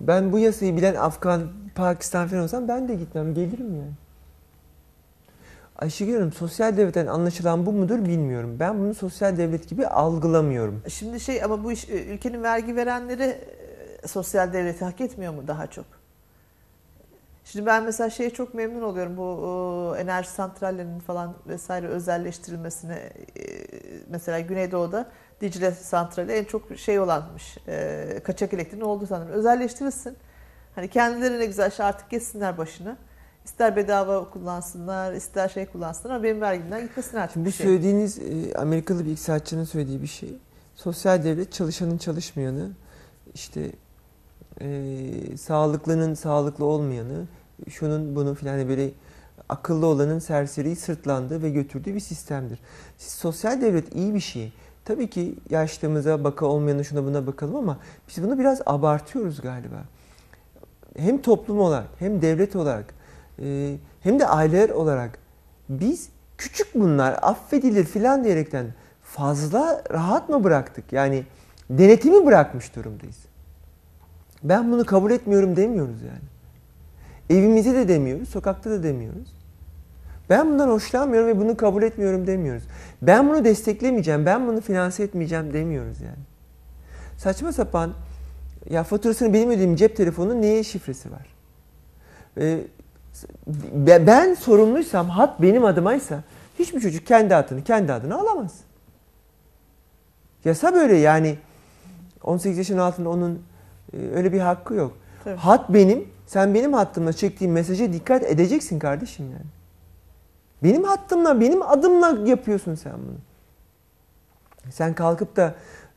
Ben 0.00 0.32
bu 0.32 0.38
yasayı 0.38 0.76
bilen 0.76 0.94
Afgan, 0.94 1.48
Pakistan 1.74 2.28
falan 2.28 2.42
olsam 2.42 2.68
ben 2.68 2.88
de 2.88 2.94
gitmem. 2.94 3.34
Gelirim 3.34 3.74
yani. 3.76 3.92
Ayşegül 5.78 6.14
Hanım 6.14 6.32
sosyal 6.32 6.76
devletten 6.76 7.06
anlaşılan 7.06 7.66
bu 7.66 7.72
mudur 7.72 8.04
bilmiyorum. 8.04 8.56
Ben 8.60 8.78
bunu 8.78 8.94
sosyal 8.94 9.36
devlet 9.36 9.68
gibi 9.68 9.86
algılamıyorum. 9.86 10.82
Şimdi 10.88 11.20
şey 11.20 11.44
ama 11.44 11.64
bu 11.64 11.72
iş, 11.72 11.88
e, 11.88 12.04
ülkenin 12.04 12.42
vergi 12.42 12.76
verenleri 12.76 13.38
sosyal 14.06 14.52
devleti 14.52 14.84
hak 14.84 15.00
etmiyor 15.00 15.34
mu 15.34 15.48
daha 15.48 15.66
çok? 15.66 15.84
Şimdi 17.44 17.66
ben 17.66 17.84
mesela 17.84 18.10
şeye 18.10 18.30
çok 18.30 18.54
memnun 18.54 18.82
oluyorum 18.82 19.16
bu 19.16 19.94
e, 19.96 20.00
enerji 20.00 20.28
santrallerinin 20.28 21.00
falan 21.00 21.34
vesaire 21.46 21.86
özelleştirilmesine 21.86 22.94
e, 22.94 23.12
mesela 24.10 24.40
Güneydoğu'da 24.40 25.06
Dicle 25.40 25.70
santrali 25.70 26.32
en 26.32 26.44
çok 26.44 26.78
şey 26.78 27.00
olanmış 27.00 27.58
e, 27.68 28.20
kaçak 28.24 28.54
elektriğin 28.54 28.82
olduğu 28.82 29.06
sanırım 29.06 29.32
özelleştirilsin. 29.32 30.16
Hani 30.74 30.88
kendileri 30.88 31.38
ne 31.38 31.46
güzel 31.46 31.70
şey 31.70 31.86
artık 31.86 32.10
geçsinler 32.10 32.58
başını. 32.58 32.96
İster 33.44 33.76
bedava 33.76 34.30
kullansınlar, 34.30 35.12
ister 35.12 35.48
şey 35.48 35.66
kullansınlar 35.66 36.14
ama 36.14 36.24
benim 36.24 36.40
vergimden 36.40 36.82
gitmesin 36.82 37.16
artık 37.16 37.34
Şimdi 37.34 37.48
bu 37.48 37.52
şey. 37.52 37.66
söylediğiniz 37.66 38.18
e, 38.18 38.54
Amerikalı 38.54 39.04
bir 39.04 39.10
iktisatçının 39.10 39.64
söylediği 39.64 40.02
bir 40.02 40.06
şey. 40.06 40.36
Sosyal 40.74 41.24
devlet 41.24 41.52
çalışanın 41.52 41.98
çalışmayanı, 41.98 42.70
işte 43.34 43.72
e, 44.60 45.36
sağlıklının 45.36 46.14
sağlıklı 46.14 46.64
olmayanı, 46.64 47.24
şunun 47.68 48.16
bunun 48.16 48.34
filan 48.34 48.52
hani 48.52 48.68
böyle 48.68 48.90
akıllı 49.48 49.86
olanın 49.86 50.18
serseriyi 50.18 50.76
sırtlandığı 50.76 51.42
ve 51.42 51.50
götürdüğü 51.50 51.94
bir 51.94 52.00
sistemdir. 52.00 52.58
Sosyal 52.98 53.60
devlet 53.60 53.94
iyi 53.94 54.14
bir 54.14 54.20
şey. 54.20 54.52
Tabii 54.84 55.10
ki 55.10 55.34
yaşlımıza 55.50 56.24
baka 56.24 56.46
olmayanı 56.46 56.84
şuna 56.84 57.04
buna 57.04 57.26
bakalım 57.26 57.56
ama 57.56 57.78
biz 58.08 58.24
bunu 58.24 58.38
biraz 58.38 58.60
abartıyoruz 58.66 59.40
galiba. 59.40 59.84
Hem 60.96 61.22
toplum 61.22 61.60
olarak 61.60 61.88
hem 61.98 62.22
devlet 62.22 62.56
olarak 62.56 62.94
e, 63.42 63.76
hem 64.00 64.20
de 64.20 64.26
aileler 64.26 64.70
olarak 64.70 65.18
biz 65.68 66.08
küçük 66.38 66.74
bunlar 66.74 67.18
affedilir 67.22 67.84
filan 67.84 68.24
diyerekten 68.24 68.66
fazla 69.02 69.82
rahat 69.90 70.28
mı 70.28 70.44
bıraktık? 70.44 70.92
Yani 70.92 71.24
denetimi 71.70 72.26
bırakmış 72.26 72.76
durumdayız. 72.76 73.27
Ben 74.42 74.72
bunu 74.72 74.84
kabul 74.84 75.10
etmiyorum 75.10 75.56
demiyoruz 75.56 76.02
yani. 76.02 76.28
Evimize 77.40 77.74
de 77.74 77.88
demiyoruz, 77.88 78.28
sokakta 78.28 78.70
da 78.70 78.82
demiyoruz. 78.82 79.32
Ben 80.30 80.50
bundan 80.50 80.68
hoşlanmıyorum 80.68 81.28
ve 81.28 81.38
bunu 81.40 81.56
kabul 81.56 81.82
etmiyorum 81.82 82.26
demiyoruz. 82.26 82.62
Ben 83.02 83.28
bunu 83.28 83.44
desteklemeyeceğim, 83.44 84.26
ben 84.26 84.46
bunu 84.46 84.60
finanse 84.60 85.02
etmeyeceğim 85.02 85.52
demiyoruz 85.52 86.00
yani. 86.00 86.24
Saçma 87.18 87.52
sapan 87.52 87.92
ya 88.70 88.84
faturasını 88.84 89.32
benim 89.32 89.50
ödediğim 89.50 89.76
cep 89.76 89.96
telefonunun 89.96 90.42
neye 90.42 90.64
şifresi 90.64 91.10
var? 91.12 91.26
Ee, 92.38 92.60
be- 93.72 94.06
ben 94.06 94.34
sorumluysam, 94.34 95.08
hat 95.08 95.42
benim 95.42 95.64
adımaysa 95.64 96.22
hiçbir 96.58 96.80
çocuk 96.80 97.06
kendi 97.06 97.34
adını 97.34 97.64
kendi 97.64 97.92
adına 97.92 98.20
alamaz. 98.20 98.54
Yasa 100.44 100.74
böyle 100.74 100.96
yani 100.96 101.38
18 102.22 102.58
yaşın 102.58 102.78
altında 102.78 103.08
onun 103.08 103.42
öyle 103.92 104.32
bir 104.32 104.40
hakkı 104.40 104.74
yok. 104.74 104.96
Tabii. 105.24 105.36
Hat 105.36 105.70
benim, 105.70 106.08
sen 106.26 106.54
benim 106.54 106.72
hattımla 106.72 107.12
çektiğim 107.12 107.52
mesaja 107.52 107.92
dikkat 107.92 108.22
edeceksin 108.22 108.78
kardeşim 108.78 109.26
yani. 109.30 109.46
Benim 110.62 110.84
hattımla, 110.84 111.40
benim 111.40 111.62
adımla 111.62 112.30
yapıyorsun 112.30 112.74
sen 112.74 112.92
bunu. 112.92 113.18
Sen 114.70 114.94
kalkıp 114.94 115.36
da 115.36 115.54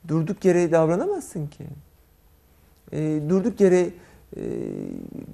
durduk 0.08 0.46
yere 0.46 0.72
davranamazsın 0.72 1.48
ki. 1.48 1.64
E, 2.92 3.22
durduk 3.30 3.62
yere 3.62 3.90
e, 4.38 4.42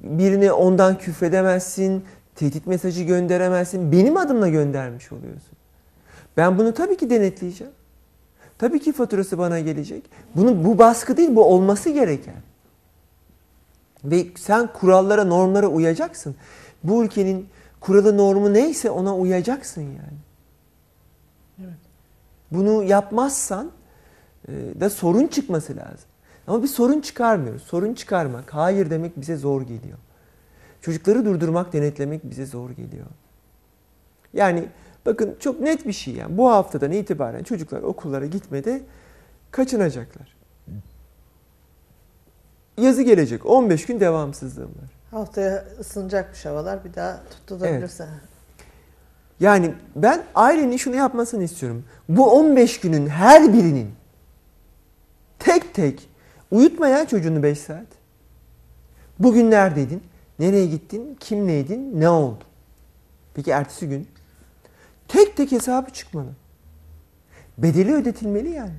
birine 0.03 0.51
ondan 0.51 0.97
küfredemezsin, 0.97 2.03
tehdit 2.36 2.68
mesajı 2.68 3.03
gönderemezsin. 3.03 3.91
Benim 3.91 4.18
adımla 4.18 4.47
göndermiş 4.47 5.12
oluyorsun. 5.12 5.58
Ben 6.38 6.58
bunu 6.58 6.74
tabii 6.74 6.97
ki 6.97 7.10
denetleyeceğim. 7.10 7.74
Tabii 8.58 8.80
ki 8.80 8.91
faturası 8.91 9.38
bana 9.38 9.60
gelecek. 9.60 10.03
Bunu 10.36 10.66
bu 10.66 10.78
baskı 10.78 11.18
değil, 11.18 11.36
bu 11.36 11.45
olması 11.45 11.89
gereken. 11.89 12.47
Ve 14.12 14.28
sen 14.36 14.74
kurallara, 14.74 15.24
normlara 15.24 15.68
uyacaksın. 15.68 16.36
Bu 16.84 17.03
ülkenin 17.03 17.47
kuralı, 17.80 18.18
normu 18.18 18.53
neyse 18.53 18.89
ona 18.89 19.16
uyacaksın 19.18 19.82
yani. 19.82 20.18
Evet. 21.60 21.80
Bunu 22.51 22.84
yapmazsan 22.84 23.72
e, 24.47 24.51
da 24.80 24.89
sorun 24.89 25.28
çıkması 25.28 25.76
lazım. 25.76 26.10
Ama 26.47 26.64
bir 26.64 26.68
sorun 26.68 27.01
çıkarmıyoruz. 27.01 27.62
Sorun 27.62 27.93
çıkarmak, 27.93 28.53
hayır 28.53 28.89
demek 28.89 29.22
bize 29.22 29.38
zor 29.38 29.62
geliyor. 29.62 29.97
Çocukları 30.82 31.26
durdurmak, 31.26 31.74
denetlemek 31.74 32.30
bize 32.30 32.45
zor 32.45 32.70
geliyor. 32.70 33.05
Yani 34.34 34.68
bakın 35.05 35.36
çok 35.39 35.60
net 35.60 35.88
bir 35.88 35.93
şey 35.93 36.14
yani. 36.14 36.38
Bu 36.38 36.49
haftadan 36.49 36.91
itibaren 36.91 37.43
çocuklar 37.43 37.82
okullara 37.82 38.26
gitmede 38.26 38.82
kaçınacaklar. 39.51 40.36
Yazı 42.78 43.01
gelecek. 43.01 43.45
15 43.45 43.86
gün 43.86 43.99
devamsızlığım 43.99 44.69
var. 44.69 44.89
Haftaya 45.11 45.65
ısınacakmış 45.80 46.45
havalar 46.45 46.86
bir 46.86 46.93
daha 46.93 47.21
tutulabilirse. 47.30 48.07
Yani 49.39 49.73
ben 49.95 50.23
ailenin 50.36 50.78
şunu 50.78 50.95
yapmasını 50.95 51.43
istiyorum. 51.43 51.84
Bu 52.09 52.32
15 52.32 52.80
günün 52.80 53.07
her 53.07 53.53
birinin 53.53 53.91
tek 55.39 55.73
tek 55.73 56.09
uyutmayan 56.51 57.05
çocuğunu 57.05 57.43
5 57.43 57.59
saat. 57.59 57.88
Bugün 59.19 59.51
neredeydin? 59.51 60.03
Nereye 60.39 60.65
gittin? 60.65 61.17
Kimleydin? 61.19 62.01
Ne 62.01 62.09
oldu? 62.09 62.43
Peki 63.34 63.51
ertesi 63.51 63.89
gün 63.89 64.07
tek 65.07 65.38
tek 65.38 65.51
hesabı 65.51 65.89
çıkmalı. 65.89 66.30
Bedeli 67.57 67.93
ödetilmeli 67.93 68.49
yani. 68.49 68.75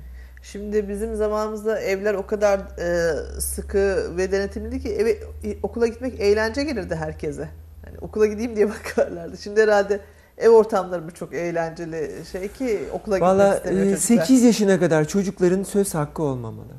Şimdi 0.51 0.89
bizim 0.89 1.15
zamanımızda 1.15 1.79
evler 1.79 2.13
o 2.13 2.27
kadar 2.27 2.59
e, 2.59 3.15
sıkı 3.39 4.13
ve 4.17 4.31
denetimliydi 4.31 4.79
ki 4.79 4.89
eve 4.89 5.17
okula 5.63 5.87
gitmek 5.87 6.19
eğlence 6.19 6.63
gelirdi 6.63 6.95
herkese. 6.95 7.49
Yani 7.85 7.97
okula 8.01 8.25
gideyim 8.25 8.55
diye 8.55 8.69
bakarlardı. 8.69 9.37
Şimdi 9.37 9.61
herhalde 9.61 9.99
ev 10.37 10.49
ortamları 10.49 11.01
mı 11.01 11.11
çok 11.11 11.33
eğlenceli 11.33 12.11
şey 12.31 12.47
ki 12.47 12.79
okula 12.93 13.17
gitmek 13.17 13.55
istemiyor 13.55 13.85
e, 13.85 13.95
çocuklar. 13.95 14.25
8 14.25 14.43
yaşına 14.43 14.79
kadar 14.79 15.07
çocukların 15.07 15.63
söz 15.63 15.95
hakkı 15.95 16.23
olmamalı. 16.23 16.73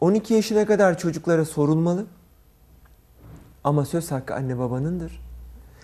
12 0.00 0.34
yaşına 0.34 0.66
kadar 0.66 0.98
çocuklara 0.98 1.44
sorulmalı. 1.44 2.06
Ama 3.64 3.84
söz 3.84 4.10
hakkı 4.10 4.34
anne 4.34 4.58
babanındır. 4.58 5.22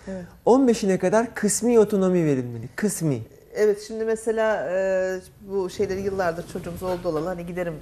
Evet. 0.07 0.25
15'ine 0.45 0.97
kadar 0.97 1.35
kısmi 1.35 1.79
otonomi 1.79 2.25
verilmeli. 2.25 2.69
Kısmi. 2.75 3.21
Evet 3.55 3.81
şimdi 3.87 4.05
mesela 4.05 4.69
e, 4.71 5.19
bu 5.41 5.69
şeyleri 5.69 6.01
yıllardır 6.01 6.47
çocuğumuz 6.47 6.83
oldu 6.83 7.07
olalı 7.07 7.27
hani 7.27 7.45
giderim 7.45 7.73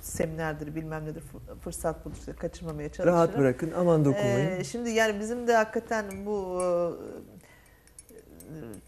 seminerdir 0.00 0.74
bilmem 0.74 1.04
nedir 1.06 1.20
fı- 1.22 1.58
fırsat 1.58 2.04
bulursa 2.04 2.32
kaçırmamaya 2.32 2.88
çalışırım. 2.88 3.14
Rahat 3.14 3.38
bırakın. 3.38 3.72
Aman 3.76 4.04
dokunmayın. 4.04 4.60
Ee, 4.60 4.64
şimdi 4.64 4.90
yani 4.90 5.20
bizim 5.20 5.46
de 5.46 5.54
hakikaten 5.56 6.26
bu 6.26 6.62
e, 6.62 6.66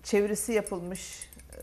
çevirisi 0.02 0.52
yapılmış 0.52 1.30
e, 1.52 1.62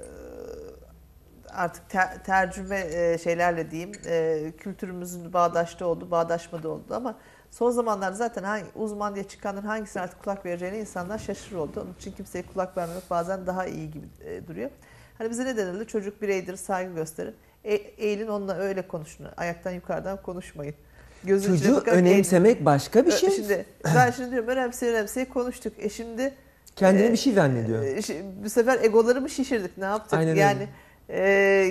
artık 1.50 1.90
ter- 1.90 2.24
tercüme 2.24 2.80
e, 2.80 3.18
şeylerle 3.18 3.72
diyeyim 3.72 3.92
e, 4.06 4.52
kültürümüzün 4.58 5.34
bağdaşta 5.34 5.86
oldu, 5.86 6.12
bağdaşmadı 6.12 6.70
oldu 6.70 6.94
ama 6.96 7.18
son 7.52 7.72
zamanlarda 7.72 8.16
zaten 8.16 8.44
hangi, 8.44 8.66
uzman 8.76 9.16
diye 9.16 9.24
çıkanların 9.28 9.68
hangisine 9.68 10.02
artık 10.04 10.24
kulak 10.24 10.46
vereceğine 10.46 10.80
insanlar 10.80 11.18
şaşırır 11.18 11.56
oldu. 11.58 11.82
Onun 11.86 11.94
için 11.94 12.12
kimseye 12.12 12.44
kulak 12.54 12.78
vermemek 12.78 13.10
bazen 13.10 13.48
daha 13.48 13.66
iyi 13.66 13.92
gibi 13.92 14.06
e, 14.26 14.48
duruyor. 14.48 14.70
Hani 15.18 15.30
bize 15.30 15.46
ne 15.46 15.58
denildi? 15.58 15.88
Çocuk 15.88 16.22
bireydir, 16.22 16.56
saygı 16.56 16.96
gösterir. 16.96 17.34
E, 17.64 17.74
eğilin 17.74 18.28
onunla 18.28 18.56
öyle 18.58 18.88
konuşun. 18.88 19.28
Ayaktan 19.38 19.72
yukarıdan 19.72 20.22
konuşmayın. 20.22 20.76
Gözün 21.24 21.48
Çocuğu 21.58 21.76
bakarak 21.76 21.98
eğilin. 21.98 22.12
önemsemek 22.14 22.66
başka 22.66 23.06
bir 23.06 23.12
şey. 23.12 23.30
Şimdi 23.32 23.66
ben 23.96 24.12
şimdi 24.12 24.32
diyorum 24.32 24.50
önemseye 24.50 24.92
önemseye 24.92 25.30
konuştuk. 25.30 25.74
E 25.78 25.90
şimdi 25.90 26.34
Kendini 26.76 27.06
e, 27.08 27.12
bir 27.12 27.18
şey 27.18 27.34
zannediyor. 27.34 27.84
e, 27.84 28.02
bu 28.44 28.50
sefer 28.50 28.84
egoları 28.84 29.22
mı 29.22 29.30
şişirdik 29.30 29.78
ne 29.78 29.86
yaptık? 29.86 30.14
Aynen 30.14 30.30
öyle. 30.30 30.40
yani 30.40 30.68
e, 31.10 31.22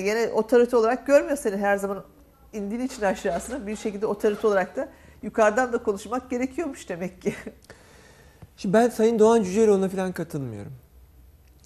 yine 0.07 0.28
otorite 0.33 0.76
olarak 0.76 1.07
görmüyor 1.07 1.37
seni 1.37 1.57
her 1.57 1.76
zaman 1.76 2.05
indiğin 2.53 2.81
için 2.81 3.03
aşağısına 3.03 3.66
bir 3.66 3.76
şekilde 3.76 4.07
otorite 4.07 4.47
olarak 4.47 4.76
da 4.76 4.89
yukarıdan 5.23 5.73
da 5.73 5.83
konuşmak 5.83 6.31
gerekiyormuş 6.31 6.89
demek 6.89 7.23
ki. 7.23 7.35
Şimdi 8.57 8.73
ben 8.73 8.89
Sayın 8.89 9.18
Doğan 9.18 9.43
Cüceloğlu'na 9.43 9.89
falan 9.89 10.12
katılmıyorum. 10.12 10.73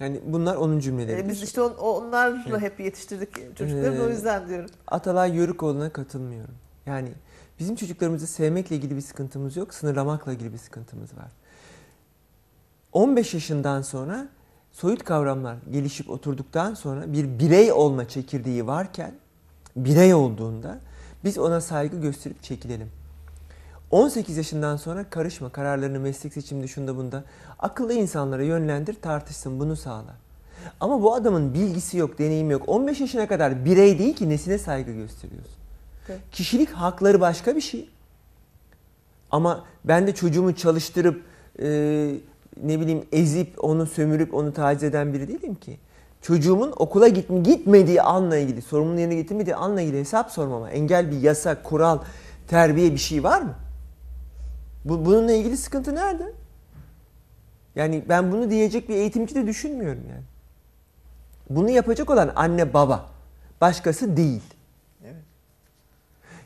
Yani 0.01 0.21
bunlar 0.27 0.57
onun 0.57 0.79
cümleleri. 0.81 1.21
E, 1.21 1.29
biz 1.29 1.43
işte 1.43 1.63
on- 1.63 1.75
onlarla 1.75 2.43
Evet. 2.49 2.61
hep 2.61 2.81
yetiştirdik 2.81 3.57
çocukları 3.57 3.95
Ee, 3.95 4.01
o 4.01 4.09
yüzden 4.09 4.49
diyorum. 4.49 4.71
Atalay 4.87 5.37
Yörükoğlu'na 5.37 5.91
katılmıyorum. 5.93 6.55
Yani 6.87 7.09
bizim 7.61 7.77
çocuklarımızı 7.77 8.27
sevmekle 8.27 8.77
ilgili 8.77 8.97
bir 8.97 9.01
sıkıntımız 9.01 9.57
yok, 9.57 9.75
sınırlamakla 9.75 10.33
ilgili 10.33 10.53
bir 10.53 10.59
sıkıntımız 10.59 11.17
var. 11.17 11.29
15 12.93 13.35
yaşından 13.35 13.83
sonra 13.83 14.29
soyut 14.73 15.05
kavramlar 15.05 15.57
gelişip 15.73 16.11
oturduktan 16.11 16.75
sonra 16.75 17.13
bir 17.13 17.39
birey 17.39 17.73
olma 17.73 18.09
çekirdeği 18.09 18.67
varken 18.67 19.15
birey 19.77 20.15
olduğunda 20.15 20.79
biz 21.25 21.39
ona 21.39 21.61
saygı 21.61 22.01
gösterip 22.01 22.43
çekilelim. 22.43 22.91
18 23.95 24.37
yaşından 24.37 24.77
sonra 24.77 25.11
karışma 25.11 25.49
kararlarını 25.49 26.01
meslek 26.01 26.33
seçiminde 26.33 26.69
şunda 26.69 26.97
bunda 26.97 27.25
akıllı 27.59 27.93
insanlara 27.93 28.43
yönlendir 28.43 28.95
tartışsın 28.95 29.61
bunu 29.61 29.77
sağla. 29.77 30.17
Ama 30.81 31.03
bu 31.03 31.15
adamın 31.15 31.55
bilgisi 31.55 31.99
yok, 31.99 32.19
deneyimi 32.19 32.53
yok. 32.53 32.69
15 32.69 33.01
yaşına 33.01 33.29
kadar 33.29 33.65
birey 33.65 33.99
değil 33.99 34.17
ki 34.17 34.29
nesine 34.29 34.59
saygı 34.59 34.93
gösteriyorsun. 34.93 35.55
Evet. 36.09 36.21
Kişilik 36.33 36.71
hakları 36.71 37.21
başka 37.21 37.57
bir 37.57 37.61
şey. 37.61 37.89
Ama 39.31 39.65
ben 39.85 40.07
de 40.07 40.15
çocuğumu 40.15 40.57
çalıştırıp 40.57 41.23
e, 41.59 41.67
ne 42.63 42.81
bileyim 42.81 43.05
ezip 43.13 43.65
onu 43.65 43.87
sömürüp 43.87 44.35
onu 44.35 44.53
taciz 44.53 44.83
eden 44.83 45.13
biri 45.13 45.29
değilim 45.29 45.55
ki. 45.55 45.79
Çocuğumun 46.23 46.73
okula 46.77 47.09
gitme, 47.09 47.39
gitmediği 47.39 48.03
anla 48.03 48.37
ilgili, 48.37 48.63
sorumluluğunu 48.63 49.01
yerine 49.01 49.15
getirmediği 49.15 49.57
anla 49.57 49.81
ilgili 49.81 50.01
hesap 50.01 50.31
sormama 50.31 50.71
engel 50.71 51.11
bir 51.11 51.21
yasa, 51.21 51.63
kural, 51.63 51.99
terbiye 52.49 52.93
bir 52.93 52.99
şey 52.99 53.25
var 53.25 53.43
mı? 53.43 53.55
Bu, 54.85 55.05
bununla 55.05 55.33
ilgili 55.33 55.57
sıkıntı 55.57 55.95
nerede? 55.95 56.33
Yani 57.75 58.05
ben 58.09 58.33
bunu 58.33 58.51
diyecek 58.51 58.89
bir 58.89 58.95
eğitimci 58.95 59.35
de 59.35 59.47
düşünmüyorum 59.47 60.03
yani. 60.11 60.25
Bunu 61.51 61.71
yapacak 61.71 62.11
olan 62.11 62.33
anne 62.37 62.75
baba. 62.75 63.11
Başkası 63.61 64.17
değil. 64.17 64.43
Evet. 65.05 65.23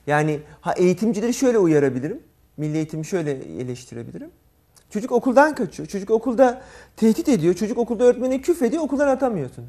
Yani 0.06 0.40
ha 0.60 0.72
eğitimcileri 0.72 1.34
şöyle 1.34 1.58
uyarabilirim. 1.58 2.22
Milli 2.56 2.76
eğitimi 2.76 3.06
şöyle 3.06 3.30
eleştirebilirim. 3.30 4.30
Çocuk 4.90 5.12
okuldan 5.12 5.54
kaçıyor. 5.54 5.88
Çocuk 5.88 6.10
okulda 6.10 6.62
tehdit 6.96 7.28
ediyor. 7.28 7.54
Çocuk 7.54 7.78
okulda 7.78 8.04
öğretmene 8.04 8.40
küf 8.40 8.62
ediyor. 8.62 8.82
Okuldan 8.82 9.08
atamıyorsun. 9.08 9.66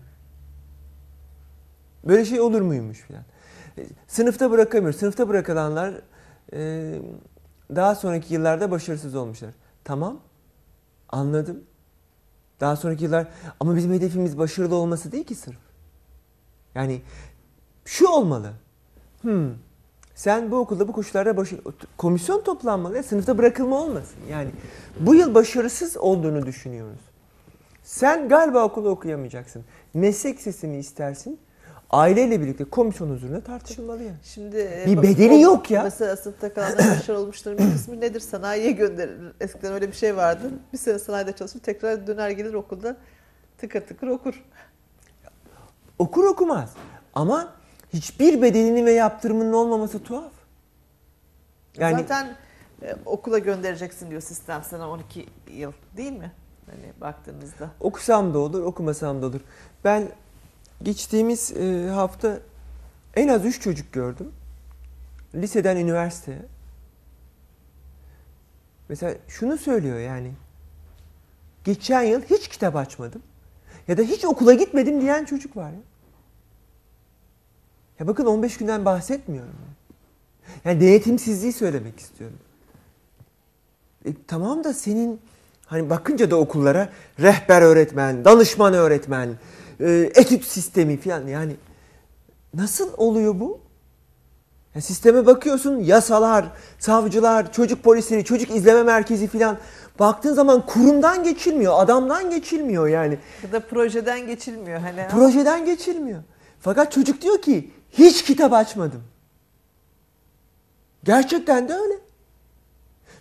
Böyle 2.08 2.26
şey 2.26 2.42
olur 2.42 2.62
muymuş 2.62 2.98
filan. 2.98 3.24
E, 3.78 3.86
Sınıfta 4.08 4.52
bırakamıyor. 4.52 4.94
Sınıfta 4.94 5.28
bırakılanlar 5.30 5.94
e, 6.54 6.94
daha 7.76 7.96
sonraki 7.96 8.34
yıllarda 8.34 8.72
başarısız 8.72 9.16
olmuşlar. 9.16 9.54
Tamam. 9.84 10.20
Anladım. 11.10 11.64
Daha 12.60 12.76
sonraki 12.76 13.04
yıllar 13.04 13.28
ama 13.60 13.76
bizim 13.76 13.94
hedefimiz 13.94 14.38
başarılı 14.38 14.76
olması 14.76 15.12
değil 15.12 15.24
ki 15.24 15.36
sırf. 15.36 15.58
Yani 16.76 17.02
şu 17.86 18.08
olmalı. 18.08 18.52
Hmm. 19.22 19.50
Sen 20.16 20.52
bu 20.52 20.58
okulda 20.58 20.88
bu 20.88 20.92
koşullarda 20.92 21.38
başı, 21.38 21.62
komisyon 21.98 22.44
toplanmalı 22.44 22.96
ya 22.96 23.04
sınıfta 23.04 23.38
bırakılma 23.38 23.82
olmasın. 23.82 24.18
Yani 24.30 24.50
bu 25.00 25.16
yıl 25.16 25.36
başarısız 25.36 25.98
olduğunu 25.98 26.46
düşünüyoruz. 26.46 27.00
Sen 27.84 28.30
galiba 28.30 28.64
okulda 28.64 28.90
okuyamayacaksın. 28.90 29.66
Meslek 29.94 30.42
sesini 30.42 30.78
istersin. 30.78 31.40
Aileyle 31.90 32.42
birlikte 32.42 32.64
komisyon 32.64 33.10
huzurunda 33.10 33.42
tartışılmalı 33.42 34.04
yani. 34.04 34.18
Şimdi 34.24 34.58
e, 34.58 34.84
Bir 34.88 35.02
bedeli 35.02 35.34
o- 35.34 35.40
yok 35.40 35.72
ya. 35.72 35.84
Mesela 35.84 36.16
sınıfta 36.18 36.54
kalanlar 36.54 36.78
başarılı 36.98 37.22
olmuşların 37.22 37.68
bir 37.68 37.74
kısmı 37.74 38.02
nedir? 38.02 38.20
Sanayiye 38.20 38.72
gönderilir. 38.72 39.34
Eskiden 39.42 39.74
öyle 39.74 39.88
bir 39.88 39.94
şey 39.96 40.16
vardı. 40.18 40.52
Bir 40.74 40.78
sene 40.78 41.00
sanayide 41.00 41.32
çalışır 41.32 41.60
tekrar 41.60 42.08
döner 42.08 42.30
gelir 42.30 42.54
okulda 42.54 42.98
tıkır 43.58 43.82
tıkır 43.82 44.08
okur. 44.08 44.44
Okur 46.00 46.24
okumaz. 46.24 46.74
Ama 47.14 47.54
hiçbir 47.94 48.42
bedelinin 48.42 48.86
ve 48.86 48.92
yaptırımının 48.92 49.54
olmaması 49.54 50.04
tuhaf. 50.04 50.32
Yani 51.78 51.98
Zaten 52.02 52.36
e, 52.82 52.96
okula 53.06 53.40
göndereceksin 53.40 54.10
diyor 54.10 54.22
sistem 54.22 54.62
sana 54.70 54.90
12 54.90 55.26
yıl 55.52 55.72
değil 55.98 56.12
mi? 56.12 56.32
Hani 56.66 56.94
baktığınızda. 57.02 57.70
Okusam 57.80 58.34
da 58.34 58.40
olur, 58.40 58.64
okumasam 58.64 59.22
da 59.22 59.26
olur. 59.26 59.40
Ben 59.84 60.08
geçtiğimiz 60.82 61.52
e, 61.58 61.90
hafta 61.90 62.40
en 63.16 63.28
az 63.28 63.46
3 63.46 63.62
çocuk 63.62 63.94
gördüm. 63.94 64.32
Liseden 65.36 65.78
üniversiteye. 65.78 66.46
Mesela 68.90 69.16
şunu 69.28 69.58
söylüyor 69.58 70.00
yani. 70.00 70.32
Geçen 71.64 72.02
yıl 72.02 72.22
hiç 72.22 72.48
kitap 72.48 72.76
açmadım. 72.76 73.22
Ya 73.88 73.98
da 73.98 74.02
hiç 74.02 74.26
okula 74.26 74.54
gitmedim 74.54 75.02
diyen 75.02 75.26
çocuk 75.26 75.58
var 75.58 75.72
ya. 75.72 75.80
Ya 78.00 78.08
bakın 78.08 78.26
15 78.26 78.58
günden 78.58 78.86
bahsetmiyorum. 78.86 79.56
Yani 80.66 80.82
denetimsizliği 80.82 81.54
söylemek 81.54 82.00
istiyorum. 82.00 82.38
E, 84.06 84.10
tamam 84.28 84.64
da 84.64 84.74
senin 84.74 85.22
hani 85.66 85.90
bakınca 85.90 86.32
da 86.32 86.36
okullara 86.36 86.90
rehber 87.20 87.62
öğretmen, 87.62 88.26
danışman 88.26 88.74
öğretmen, 88.74 89.30
e, 89.80 90.12
etüt 90.16 90.46
sistemi 90.46 90.98
falan 90.98 91.28
yani 91.28 91.56
nasıl 92.54 92.90
oluyor 92.98 93.40
bu? 93.40 93.60
Ya 94.76 94.82
sisteme 94.82 95.26
bakıyorsun 95.26 95.80
yasalar, 95.80 96.46
savcılar, 96.80 97.54
çocuk 97.54 97.84
polisleri, 97.84 98.24
çocuk 98.26 98.52
izleme 98.56 98.84
merkezi 98.84 99.28
falan 99.28 99.58
baktığın 100.00 100.34
zaman 100.34 100.66
kurumdan 100.66 101.24
geçilmiyor, 101.24 101.74
adamdan 101.78 102.30
geçilmiyor 102.30 102.88
yani. 102.88 103.18
Ya 103.44 103.52
da 103.52 103.60
projeden 103.60 104.28
geçilmiyor 104.28 104.80
hani. 104.80 105.08
Projeden 105.12 105.66
geçilmiyor. 105.66 106.24
Fakat 106.60 106.92
çocuk 106.92 107.22
diyor 107.22 107.42
ki 107.42 107.72
hiç 107.92 108.24
kitap 108.24 108.54
açmadım. 108.54 109.04
Gerçekten 111.04 111.70
de 111.70 111.74
öyle. 111.74 111.94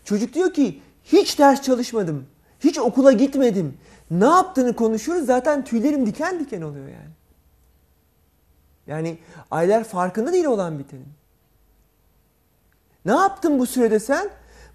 Çocuk 0.04 0.34
diyor 0.34 0.52
ki 0.52 0.80
hiç 1.04 1.38
ders 1.38 1.62
çalışmadım. 1.62 2.26
Hiç 2.60 2.78
okula 2.78 3.12
gitmedim. 3.12 3.74
Ne 4.10 4.24
yaptığını 4.24 4.76
konuşuyoruz 4.76 5.26
zaten 5.26 5.64
tüylerim 5.64 6.06
diken 6.06 6.40
diken 6.40 6.62
oluyor 6.62 6.86
yani. 6.88 7.18
Yani 8.86 9.18
aileler 9.50 9.84
farkında 9.84 10.32
değil 10.32 10.44
olan 10.44 10.78
bitenin. 10.78 11.08
Ne 13.04 13.12
yaptın 13.12 13.58
bu 13.58 13.66
sürede 13.66 13.98
sen? 13.98 14.30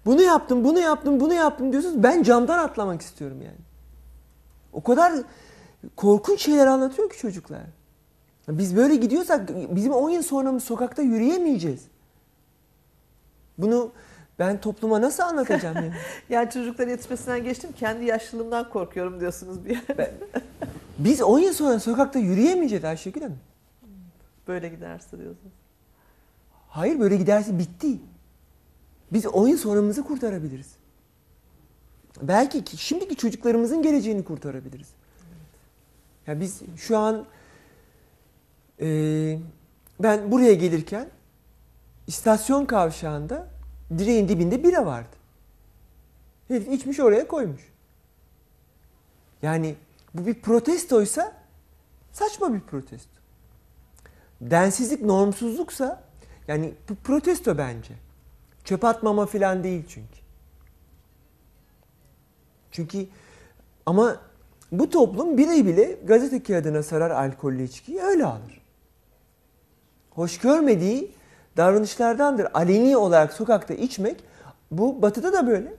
Bunu 0.06 0.22
yaptım, 0.22 0.64
bunu 0.64 0.78
yaptım, 0.78 1.20
bunu 1.20 1.34
yaptım 1.34 1.72
diyorsunuz. 1.72 2.02
Ben 2.02 2.22
camdan 2.22 2.58
atlamak 2.58 3.02
istiyorum 3.02 3.42
yani. 3.42 3.58
O 4.72 4.82
kadar 4.82 5.12
korkunç 5.96 6.40
şeyler 6.40 6.66
anlatıyor 6.66 7.10
ki 7.10 7.18
çocuklar. 7.18 7.60
Biz 8.48 8.76
böyle 8.76 8.96
gidiyorsak 8.96 9.48
bizim 9.76 9.92
10 9.92 10.10
yıl 10.10 10.22
sonra 10.22 10.60
sokakta 10.60 11.02
yürüyemeyeceğiz. 11.02 11.82
Bunu 13.58 13.92
ben 14.38 14.60
topluma 14.60 15.00
nasıl 15.00 15.22
anlatacağım 15.22 15.76
yani? 15.76 15.92
Yani 16.28 16.50
çocukların 16.50 16.90
yetişmesinden 16.90 17.44
geçtim 17.44 17.70
kendi 17.72 18.04
yaşlılığımdan 18.04 18.70
korkuyorum 18.70 19.20
diyorsunuz 19.20 19.64
bir 19.64 19.70
yer. 19.70 20.10
Biz 20.98 21.22
10 21.22 21.38
yıl 21.38 21.52
sonra 21.52 21.80
sokakta 21.80 22.18
yürüyemeyeceğiz 22.18 22.84
Ayşegül 22.84 23.22
Hanım. 23.22 23.38
Böyle 24.48 24.68
giderse 24.68 25.18
diyorsunuz. 25.18 25.52
Hayır 26.68 27.00
böyle 27.00 27.16
giderse 27.16 27.58
bitti. 27.58 27.98
Biz 29.12 29.26
10 29.26 29.48
yıl 29.48 29.58
sonramızı 29.58 30.02
kurtarabiliriz. 30.02 30.74
Belki 32.22 32.64
ki 32.64 32.76
şimdiki 32.76 33.16
çocuklarımızın 33.16 33.82
geleceğini 33.82 34.24
kurtarabiliriz. 34.24 34.88
Ya 36.26 36.40
biz 36.40 36.62
şu 36.76 36.98
an 36.98 37.24
e, 38.80 39.38
ben 40.00 40.32
buraya 40.32 40.54
gelirken 40.54 41.08
istasyon 42.06 42.66
kavşağında 42.66 43.53
direğin 43.98 44.28
dibinde 44.28 44.64
bira 44.64 44.86
vardı. 44.86 45.16
Herif 46.48 46.68
içmiş 46.68 47.00
oraya 47.00 47.28
koymuş. 47.28 47.72
Yani 49.42 49.74
bu 50.14 50.26
bir 50.26 50.34
protestoysa 50.34 51.32
saçma 52.12 52.54
bir 52.54 52.60
protesto. 52.60 53.14
Densizlik, 54.40 55.02
normsuzluksa 55.02 56.02
yani 56.48 56.74
bu 56.88 56.94
protesto 56.94 57.58
bence. 57.58 57.94
Çöp 58.64 58.84
atmama 58.84 59.26
falan 59.26 59.64
değil 59.64 59.84
çünkü. 59.88 60.18
Çünkü 62.70 63.06
ama 63.86 64.20
bu 64.72 64.90
toplum 64.90 65.38
bile 65.38 65.66
bile 65.66 65.98
gazete 66.04 66.42
kağıdına 66.42 66.82
sarar 66.82 67.10
alkollü 67.10 67.62
içkiyi 67.62 68.00
öyle 68.00 68.24
alır. 68.24 68.60
hoş 70.10 70.38
görmediği 70.38 71.12
davranışlardandır. 71.56 72.46
Aleni 72.54 72.96
olarak 72.96 73.32
sokakta 73.32 73.74
içmek 73.74 74.24
bu 74.70 75.02
batıda 75.02 75.32
da 75.32 75.46
böyle. 75.46 75.74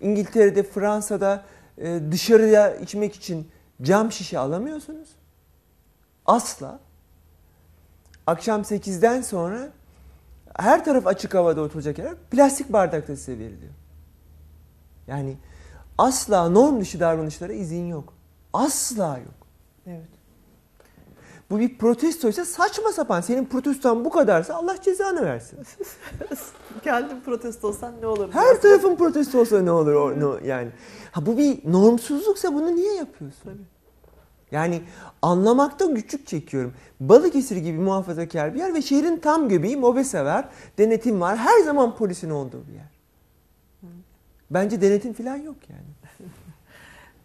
İngiltere'de, 0.00 0.62
Fransa'da 0.62 1.44
e, 1.78 2.00
dışarıya 2.10 2.74
içmek 2.76 3.14
için 3.14 3.48
cam 3.82 4.12
şişe 4.12 4.38
alamıyorsunuz. 4.38 5.08
Asla. 6.26 6.80
Akşam 8.26 8.60
8'den 8.60 9.22
sonra 9.22 9.68
her 10.56 10.84
taraf 10.84 11.06
açık 11.06 11.34
havada 11.34 11.60
oturacak 11.60 11.98
yer 11.98 12.14
plastik 12.30 12.72
bardakta 12.72 13.16
size 13.16 13.38
veriliyor. 13.38 13.72
Yani 15.06 15.36
asla 15.98 16.48
norm 16.48 16.80
dışı 16.80 17.00
davranışlara 17.00 17.52
izin 17.52 17.86
yok. 17.86 18.14
Asla 18.52 19.18
yok. 19.18 19.46
Evet. 19.86 20.17
Bu 21.50 21.58
bir 21.58 21.78
protestoysa 21.78 22.44
saçma 22.44 22.92
sapan. 22.92 23.20
Senin 23.20 23.44
protestan 23.44 24.04
bu 24.04 24.10
kadarsa 24.10 24.54
Allah 24.54 24.82
cezanı 24.82 25.24
versin. 25.24 25.58
Kendin 26.84 27.20
protesto 27.20 27.68
olsan 27.68 27.94
ne 28.00 28.06
olur? 28.06 28.32
Her 28.32 28.62
tarafın 28.62 28.96
protesto 28.96 29.40
olsa 29.40 29.62
ne 29.62 29.70
olur 29.70 29.94
o, 29.94 30.20
no, 30.20 30.38
yani. 30.44 30.70
Ha 31.12 31.26
bu 31.26 31.38
bir 31.38 31.72
normsuzluksa 31.72 32.54
bunu 32.54 32.76
niye 32.76 32.94
yapıyorsun? 32.94 33.42
Tabii. 33.44 33.78
Yani 34.50 34.82
anlamakta 35.22 35.84
güçlük 35.86 36.26
çekiyorum. 36.26 36.74
Balıkesir 37.00 37.56
gibi 37.56 37.78
muhafazakar 37.78 38.54
bir 38.54 38.58
yer 38.58 38.74
ve 38.74 38.82
şehrin 38.82 39.16
tam 39.16 39.48
göbeği 39.48 39.76
mobese 39.76 40.24
var, 40.24 40.48
denetim 40.78 41.20
var. 41.20 41.36
Her 41.36 41.60
zaman 41.60 41.96
polisin 41.96 42.30
olduğu 42.30 42.66
bir 42.68 42.72
yer. 42.72 42.88
Bence 44.50 44.80
denetim 44.80 45.12
falan 45.12 45.36
yok 45.36 45.56
yani. 45.68 46.28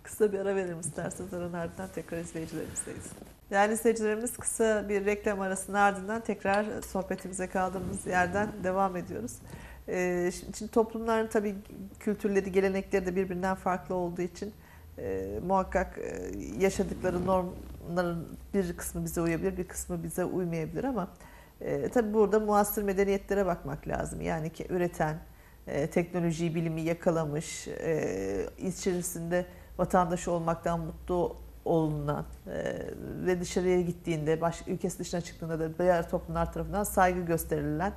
Kısa 0.03 0.33
bir 0.33 0.39
ara 0.39 0.55
verelim 0.55 0.79
isterseniz. 0.79 1.33
Aranın 1.33 1.53
ardından 1.53 1.89
tekrar 1.95 2.17
izleyicilerimizdeyiz. 2.17 3.05
Yani 3.51 3.73
izleyicilerimiz 3.73 4.37
kısa 4.37 4.89
bir 4.89 5.05
reklam 5.05 5.41
arasının 5.41 5.77
ardından 5.77 6.21
tekrar 6.21 6.65
sohbetimize 6.81 7.47
kaldığımız 7.47 8.05
yerden 8.05 8.49
devam 8.63 8.95
ediyoruz. 8.95 9.33
Ee, 9.87 10.31
şimdi 10.57 10.71
toplumların 10.71 11.27
tabii 11.27 11.55
kültürleri, 11.99 12.51
gelenekleri 12.51 13.05
de 13.05 13.15
birbirinden 13.15 13.55
farklı 13.55 13.95
olduğu 13.95 14.21
için 14.21 14.53
e, 14.97 15.39
muhakkak 15.47 15.97
e, 15.97 16.31
yaşadıkları 16.59 17.25
normların 17.25 18.27
bir 18.53 18.77
kısmı 18.77 19.03
bize 19.03 19.21
uyabilir, 19.21 19.57
bir 19.57 19.67
kısmı 19.67 20.03
bize 20.03 20.25
uymayabilir 20.25 20.83
ama 20.83 21.07
e, 21.61 21.89
tabii 21.89 22.13
burada 22.13 22.39
muasır 22.39 22.83
medeniyetlere 22.83 23.45
bakmak 23.45 23.87
lazım. 23.87 24.21
Yani 24.21 24.49
ki 24.49 24.67
üreten, 24.69 25.17
e, 25.67 25.87
teknolojiyi, 25.87 26.55
bilimi 26.55 26.81
yakalamış, 26.81 27.67
e, 27.67 28.45
içerisinde 28.57 29.45
vatandaşı 29.77 30.31
olmaktan 30.31 30.79
mutlu 30.79 31.42
olunan 31.65 32.25
e, 32.47 32.75
ve 33.25 33.41
dışarıya 33.41 33.81
gittiğinde, 33.81 34.41
başka 34.41 34.71
ülkesi 34.71 34.99
dışına 34.99 35.21
çıktığında 35.21 35.59
da 35.59 35.77
diğer 35.77 36.09
toplumlar 36.09 36.53
tarafından 36.53 36.83
saygı 36.83 37.21
gösterilen 37.21 37.93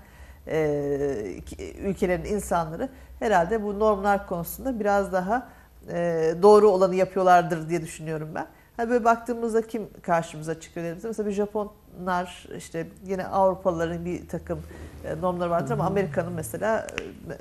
e, 0.47 1.41
ülkelerin 1.79 2.25
insanları 2.25 2.89
herhalde 3.19 3.63
bu 3.63 3.79
normlar 3.79 4.27
konusunda 4.27 4.81
biraz 4.81 5.13
daha 5.13 5.49
e, 5.93 6.35
doğru 6.43 6.69
olanı 6.69 6.95
yapıyorlardır 6.95 7.69
diye 7.69 7.83
düşünüyorum 7.83 8.29
ben. 8.35 8.47
Hani 8.77 8.91
böyle 8.91 9.05
baktığımızda 9.05 9.67
kim 9.67 9.89
karşımıza 10.03 10.61
çıkıyor 10.61 10.85
dediğimizde 10.85 11.09
mesela 11.09 11.29
bir 11.29 11.35
Japonlar 11.35 12.49
işte 12.57 12.87
yine 13.07 13.27
Avrupalıların 13.27 14.05
bir 14.05 14.29
takım 14.29 14.63
e, 15.05 15.21
normları 15.21 15.51
vardır 15.51 15.73
ama 15.73 15.85
Amerika'nın 15.85 16.33
mesela 16.33 16.87
e, 17.31 17.35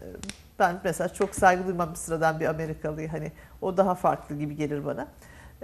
ben 0.60 0.80
mesela 0.84 1.10
çok 1.10 1.36
saygı 1.36 1.68
duymam 1.68 1.96
sıradan 1.96 2.40
bir 2.40 2.46
Amerikalıyı 2.46 3.10
hani 3.10 3.32
o 3.62 3.78
daha 3.78 3.96
farklı 3.96 4.36
gibi 4.36 4.56
gelir 4.56 4.86
bana. 4.86 5.08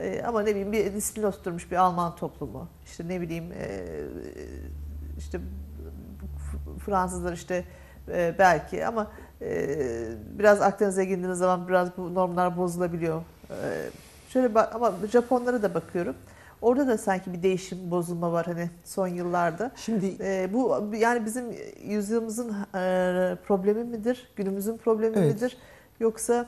E, 0.02 0.24
ama 0.24 0.42
ne 0.42 0.50
bileyim 0.50 0.72
bir 0.72 0.94
disiplin 0.94 1.24
oturmuş 1.24 1.72
bir 1.72 1.76
Alman 1.76 2.16
toplumu 2.16 2.68
işte 2.86 3.08
ne 3.08 3.22
bileyim 3.22 3.52
e, 3.52 3.86
işte 5.18 5.40
Fransızlar 6.86 7.34
işte 7.34 7.64
e, 8.08 8.36
belki 8.40 8.86
ama 8.86 9.12
e, 9.42 9.78
biraz 10.40 10.62
Akdeniz'e 10.62 11.06
girdiğiniz 11.06 11.38
zaman 11.38 11.68
biraz 11.68 11.98
bu 11.98 12.14
normlar 12.14 12.58
bozulabiliyor. 12.58 13.22
E, 13.50 13.90
şöyle 14.30 14.56
bak 14.56 14.76
ama 14.76 14.94
Japonlara 15.12 15.64
da 15.64 15.74
bakıyorum. 15.74 16.16
Orada 16.62 16.88
da 16.88 16.98
sanki 16.98 17.34
bir 17.34 17.44
değişim, 17.44 17.92
bozulma 17.92 18.32
var 18.32 18.46
hani 18.46 18.70
son 18.84 19.08
yıllarda. 19.08 19.72
Şimdi 19.76 20.16
e, 20.20 20.50
bu 20.54 20.86
yani 20.98 21.26
bizim 21.26 21.46
yüzyılımızın 21.84 22.50
e, 22.50 23.36
problemi 23.48 23.84
midir, 23.84 24.32
günümüzün 24.36 24.78
problemi 24.78 25.18
Evet. 25.18 25.34
midir 25.36 25.58
yoksa 26.00 26.46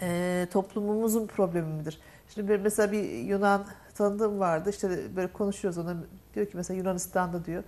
e, 0.00 0.46
toplumumuzun 0.52 1.26
problemi 1.26 1.72
midir? 1.74 2.00
Şimdi 2.28 2.48
bir, 2.48 2.60
mesela 2.60 2.92
bir 2.92 3.04
Yunan 3.10 3.66
tanıdığım 3.94 4.40
vardı 4.40 4.70
işte 4.70 5.16
böyle 5.16 5.32
konuşuyoruz 5.32 5.78
ona 5.78 5.96
diyor 6.34 6.46
ki 6.46 6.56
mesela 6.56 6.78
Yunanistan'da 6.78 7.44
diyor 7.44 7.62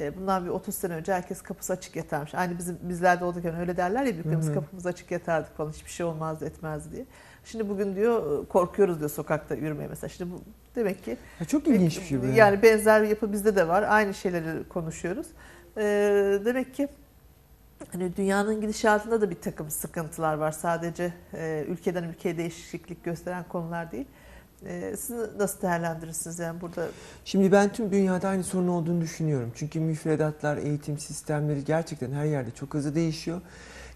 e, 0.00 0.16
bundan 0.16 0.44
bir 0.44 0.50
30 0.50 0.74
sene 0.74 0.94
önce 0.94 1.12
herkes 1.12 1.42
kapısı 1.42 1.72
açık 1.72 1.96
yatarmış. 1.96 2.34
Aynı 2.34 2.58
bizim 2.58 2.78
bizlerde 2.82 3.24
olduğu 3.24 3.40
öyle 3.60 3.76
derler 3.76 4.04
ya 4.04 4.12
büyüklerimiz 4.12 4.52
kapımız 4.54 4.86
açık 4.86 5.10
yatardık 5.10 5.56
falan 5.56 5.70
hiçbir 5.70 5.90
şey 5.90 6.06
olmazdı 6.06 6.46
etmezdi 6.46 6.92
diye. 6.92 7.04
Şimdi 7.44 7.68
bugün 7.68 7.96
diyor 7.96 8.46
korkuyoruz 8.46 8.98
diyor 8.98 9.10
sokakta 9.10 9.54
yürümeye 9.54 9.88
mesela. 9.88 10.08
Şimdi 10.08 10.32
bu 10.32 10.42
demek 10.76 11.04
ki 11.04 11.16
ha, 11.38 11.44
çok 11.44 11.68
ilginç 11.68 12.00
bir 12.00 12.04
şey 12.04 12.22
bu. 12.22 12.26
yani 12.26 12.62
benzer 12.62 13.02
bir 13.02 13.08
yapı 13.08 13.32
bizde 13.32 13.56
de 13.56 13.68
var. 13.68 13.82
Aynı 13.88 14.14
şeyleri 14.14 14.68
konuşuyoruz. 14.68 15.26
Ee, 15.76 16.40
demek 16.44 16.74
ki 16.74 16.88
hani 17.92 18.16
dünyanın 18.16 18.60
gidişatında 18.60 19.20
da 19.20 19.30
bir 19.30 19.40
takım 19.40 19.70
sıkıntılar 19.70 20.34
var. 20.34 20.52
Sadece 20.52 21.12
e, 21.34 21.64
ülkeden 21.68 22.04
ülkeye 22.04 22.36
değişiklik 22.36 23.04
gösteren 23.04 23.44
konular 23.48 23.92
değil. 23.92 24.06
Ee, 24.66 24.94
siz 24.98 25.16
nasıl 25.38 25.62
değerlendirirsiniz 25.62 26.38
yani 26.38 26.60
burada? 26.60 26.88
Şimdi 27.24 27.52
ben 27.52 27.72
tüm 27.72 27.92
dünyada 27.92 28.28
aynı 28.28 28.44
sorun 28.44 28.68
olduğunu 28.68 29.00
düşünüyorum. 29.00 29.52
Çünkü 29.54 29.80
müfredatlar, 29.80 30.56
eğitim 30.56 30.98
sistemleri 30.98 31.64
gerçekten 31.64 32.12
her 32.12 32.24
yerde 32.24 32.50
çok 32.50 32.74
hızlı 32.74 32.94
değişiyor. 32.94 33.40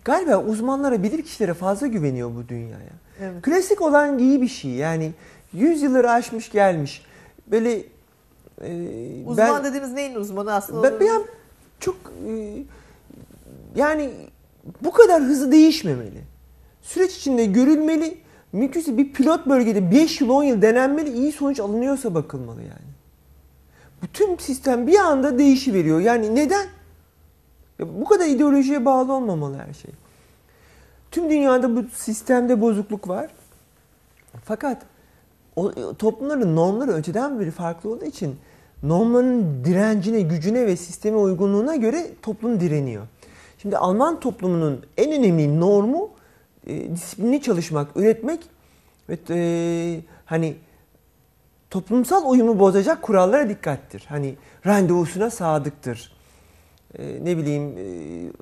Galiba 0.04 0.38
uzmanlara, 0.38 1.02
bilir 1.02 1.22
kişilere 1.22 1.54
fazla 1.54 1.86
güveniyor 1.86 2.34
bu 2.34 2.48
dünyaya. 2.48 2.92
Evet. 3.20 3.42
Klasik 3.42 3.82
olan 3.82 4.18
iyi 4.18 4.42
bir 4.42 4.48
şey. 4.48 4.70
Yani 4.70 5.12
yüzyılları 5.52 6.10
aşmış 6.10 6.50
gelmiş. 6.50 7.02
Böyle 7.46 7.82
e, 8.60 9.24
Uzman 9.26 9.56
ben, 9.56 9.64
dediğimiz 9.64 9.92
neyin 9.92 10.14
uzmanı 10.14 10.54
aslında? 10.54 10.82
ben, 10.82 11.00
ben 11.00 11.22
çok 11.80 11.96
e, 12.28 12.62
yani 13.76 14.10
bu 14.82 14.92
kadar 14.92 15.22
hızlı 15.22 15.52
değişmemeli. 15.52 16.24
Süreç 16.82 17.16
içinde 17.16 17.44
görülmeli. 17.44 18.18
Mümkünse 18.52 18.98
bir 18.98 19.12
pilot 19.12 19.46
bölgede 19.46 19.90
5 19.90 20.20
yıl 20.20 20.28
10 20.28 20.42
yıl 20.42 20.62
denenmeli. 20.62 21.12
iyi 21.12 21.32
sonuç 21.32 21.60
alınıyorsa 21.60 22.14
bakılmalı 22.14 22.60
yani. 22.60 22.96
Bütün 24.02 24.36
sistem 24.36 24.86
bir 24.86 24.98
anda 24.98 25.38
değişiveriyor. 25.38 26.00
Yani 26.00 26.34
neden? 26.34 26.66
Ya 27.78 27.86
bu 28.00 28.04
kadar 28.04 28.26
ideolojiye 28.26 28.84
bağlı 28.84 29.12
olmamalı 29.12 29.56
her 29.66 29.74
şey. 29.74 29.90
Tüm 31.10 31.30
dünyada 31.30 31.76
bu 31.76 31.84
sistemde 31.94 32.60
bozukluk 32.60 33.08
var. 33.08 33.30
Fakat 34.44 34.82
o, 35.56 35.72
toplumların 35.98 36.56
normları 36.56 36.92
öteden 36.92 37.40
beri 37.40 37.50
farklı 37.50 37.90
olduğu 37.90 38.04
için 38.04 38.36
normların 38.82 39.64
direncine, 39.64 40.20
gücüne 40.20 40.66
ve 40.66 40.76
sisteme 40.76 41.16
uygunluğuna 41.16 41.76
göre 41.76 42.06
toplum 42.22 42.60
direniyor. 42.60 43.06
Şimdi 43.58 43.76
Alman 43.78 44.20
toplumunun 44.20 44.86
en 44.96 45.12
önemli 45.12 45.60
normu 45.60 46.10
e, 46.66 46.90
disiplinli 46.90 47.42
çalışmak, 47.42 47.96
üretmek 47.96 48.40
ve 49.08 49.18
e, 49.30 50.00
hani 50.24 50.56
toplumsal 51.70 52.30
uyumu 52.30 52.58
bozacak 52.58 53.02
kurallara 53.02 53.48
dikkattir. 53.48 54.04
Hani 54.08 54.34
randevusuna 54.66 55.30
sadıktır. 55.30 56.12
E, 56.98 57.24
ne 57.24 57.36
bileyim 57.36 57.74
e, 57.78 57.84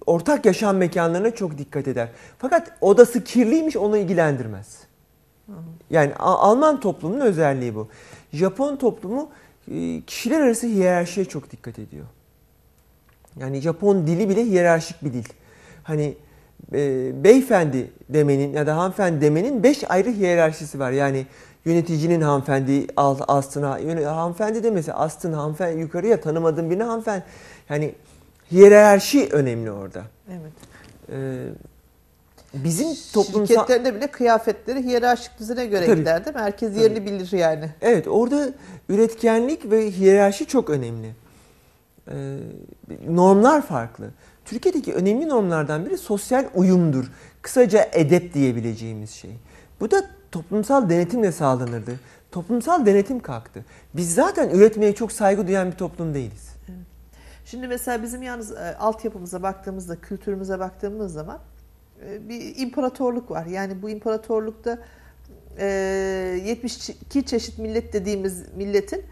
ortak 0.07 0.47
yaşam 0.47 0.77
mekanlarına 0.77 1.31
çok 1.31 1.59
dikkat 1.59 1.89
eder. 1.89 2.09
Fakat 2.39 2.73
odası 2.81 3.25
kirliymiş 3.25 3.77
onu 3.77 3.97
ilgilendirmez. 3.97 4.79
Yani 5.91 6.15
Alman 6.19 6.81
toplumunun 6.81 7.21
özelliği 7.21 7.75
bu. 7.75 7.89
Japon 8.33 8.77
toplumu 8.77 9.31
e, 9.71 10.01
kişiler 10.01 10.41
arası 10.41 10.67
hiyerarşiye 10.67 11.27
çok 11.27 11.51
dikkat 11.51 11.79
ediyor. 11.79 12.07
Yani 13.41 13.61
Japon 13.61 14.07
dili 14.07 14.29
bile 14.29 14.45
hiyerarşik 14.45 15.05
bir 15.05 15.13
dil. 15.13 15.25
Hani 15.83 16.15
e, 16.73 17.11
beyefendi 17.25 17.91
demenin 18.09 18.53
ya 18.53 18.67
da 18.67 18.77
hanımefendi 18.77 19.21
demenin 19.21 19.63
beş 19.63 19.91
ayrı 19.91 20.11
hiyerarşisi 20.11 20.79
var. 20.79 20.91
Yani 20.91 21.27
yöneticinin 21.65 22.21
hanımefendi 22.21 22.87
alt, 22.97 23.23
astına, 23.29 23.79
yöne- 23.79 24.05
hanımefendi 24.05 24.63
demesi 24.63 24.93
astın 24.93 25.33
hanımefendi 25.33 25.81
yukarıya 25.81 26.21
tanımadığın 26.21 26.71
birine 26.71 26.83
hanımefendi. 26.83 27.25
Yani 27.69 27.95
hiyerarşi 28.53 29.29
önemli 29.33 29.71
orada. 29.71 30.03
Evet. 30.29 30.53
Ee, 31.13 31.47
bizim 32.55 32.89
toplumsal... 33.13 33.55
Şirketlerinde 33.55 33.95
bile 33.95 34.07
kıyafetleri 34.07 34.83
hiyerarşik 34.83 35.39
düzene 35.39 35.67
göre 35.67 35.87
Tabii. 35.87 36.01
gider 36.01 36.25
değil 36.25 36.37
mi? 36.37 36.43
Herkes 36.43 36.77
yerini 36.77 37.07
bilir 37.07 37.33
yani. 37.33 37.71
Evet 37.83 38.09
orada 38.09 38.49
üretkenlik 38.89 39.71
ve 39.71 39.91
hiyerarşi 39.91 40.47
çok 40.47 40.71
önemli. 40.71 41.24
Ee, 42.11 42.39
normlar 43.09 43.63
farklı. 43.63 44.11
Türkiye'deki 44.45 44.95
önemli 44.95 45.29
normlardan 45.29 45.87
biri 45.87 45.99
sosyal 45.99 46.45
uyumdur. 46.55 47.05
Kısaca 47.43 47.89
edep 47.93 48.35
diyebileceğimiz 48.35 49.11
şey. 49.11 49.31
Bu 49.81 49.91
da 49.91 50.05
toplumsal 50.33 50.89
denetimle 50.89 51.33
sağlanırdı. 51.33 52.01
Toplumsal 52.33 52.87
denetim 52.87 53.21
kalktı. 53.21 53.65
Biz 53.95 54.15
zaten 54.15 54.51
üretmeye 54.51 54.95
çok 54.95 55.13
saygı 55.13 55.47
duyan 55.47 55.73
bir 55.73 55.77
toplum 55.77 56.15
değiliz. 56.15 56.55
Şimdi 57.45 57.69
mesela 57.69 58.03
bizim 58.03 58.23
yalnız 58.23 58.53
e, 58.53 58.77
altyapımıza 58.79 59.43
baktığımızda, 59.43 60.01
kültürümüze 60.01 60.59
baktığımız 60.59 61.13
zaman 61.13 61.39
e, 62.07 62.29
bir 62.29 62.57
imparatorluk 62.57 63.31
var. 63.31 63.47
Yani 63.47 63.83
bu 63.83 63.91
imparatorlukta 63.91 64.79
e, 65.59 65.67
72 66.45 67.27
çeşit 67.27 67.59
millet 67.59 67.93
dediğimiz 67.93 68.55
milletin 68.57 69.03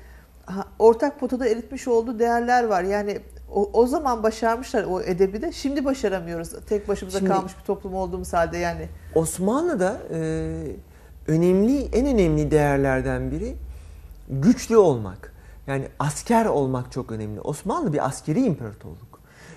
ortak 0.78 1.20
potada 1.20 1.48
eritmiş 1.48 1.88
olduğu 1.88 2.18
değerler 2.18 2.64
var. 2.64 2.82
Yani 2.82 3.20
o, 3.54 3.70
o 3.72 3.86
zaman 3.86 4.22
başarmışlar 4.22 4.84
o 4.84 5.00
edebi 5.00 5.42
de. 5.42 5.52
Şimdi 5.52 5.84
başaramıyoruz. 5.84 6.50
Tek 6.68 6.88
başımıza 6.88 7.18
Şimdi- 7.18 7.30
kalmış 7.30 7.52
bir 7.60 7.64
toplum 7.64 7.94
olduğumuz 7.94 8.32
halde 8.32 8.58
yani. 8.58 8.88
Osmanlı'da 9.14 10.00
e, 10.14 10.18
önemli, 11.26 11.82
en 11.92 12.06
önemli 12.06 12.50
değerlerden 12.50 13.30
biri 13.30 13.54
güçlü 14.28 14.76
olmak. 14.76 15.32
Yani 15.66 15.84
asker 15.98 16.46
olmak 16.46 16.92
çok 16.92 17.12
önemli. 17.12 17.40
Osmanlı 17.40 17.92
bir 17.92 18.06
askeri 18.06 18.40
imparatorluk. 18.40 19.12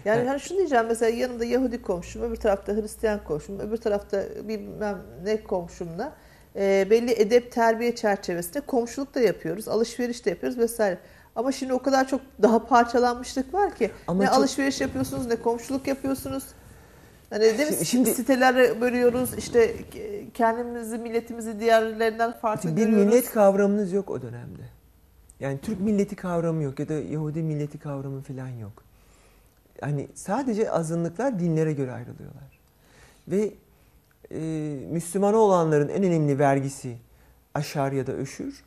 Yani 0.05 0.17
Evet. 0.17 0.29
hani 0.29 0.39
şunu 0.39 0.57
diyeceğim 0.57 0.85
mesela 0.87 1.17
yanımda 1.17 1.45
Yahudi 1.45 1.81
komşum, 1.81 2.21
öbür 2.21 2.35
tarafta 2.35 2.73
Hristiyan 2.73 3.19
komşum, 3.23 3.59
öbür 3.59 3.77
tarafta 3.77 4.23
bilmem 4.47 4.97
ne 5.23 5.43
komşumla 5.43 6.13
e, 6.55 6.87
belli 6.89 7.11
edep 7.11 7.51
terbiye 7.51 7.95
çerçevesinde 7.95 8.61
komşuluk 8.61 9.15
da 9.15 9.19
yapıyoruz, 9.19 9.67
alışveriş 9.67 10.25
de 10.25 10.29
yapıyoruz 10.29 10.57
vesaire. 10.59 10.97
Ama 11.35 11.51
şimdi 11.51 11.73
o 11.73 11.79
kadar 11.79 12.07
çok 12.07 12.21
daha 12.41 12.65
parçalanmışlık 12.65 13.53
var 13.53 13.75
ki 13.75 13.91
Ama 14.07 14.23
ne 14.23 14.29
çok- 14.29 14.35
alışveriş 14.37 14.81
yapıyorsunuz 14.81 15.25
ne 15.27 15.35
komşuluk 15.35 15.87
yapıyorsunuz. 15.87 16.43
Hani 17.29 17.41
değil 17.57 17.79
mi? 17.79 17.85
Şimdi- 17.85 18.13
sitelere 18.13 18.81
bölüyoruz 18.81 19.29
işte 19.37 19.75
kendimizi 20.33 20.97
milletimizi 20.97 21.59
diğerlerinden 21.59 22.31
farklı 22.31 22.69
bir 22.77 22.83
görüyoruz. 22.83 23.05
millet 23.05 23.31
kavramınız 23.31 23.93
yok 23.93 24.09
o 24.09 24.21
dönemde. 24.21 24.61
Yani 25.39 25.59
Türk 25.61 25.79
milleti 25.79 26.15
kavramı 26.15 26.63
yok 26.63 26.79
ya 26.79 26.89
da 26.89 26.93
Yahudi 26.93 27.41
milleti 27.43 27.77
kavramı 27.79 28.21
falan 28.21 28.47
yok. 28.47 28.83
Hani 29.81 30.07
sadece 30.15 30.71
azınlıklar 30.71 31.39
dinlere 31.39 31.73
göre 31.73 31.91
ayrılıyorlar. 31.91 32.59
Ve 33.27 33.51
e, 34.35 34.39
Müslüman 34.91 35.33
olanların 35.33 35.89
en 35.89 36.03
önemli 36.03 36.39
vergisi 36.39 36.97
aşar 37.53 37.91
ya 37.91 38.07
da 38.07 38.11
öşür. 38.11 38.63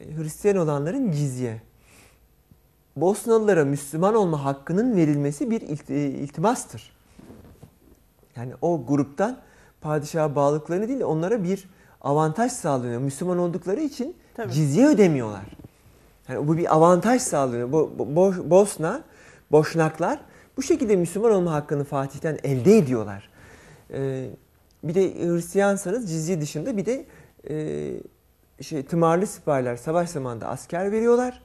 E, 0.00 0.16
Hristiyan 0.16 0.56
olanların 0.56 1.10
cizye. 1.12 1.62
Bosnalılara 2.96 3.64
Müslüman 3.64 4.14
olma 4.14 4.44
hakkının 4.44 4.96
verilmesi 4.96 5.50
bir 5.50 5.60
ilt- 5.60 5.92
iltimastır. 5.92 6.92
Yani 8.36 8.52
o 8.62 8.86
gruptan 8.86 9.38
padişaha 9.80 10.34
bağlılıklarını 10.36 10.88
değil 10.88 11.00
de 11.00 11.04
onlara 11.04 11.44
bir 11.44 11.68
avantaj 12.00 12.52
sağlanıyor. 12.52 13.00
Müslüman 13.00 13.38
oldukları 13.38 13.80
için 13.80 14.16
Tabii. 14.34 14.52
cizye 14.52 14.86
ödemiyorlar. 14.86 15.44
Yani 16.28 16.48
bu 16.48 16.56
bir 16.56 16.74
avantaj 16.74 17.22
sağlanıyor. 17.22 17.68
Bo- 17.70 18.14
Bo- 18.14 18.50
Bosna, 18.50 19.02
Boşnaklar 19.52 20.20
bu 20.56 20.62
şekilde 20.62 20.96
Müslüman 20.96 21.32
olma 21.32 21.52
hakkını 21.52 21.84
Fatih'ten 21.84 22.38
elde 22.44 22.78
ediyorlar. 22.78 23.28
Ee, 23.90 24.30
bir 24.82 24.94
de 24.94 25.14
Hristiyansanız 25.14 26.10
cizye 26.10 26.40
dışında 26.40 26.76
bir 26.76 26.86
de 26.86 27.06
e, 27.50 28.62
şey 28.62 28.82
tımarlı 28.84 29.26
sipahiler 29.26 29.76
savaş 29.76 30.10
zamanında 30.10 30.48
asker 30.48 30.92
veriyorlar. 30.92 31.42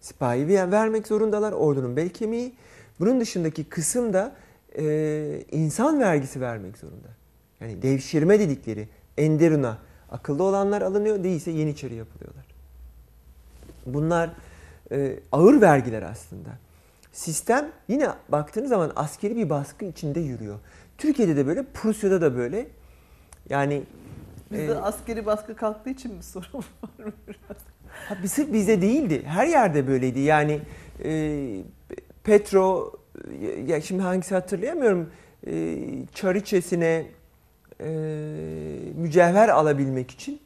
Sipahi 0.00 0.48
ver- 0.48 0.72
vermek 0.72 1.06
zorundalar. 1.06 1.52
Ordunun 1.52 1.96
bel 1.96 2.08
kemiği. 2.08 2.54
Bunun 3.00 3.20
dışındaki 3.20 3.64
kısım 3.64 4.12
da 4.12 4.36
e, 4.78 5.42
insan 5.52 6.00
vergisi 6.00 6.40
vermek 6.40 6.78
zorunda. 6.78 7.08
Yani 7.60 7.82
devşirme 7.82 8.40
dedikleri 8.40 8.88
enderuna 9.18 9.78
akıllı 10.10 10.42
olanlar 10.42 10.82
alınıyor 10.82 11.24
değilse 11.24 11.50
yeniçeri 11.50 11.94
yapılıyorlar. 11.94 12.44
Bunlar 13.86 14.30
e, 14.92 15.18
ağır 15.32 15.60
vergiler 15.60 16.02
aslında. 16.02 16.48
Sistem 17.12 17.70
yine 17.88 18.08
baktığınız 18.28 18.68
zaman 18.68 18.92
askeri 18.96 19.36
bir 19.36 19.50
baskı 19.50 19.84
içinde 19.84 20.20
yürüyor. 20.20 20.58
Türkiye'de 20.98 21.36
de 21.36 21.46
böyle, 21.46 21.62
Prusya'da 21.62 22.20
da 22.20 22.36
böyle. 22.36 22.66
Yani 23.50 23.82
Bizde 24.52 24.72
e, 24.72 24.74
askeri 24.74 25.26
baskı 25.26 25.56
kalktığı 25.56 25.90
için 25.90 26.14
mi 26.14 26.22
sorun 26.22 26.48
var 26.82 27.04
mı 27.04 27.12
biraz? 27.26 27.58
Ha, 28.08 28.28
sırf 28.28 28.52
bizde 28.52 28.82
değildi. 28.82 29.22
Her 29.26 29.46
yerde 29.46 29.86
böyleydi. 29.86 30.20
Yani 30.20 30.60
e, 31.04 31.62
Petro, 32.24 32.92
ya 33.66 33.80
şimdi 33.80 34.02
hangisi 34.02 34.34
hatırlayamıyorum, 34.34 35.10
e, 35.46 35.76
çariçesine 36.14 37.06
e, 37.80 37.88
mücevher 38.94 39.48
alabilmek 39.48 40.10
için 40.10 40.40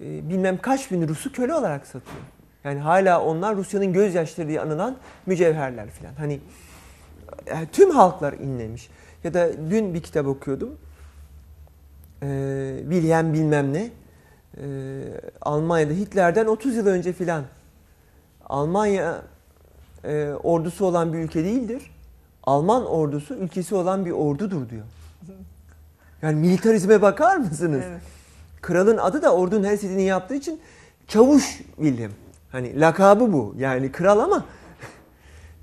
e, 0.00 0.28
bilmem 0.28 0.58
kaç 0.62 0.90
bin 0.90 1.08
Rus'u 1.08 1.32
köle 1.32 1.54
olarak 1.54 1.86
satıyor. 1.86 2.22
Yani 2.64 2.80
hala 2.80 3.24
onlar 3.24 3.56
Rusya'nın 3.56 3.92
gözyaşları 3.92 4.48
diye 4.48 4.60
anılan 4.60 4.96
mücevherler 5.26 5.88
falan. 5.90 6.14
Hani 6.14 6.40
e, 7.46 7.66
tüm 7.72 7.90
halklar 7.90 8.32
inlemiş. 8.32 8.90
Ya 9.24 9.34
da 9.34 9.70
dün 9.70 9.94
bir 9.94 10.02
kitap 10.02 10.26
okuyordum. 10.26 10.70
E, 12.22 12.76
William 12.80 13.32
bilmem 13.32 13.72
ne. 13.72 13.90
E, 14.56 14.64
Almanya'da 15.40 15.92
Hitler'den 15.92 16.46
30 16.46 16.76
yıl 16.76 16.86
önce 16.86 17.12
filan. 17.12 17.44
Almanya 18.46 19.22
e, 20.04 20.30
ordusu 20.42 20.84
olan 20.84 21.12
bir 21.12 21.18
ülke 21.18 21.44
değildir. 21.44 21.90
Alman 22.44 22.86
ordusu 22.86 23.34
ülkesi 23.34 23.74
olan 23.74 24.04
bir 24.06 24.10
ordudur 24.10 24.68
diyor. 24.68 24.84
Yani 26.22 26.40
militarizme 26.40 27.02
bakar 27.02 27.36
mısınız? 27.36 27.84
Evet. 27.88 28.02
Kralın 28.62 28.96
adı 28.96 29.22
da 29.22 29.34
ordunun 29.34 29.64
her 29.64 29.72
istediğini 29.72 30.02
yaptığı 30.02 30.34
için 30.34 30.60
Çavuş 31.08 31.62
William. 31.76 32.10
Hani 32.52 32.80
lakabı 32.80 33.32
bu. 33.32 33.54
Yani 33.58 33.92
kral 33.92 34.18
ama 34.18 34.44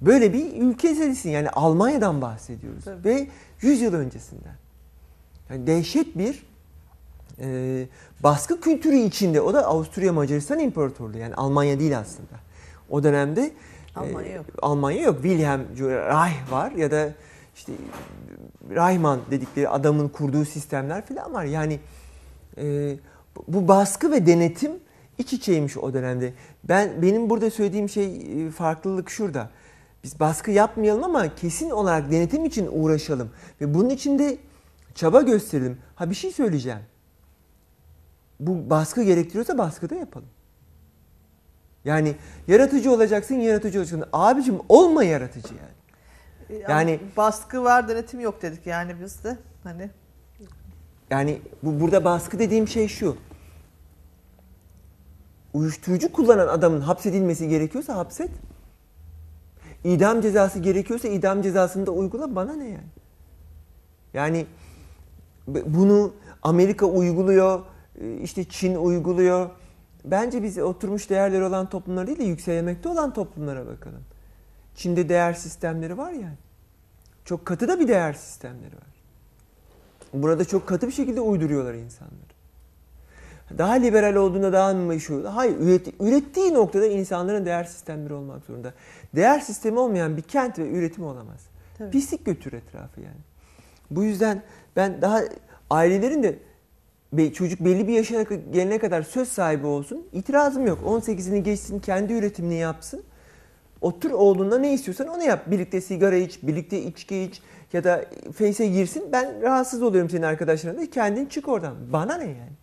böyle 0.02 0.34
bir 0.34 0.62
ülke 0.62 0.96
serisin. 0.96 1.30
Yani 1.30 1.50
Almanya'dan 1.50 2.22
bahsediyoruz. 2.22 2.84
Tabii. 2.86 3.04
Ve 3.10 3.28
100 3.62 3.82
yıl 3.82 3.93
öncesinden. 3.93 4.56
Yani 5.50 5.68
dehşet 5.68 6.18
bir 6.18 6.46
e, 7.39 7.88
baskı 8.24 8.62
kültürü 8.62 8.96
içinde. 8.96 9.41
O 9.41 9.54
da 9.54 9.66
Avusturya 9.66 10.14
Macaristan 10.14 10.60
İmparatorluğu. 10.60 11.18
Yani 11.18 11.36
Almanya 11.36 11.80
değil 11.80 12.00
aslında. 12.00 12.39
O 12.89 13.04
dönemde 13.04 13.52
Almanya 13.96 14.32
e, 14.32 14.34
yok. 14.34 14.46
Almanya 14.62 15.02
yok. 15.02 15.16
Wilhelm 15.22 15.62
Reich 15.80 16.52
var 16.52 16.72
ya 16.72 16.91
da 16.91 17.14
işte 17.56 17.74
Reichmann 18.70 19.20
dedikleri 19.32 19.70
adamın 19.70 20.10
kurduğu 20.10 20.46
sistemler 20.46 21.06
falan 21.06 21.34
var. 21.34 21.46
Yani 21.46 21.80
e, 22.58 22.96
bu 23.48 23.68
baskı 23.68 24.12
ve 24.12 24.26
denetim 24.26 24.72
iç 25.18 25.34
içeymiş 25.34 25.78
o 25.78 25.93
dönemde. 25.93 26.34
Ben 26.64 27.02
benim 27.02 27.30
burada 27.30 27.52
söylediğim 27.52 27.89
şey 27.89 28.06
e, 28.48 28.52
farklılık 28.52 29.10
şurada. 29.10 29.50
Biz 30.06 30.20
baskı 30.20 30.51
yapmayalım 30.51 31.03
ama 31.03 31.36
kesin 31.36 31.70
olarak 31.70 32.12
denetim 32.12 32.45
için 32.45 32.70
uğraşalım 32.72 33.30
ve 33.62 33.74
bunun 33.74 33.89
için 33.89 34.20
de 34.20 34.38
çaba 34.95 35.22
gösterelim. 35.22 35.78
Ha 35.95 36.10
bir 36.10 36.16
şey 36.16 36.32
söyleyeceğim. 36.32 36.80
Bu 38.39 38.70
baskı 38.70 39.03
gerektiriyorsa 39.03 39.58
baskı 39.58 39.89
da 39.89 39.95
yapalım. 39.95 40.28
Yani 41.86 42.16
yaratıcı 42.47 42.91
olacaksın, 42.91 43.36
yaratıcı 43.36 43.80
olacaksın. 43.80 44.10
Abicim 44.14 44.60
olma 44.70 45.03
yaratıcı 45.03 45.53
yani. 45.53 46.62
Yani 46.62 46.91
Yani- 46.91 46.99
baskı 47.18 47.64
var 47.64 47.88
denetim 47.88 48.20
yok 48.20 48.41
dedik 48.41 48.68
yani 48.68 48.95
biz 49.01 49.24
de 49.24 49.38
hani 49.64 49.89
Yani 51.10 51.41
bu 51.64 51.80
burada 51.80 52.06
baskı 52.06 52.39
dediğim 52.39 52.68
şey 52.68 52.88
şu. 52.88 53.18
Uyuşturucu 55.53 56.12
kullanan 56.12 56.47
adamın 56.47 56.82
hapsedilmesi 56.82 57.49
gerekiyorsa 57.49 57.95
hapset. 57.95 58.30
İdam 59.84 60.22
cezası 60.22 60.60
gerekiyorsa 60.60 61.08
idam 61.08 61.42
cezasını 61.42 61.86
da 61.86 61.92
uygula 61.92 62.36
bana 62.36 62.54
ne 62.54 62.68
yani? 62.70 62.90
Yani 64.14 64.46
bunu 65.48 66.14
Amerika 66.44 66.86
uyguluyor, 66.86 67.60
e, 68.02 68.18
işte 68.18 68.44
Çin 68.44 68.76
uyguluyor. 68.76 69.50
Bence 70.06 70.44
biz 70.44 70.58
oturmuş 70.58 71.10
değerleri 71.10 71.44
olan 71.44 71.70
toplumlar 71.70 72.08
değil 72.08 72.20
de 72.20 72.24
yükselmekte 72.24 72.90
olan 72.90 73.14
toplumlara 73.14 73.68
bakalım. 73.68 74.02
Çin'de 74.76 75.10
değer 75.10 75.34
sistemleri 75.34 75.98
var 75.98 76.12
yani. 76.12 76.38
Çok 77.26 77.46
katı 77.46 77.68
da 77.68 77.80
bir 77.80 77.88
değer 77.88 78.14
sistemleri 78.14 78.76
var. 78.76 78.96
Burada 80.14 80.46
çok 80.46 80.68
katı 80.68 80.88
bir 80.88 80.92
şekilde 80.92 81.22
uyduruyorlar 81.22 81.74
insanları. 81.74 82.36
Daha 83.58 83.74
liberal 83.74 84.16
olduğunda 84.16 84.54
daha 84.54 84.74
mı 84.74 84.86
meşhur? 84.86 85.26
Hayır, 85.26 85.60
üret, 85.60 85.88
ürettiği 86.00 86.54
noktada 86.54 86.86
insanların 86.86 87.46
değer 87.46 87.64
sistemleri 87.64 88.14
olmak 88.14 88.44
zorunda. 88.46 88.74
Değer 89.16 89.39
sistemi 89.39 89.80
olmayan 89.80 90.18
bir 90.18 90.22
kent 90.22 90.59
ve 90.59 90.70
üretim 90.70 91.03
olamaz. 91.03 91.47
Tabii. 91.78 91.91
Pislik 91.91 92.26
götür 92.26 92.53
etrafı 92.53 93.01
yani. 93.01 93.22
Bu 93.91 94.03
yüzden 94.03 94.43
ben 94.76 95.01
daha 95.01 95.22
ailelerin 95.70 96.24
de 96.24 97.34
çocuk 97.34 97.59
belli 97.59 97.88
bir 97.88 97.93
yaşına 97.93 98.22
gelene 98.51 98.80
kadar 98.80 99.01
söz 99.01 99.28
sahibi 99.28 99.68
olsun. 99.68 100.07
İtirazım 100.13 100.68
yok. 100.68 100.80
18'ini 100.86 101.38
geçsin, 101.38 101.80
kendi 101.80 102.13
üretimini 102.13 102.55
yapsın. 102.55 103.03
Otur 103.82 104.11
oğluna 104.11 104.57
ne 104.57 104.74
istiyorsan 104.74 105.07
onu 105.07 105.24
yap. 105.24 105.51
Birlikte 105.51 105.82
sigara 105.82 106.16
iç, 106.16 106.43
birlikte 106.43 106.82
içki 106.82 107.22
iç 107.24 107.41
ya 107.74 107.84
da 107.84 108.05
Face'e 108.34 108.68
girsin. 108.68 109.09
Ben 109.11 109.41
rahatsız 109.41 109.84
oluyorum 109.84 110.09
senin 110.09 110.24
arkadaşlarına 110.24 110.82
da 110.82 110.89
kendin 110.89 111.26
çık 111.26 111.47
oradan. 111.47 111.76
Bana 111.93 112.18
ne 112.18 112.24
yani? 112.24 112.55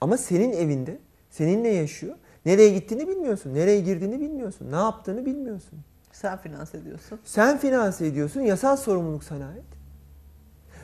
Ama 0.00 0.16
senin 0.16 0.52
evinde, 0.52 0.98
Seninle 1.30 1.68
yaşıyor. 1.68 2.16
Nereye 2.48 2.70
gittiğini 2.70 3.08
bilmiyorsun. 3.08 3.54
Nereye 3.54 3.80
girdiğini 3.80 4.20
bilmiyorsun. 4.20 4.72
Ne 4.72 4.76
yaptığını 4.76 5.26
bilmiyorsun. 5.26 5.78
Sen 6.12 6.38
finanse 6.38 6.78
ediyorsun. 6.78 7.20
Sen 7.24 7.58
finanse 7.58 8.06
ediyorsun. 8.06 8.40
Yasal 8.40 8.76
sorumluluk 8.76 9.24
sana 9.24 9.48
ait. 9.48 9.64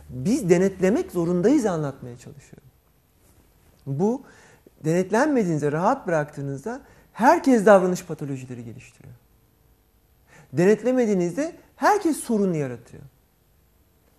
Biz 0.08 0.50
denetlemek 0.50 1.12
zorundayız 1.12 1.66
anlatmaya 1.66 2.18
çalışıyorum. 2.18 2.68
Bu 3.86 4.22
denetlenmediğinizde, 4.84 5.72
rahat 5.72 6.06
bıraktığınızda 6.06 6.80
herkes 7.12 7.66
davranış 7.66 8.04
patolojileri 8.04 8.64
geliştiriyor. 8.64 9.14
Denetlemediğinizde 10.52 11.56
herkes 11.76 12.16
sorun 12.16 12.52
yaratıyor. 12.52 13.02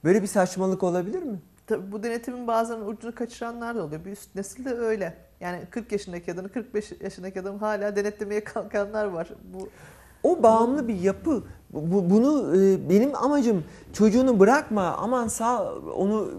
Böyle 0.04 0.22
bir 0.22 0.28
saçmalık 0.28 0.84
olabilir 0.84 1.24
mi? 1.24 1.40
Tabii 1.68 1.92
bu 1.92 2.04
denetimin 2.04 2.48
bazen 2.48 2.80
ucunu 2.80 3.16
kaçıranlar 3.16 3.76
da 3.76 3.84
oluyor. 3.84 4.06
Bir 4.06 4.12
üst 4.12 4.36
nesil 4.36 4.66
de 4.66 4.74
öyle. 4.74 5.18
Yani 5.40 5.60
40 5.70 5.92
yaşındaki 5.92 6.34
adamı 6.34 6.50
45 6.50 6.92
yaşındaki 7.02 7.42
adamı 7.42 7.60
hala 7.60 7.96
denetlemeye 7.96 8.44
kalkanlar 8.44 9.06
var. 9.06 9.28
Bu 9.54 9.70
O 10.24 10.44
bağımlı 10.44 10.88
bir 10.88 11.00
yapı. 11.00 11.44
Bu, 11.74 12.10
bunu 12.10 12.58
e, 12.58 12.90
benim 12.90 13.16
amacım 13.16 13.64
çocuğunu 13.94 14.40
bırakma 14.40 14.84
aman 14.84 15.28
sağ 15.28 15.74
onu 15.76 16.32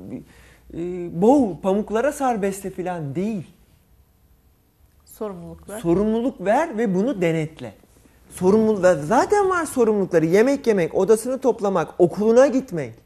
e, 0.75 0.79
boğ 1.23 1.61
pamuklara 1.63 2.13
sar 2.13 2.43
besle 2.43 2.71
falan 2.71 3.15
değil. 3.15 3.47
sorumluluk 5.05 5.69
var. 5.69 5.81
Sorumluluk 5.81 6.45
ver 6.45 6.79
ve 6.79 6.95
bunu 6.95 7.23
denetle. 7.23 7.75
Sorumluluk 8.31 8.87
zaten 9.05 9.51
var 9.51 9.67
sorumlulukları. 9.67 10.27
Yemek 10.27 10.67
yemek, 10.67 10.95
odasını 10.95 11.39
toplamak, 11.39 11.89
okuluna 11.99 12.47
gitmek. 12.47 13.06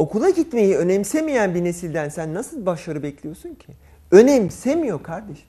Okula 0.00 0.30
gitmeyi 0.30 0.76
önemsemeyen 0.76 1.54
bir 1.54 1.64
nesilden 1.64 2.08
sen 2.08 2.34
nasıl 2.34 2.66
başarı 2.66 3.02
bekliyorsun 3.02 3.54
ki? 3.54 3.72
Önemsemiyor 4.10 5.02
kardeşim. 5.02 5.48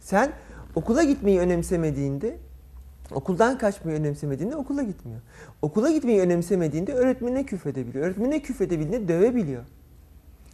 Sen 0.00 0.32
okula 0.74 1.02
gitmeyi 1.02 1.40
önemsemediğinde, 1.40 2.36
okuldan 3.10 3.58
kaçmayı 3.58 3.98
önemsemediğinde 3.98 4.56
okula 4.56 4.82
gitmiyor. 4.82 5.20
Okula 5.62 5.90
gitmeyi 5.90 6.20
önemsemediğinde 6.20 6.92
öğretmenine 6.92 7.46
küfredebiliyor. 7.46 8.06
Öğretmenine 8.06 8.42
küfredebildiğinde 8.42 9.08
dövebiliyor. 9.08 9.64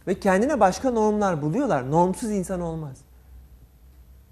Ve 0.07 0.19
kendine 0.19 0.59
başka 0.59 0.91
normlar 0.91 1.41
buluyorlar. 1.41 1.91
Normsuz 1.91 2.31
insan 2.31 2.61
olmaz. 2.61 2.97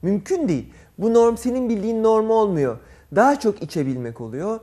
Mümkün 0.02 0.47
değil. 0.47 0.74
Bu 0.97 1.14
norm 1.14 1.38
senin 1.38 1.70
bildiğin 1.70 2.04
norm 2.04 2.30
olmuyor. 2.30 2.78
Daha 3.16 3.39
çok 3.39 3.62
içebilmek 3.62 4.22
oluyor. 4.22 4.60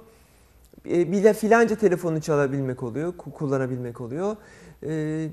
E, 0.91 1.13
bile 1.13 1.35
filanca 1.35 1.77
telefonu 1.77 2.21
çalabilmek 2.21 2.83
oluyor, 2.83 3.13
ku- 3.13 3.33
kullanabilmek 3.33 4.01
oluyor. 4.01 4.37
E, 4.87 5.29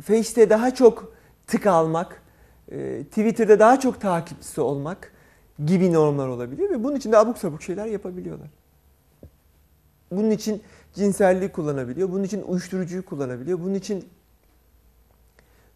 Face'te 0.00 0.50
daha 0.50 0.74
çok 0.74 1.12
tık 1.46 1.66
almak, 1.66 2.22
e, 2.72 3.04
Twitter'da 3.04 3.58
daha 3.58 3.80
çok 3.80 4.00
takipçisi 4.00 4.60
olmak 4.60 5.12
gibi 5.66 5.92
normlar 5.92 6.28
olabiliyor 6.28 6.70
ve 6.70 6.84
bunun 6.84 6.96
için 6.96 7.12
de 7.12 7.18
abuk 7.18 7.38
sabuk 7.38 7.62
şeyler 7.62 7.86
yapabiliyorlar. 7.86 8.48
Bunun 10.10 10.30
için 10.30 10.62
cinselliği 10.94 11.52
kullanabiliyor, 11.52 12.12
bunun 12.12 12.24
için 12.24 12.42
uyuşturucuyu 12.42 13.04
kullanabiliyor, 13.04 13.60
bunun 13.60 13.74
için 13.74 14.08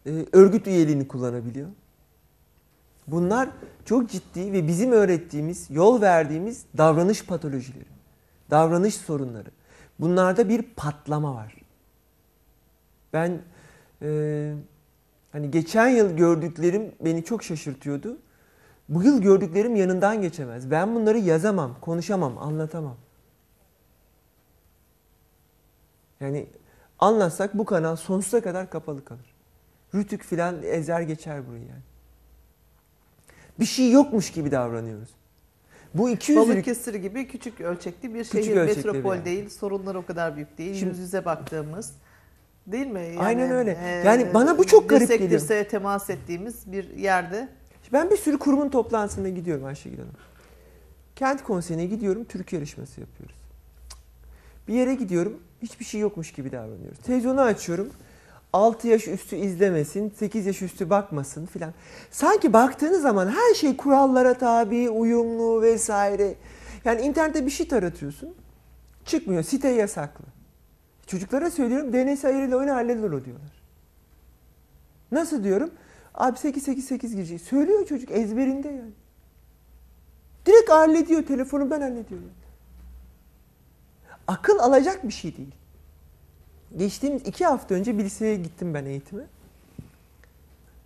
e, 0.05 0.11
örgüt 0.33 0.67
üyeliğini 0.67 1.07
kullanabiliyor. 1.07 1.67
Bunlar 3.07 3.49
çok 3.85 4.09
ciddi 4.09 4.53
ve 4.53 4.67
bizim 4.67 4.91
öğrettiğimiz, 4.91 5.67
yol 5.69 6.01
verdiğimiz 6.01 6.65
davranış 6.77 7.25
patolojileri, 7.25 7.96
davranış 8.51 8.95
sorunları. 8.95 9.49
Bunlarda 9.99 10.49
bir 10.49 10.61
patlama 10.61 11.35
var. 11.35 11.55
Ben 13.13 13.41
e, 14.01 14.53
hani 15.31 15.51
geçen 15.51 15.87
yıl 15.87 16.17
gördüklerim 16.17 16.95
beni 17.01 17.23
çok 17.23 17.43
şaşırtıyordu. 17.43 18.17
Bu 18.89 19.03
yıl 19.03 19.21
gördüklerim 19.21 19.75
yanından 19.75 20.21
geçemez. 20.21 20.71
Ben 20.71 20.95
bunları 20.95 21.17
yazamam, 21.17 21.75
konuşamam, 21.81 22.37
anlatamam. 22.37 22.97
Yani 26.19 26.47
anlatsak 26.99 27.57
bu 27.57 27.65
kanal 27.65 27.95
sonsuza 27.95 28.41
kadar 28.41 28.69
kapalı 28.69 29.05
kalır. 29.05 29.35
Rütük 29.95 30.23
filan 30.23 30.63
ezer 30.63 31.01
geçer 31.01 31.47
burayı 31.47 31.65
yani. 31.65 31.81
Bir 33.59 33.65
şey 33.65 33.91
yokmuş 33.91 34.31
gibi 34.31 34.51
davranıyoruz. 34.51 35.09
Bu 35.93 36.09
200'lük 36.09 36.35
Balıkesir 36.35 36.93
gibi 36.93 37.27
küçük 37.27 37.61
ölçekli 37.61 38.13
bir 38.13 38.23
Küçük 38.23 38.43
şehir, 38.43 38.57
ölçekli 38.57 38.87
metropol 38.87 39.15
yer. 39.15 39.25
değil. 39.25 39.49
Sorunlar 39.49 39.95
o 39.95 40.05
kadar 40.05 40.35
büyük 40.35 40.57
değil. 40.57 40.75
Şimdi- 40.75 40.89
Yüz 40.89 40.99
yüze 40.99 41.25
baktığımız. 41.25 41.91
Değil 42.67 42.87
mi? 42.87 42.99
Yani, 42.99 43.19
Aynen 43.19 43.51
öyle. 43.51 43.77
e, 43.83 43.87
Yani 43.89 44.33
bana 44.33 44.57
bu 44.57 44.67
çok 44.67 44.89
garip 44.89 45.09
geliyor. 45.09 45.29
dirseğe 45.31 45.67
temas 45.67 46.09
ettiğimiz 46.09 46.71
bir 46.71 46.89
yerde 46.97 47.49
Ben 47.93 48.09
bir 48.09 48.17
sürü 48.17 48.37
kurumun 48.39 48.69
toplantısına 48.69 49.29
gidiyorum 49.29 49.65
Ayşegül 49.65 49.97
Hanım. 49.97 50.11
Kent 51.15 51.43
konseyine 51.43 51.85
gidiyorum, 51.85 52.23
Türk 52.23 52.53
yarışması 52.53 53.01
yapıyoruz. 53.01 53.35
Bir 54.67 54.73
yere 54.73 54.95
gidiyorum, 54.95 55.39
hiçbir 55.61 55.85
şey 55.85 56.01
yokmuş 56.01 56.31
gibi 56.31 56.51
davranıyoruz. 56.51 56.97
Televizyonu 56.99 57.41
açıyorum, 57.41 57.89
6 58.53 58.87
yaş 58.87 59.07
üstü 59.07 59.35
izlemesin, 59.35 60.09
8 60.09 60.45
yaş 60.45 60.61
üstü 60.61 60.89
bakmasın 60.89 61.45
filan. 61.45 61.73
Sanki 62.11 62.53
baktığınız 62.53 63.01
zaman 63.01 63.27
her 63.27 63.55
şey 63.55 63.77
kurallara 63.77 64.33
tabi, 64.33 64.89
uyumlu 64.89 65.61
vesaire. 65.61 66.35
Yani 66.85 67.01
internette 67.01 67.45
bir 67.45 67.51
şey 67.51 67.67
taratıyorsun, 67.67 68.35
çıkmıyor, 69.05 69.43
site 69.43 69.69
yasaklı. 69.69 70.25
Çocuklara 71.07 71.51
söylüyorum, 71.51 71.93
DNS 71.93 72.25
ayarıyla 72.25 72.57
oyna 72.57 72.75
halledilir 72.75 73.11
o 73.11 73.25
diyorlar. 73.25 73.51
Nasıl 75.11 75.43
diyorum? 75.43 75.71
Abi 76.13 76.37
888 76.37 77.15
girecek. 77.15 77.41
Söylüyor 77.41 77.85
çocuk 77.85 78.11
ezberinde 78.11 78.67
yani. 78.67 78.91
Direkt 80.45 80.69
hallediyor. 80.69 81.23
Hallediyor. 81.23 82.21
yani. 82.21 82.31
Akıl 84.27 84.59
alacak 84.59 85.07
bir 85.07 85.13
şey 85.13 85.37
değil. 85.37 85.55
Geçtiğimiz 86.77 87.27
iki 87.27 87.45
hafta 87.45 87.75
önce 87.75 87.97
bir 87.97 88.03
liseye 88.03 88.35
gittim 88.35 88.73
ben 88.73 88.85
eğitime. 88.85 89.23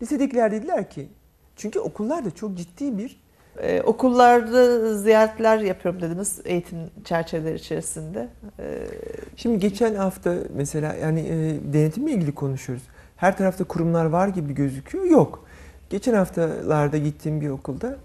Lisedekiler 0.01 0.51
dediler 0.51 0.89
ki, 0.89 1.07
çünkü 1.55 1.79
okullarda 1.79 2.31
çok 2.31 2.57
ciddi 2.57 2.97
bir 2.97 3.21
Ee, 3.57 3.81
okullarda 3.81 4.97
ziyaretler 4.97 5.59
yapıyorum 5.59 6.01
dediniz 6.01 6.39
eğitim 6.45 6.77
çerçeveleri 7.05 7.55
içerisinde. 7.55 8.27
Ee, 8.59 8.87
Şimdi 9.35 9.59
geçen 9.59 9.95
hafta 9.95 10.35
mesela 10.55 10.93
yani 10.93 11.19
e, 11.19 11.73
denetimle 11.73 12.11
ilgili 12.11 12.31
konuşuyoruz. 12.31 12.83
Her 13.17 13.37
tarafta 13.37 13.63
kurumlar 13.63 14.05
var 14.05 14.27
gibi 14.27 14.53
gözüküyor. 14.53 15.05
Yok. 15.05 15.45
Geçen 15.89 16.13
haftalarda 16.13 16.97
gittiğim 16.97 17.41
bir 17.41 17.49
okulda 17.49 17.97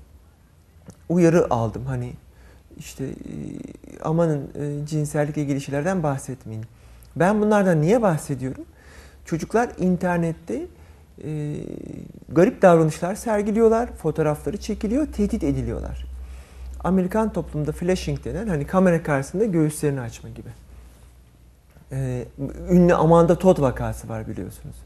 uyarı 1.09 1.55
aldım. 1.55 1.87
Hani 1.87 2.12
işte 2.78 3.05
e, 3.05 3.12
amanın 4.03 4.51
e, 4.55 4.87
cinsellikle 4.87 5.43
ilgili 5.43 5.61
şeylerden 5.61 6.03
bahsetmeyin. 6.03 6.64
Ben 7.17 7.41
bunlardan 7.41 7.81
niye 7.81 8.03
bahsediyorum? 8.03 8.64
Çocuklar 9.25 9.71
internette 9.79 10.67
e, 11.25 11.57
garip 12.29 12.62
davranışlar 12.62 13.14
sergiliyorlar, 13.14 13.93
fotoğrafları 13.93 14.57
çekiliyor, 14.57 15.07
tehdit 15.07 15.45
ediliyorlar. 15.45 16.07
Amerikan 16.85 17.33
toplumunda 17.33 17.73
flashing 17.73 18.25
denen 18.25 18.47
hani 18.47 18.67
kamera 18.67 19.03
karşısında 19.03 19.45
göğüslerini 19.45 20.01
açma 20.01 20.29
gibi. 20.29 20.49
Ee, 21.93 22.25
ünlü 22.71 22.95
Amanda 22.95 23.39
Todd 23.39 23.61
vakası 23.61 24.09
var 24.09 24.29
biliyorsunuz. 24.29 24.77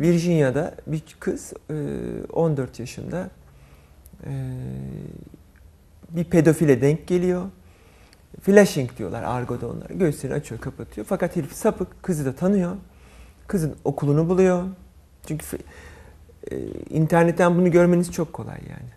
Virginia'da 0.00 0.74
bir 0.86 1.02
kız 1.20 1.52
e, 1.70 1.74
14 2.32 2.80
yaşında 2.80 3.30
e, 4.26 4.32
bir 6.10 6.24
pedofile 6.24 6.80
denk 6.80 7.06
geliyor. 7.06 7.42
Flashing 8.40 8.96
diyorlar 8.98 9.22
argoda 9.22 9.68
onlara. 9.68 9.94
Göğüslerini 9.94 10.36
açıyor, 10.36 10.60
kapatıyor. 10.60 11.06
Fakat 11.10 11.36
herif 11.36 11.52
sapık, 11.52 12.02
kızı 12.02 12.24
da 12.26 12.32
tanıyor. 12.32 12.76
Kızın 13.46 13.76
okulunu 13.84 14.28
buluyor. 14.28 14.64
Çünkü 15.28 15.46
e, 16.50 16.56
internetten 16.90 17.56
bunu 17.56 17.70
görmeniz 17.70 18.12
çok 18.12 18.32
kolay 18.32 18.58
yani. 18.70 18.90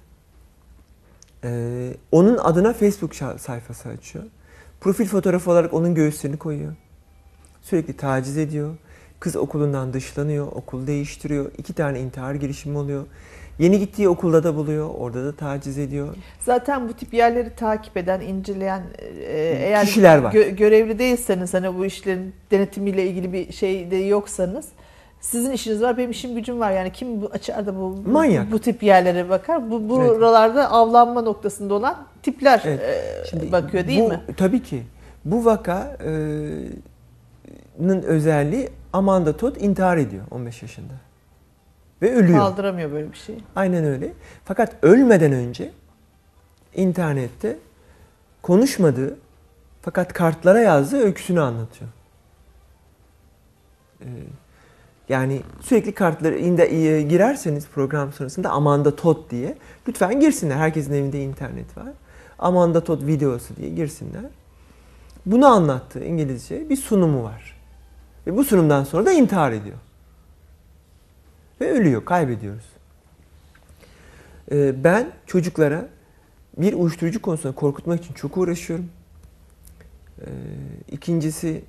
Ee, 1.43 1.93
onun 2.11 2.38
adına 2.38 2.73
Facebook 2.73 3.15
sayfası 3.15 3.89
açıyor. 3.89 4.25
Profil 4.81 5.05
fotoğrafı 5.05 5.51
olarak 5.51 5.73
onun 5.73 5.95
göğüslerini 5.95 6.38
koyuyor. 6.38 6.73
Sürekli 7.61 7.97
taciz 7.97 8.38
ediyor. 8.38 8.75
Kız 9.19 9.35
okulundan 9.35 9.93
dışlanıyor, 9.93 10.47
okul 10.47 10.88
değiştiriyor. 10.88 11.51
İki 11.57 11.73
tane 11.73 11.99
intihar 11.99 12.35
girişimi 12.35 12.77
oluyor. 12.77 13.05
Yeni 13.60 13.80
gittiği 13.80 14.10
okulda 14.10 14.43
da 14.43 14.55
buluyor, 14.55 14.89
orada 14.97 15.26
da 15.26 15.36
taciz 15.36 15.78
ediyor. 15.78 16.16
Zaten 16.39 16.89
bu 16.89 16.93
tip 16.93 17.14
yerleri 17.14 17.55
takip 17.55 17.97
eden, 17.97 18.22
inceleyen 18.22 18.82
e, 18.99 19.38
eğer 19.60 19.86
Kişiler 19.86 20.18
var. 20.18 20.34
gö- 20.34 20.55
görevli 20.55 20.99
değilseniz 20.99 21.53
hani 21.53 21.78
bu 21.78 21.86
işlerin 21.86 22.34
denetimiyle 22.51 23.08
ilgili 23.08 23.34
bir 23.34 23.51
şey 23.53 23.91
de 23.91 23.95
yoksanız 23.95 24.66
sizin 25.22 25.51
işiniz 25.51 25.82
var, 25.82 25.97
benim 25.97 26.12
işim 26.12 26.36
gücüm 26.36 26.60
var. 26.60 26.72
Yani 26.72 26.91
kim 26.91 27.22
bu 27.22 27.26
açar 27.34 27.66
da 27.66 27.76
bu, 27.76 27.97
bu, 28.05 28.10
Manyak. 28.10 28.51
bu 28.51 28.60
tip 28.60 28.84
yerlere 28.84 29.30
bakar? 29.30 29.72
Bu 29.72 29.76
Evet. 29.76 29.89
buralarda 29.89 30.72
avlanma 30.72 31.22
noktasında 31.22 31.74
olan 31.74 31.97
tipler 32.24 32.62
Evet. 32.66 32.80
e, 32.82 33.26
Şimdi 33.30 33.51
bakıyor 33.51 33.88
değil 33.88 33.99
bu, 33.99 34.08
mi? 34.08 34.20
Tabii 34.38 34.64
ki. 34.64 34.84
Bu 35.26 35.45
vakanın 35.45 36.82
özelliği 38.03 38.70
Amanda 38.93 39.38
Todd 39.38 39.55
intihar 39.55 39.97
ediyor 39.97 40.24
15 40.32 40.62
yaşında. 40.62 40.93
Ve 42.02 42.16
ölüyor. 42.16 42.39
Kaldıramıyor 42.39 42.91
böyle 42.91 43.12
bir 43.12 43.18
şey. 43.18 43.36
Aynen 43.56 43.84
öyle. 43.84 44.14
Fakat 44.45 44.76
ölmeden 44.82 45.32
önce 45.32 45.72
internette 46.76 47.58
konuşmadığı 48.41 49.18
fakat 49.82 50.14
kartlara 50.14 50.60
yazdığı 50.60 50.98
öyküsünü 50.98 51.41
anlatıyor. 51.41 51.89
Ee, 54.02 54.06
yani 55.10 55.41
sürekli 55.62 55.93
kartları 55.93 56.38
inde, 56.38 56.76
e, 56.76 57.02
girerseniz 57.02 57.68
program 57.68 58.14
sonrasında 58.14 58.50
Amanda 58.50 58.95
Todd 58.95 59.30
diye 59.30 59.58
lütfen 59.88 60.20
girsinler. 60.20 60.56
Herkesin 60.56 60.93
evinde 60.93 61.24
internet 61.24 61.78
var. 61.78 61.89
Amanda 62.39 62.84
Todd 62.84 63.08
videosu 63.08 63.56
diye 63.56 63.70
girsinler. 63.70 64.26
Bunu 65.26 65.45
anlattığı 65.45 66.04
İngilizce 66.04 66.70
bir 66.70 66.78
sunumu 66.78 67.24
var. 67.24 67.58
Ve 68.28 68.38
bu 68.38 68.43
sunumdan 68.43 68.84
sonra 68.84 69.06
da 69.06 69.12
intihar 69.12 69.52
ediyor. 69.52 69.78
Ve 71.62 71.72
ölüyor, 71.72 72.05
kaybediyoruz. 72.05 72.66
Ee, 74.51 74.84
ben 74.84 75.12
çocuklara 75.26 75.89
bir 76.58 76.74
uyuşturucu 76.74 77.22
konusunda 77.22 77.55
korkutmak 77.55 78.03
için 78.03 78.14
çok 78.14 78.38
uğraşıyorum. 78.38 78.89
Ee, 80.22 80.26
İkincisi 80.91 81.64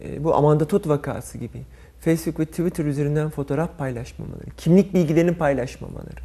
e, 0.00 0.24
bu 0.24 0.34
Amanda 0.34 0.68
Todd 0.68 0.88
vakası 0.88 1.38
gibi 1.38 1.62
Facebook 2.00 2.40
ve 2.40 2.46
Twitter 2.46 2.84
üzerinden 2.84 3.30
fotoğraf 3.30 3.78
paylaşmamaları, 3.78 4.50
kimlik 4.56 4.94
bilgilerini 4.94 5.34
paylaşmamaları 5.34 6.20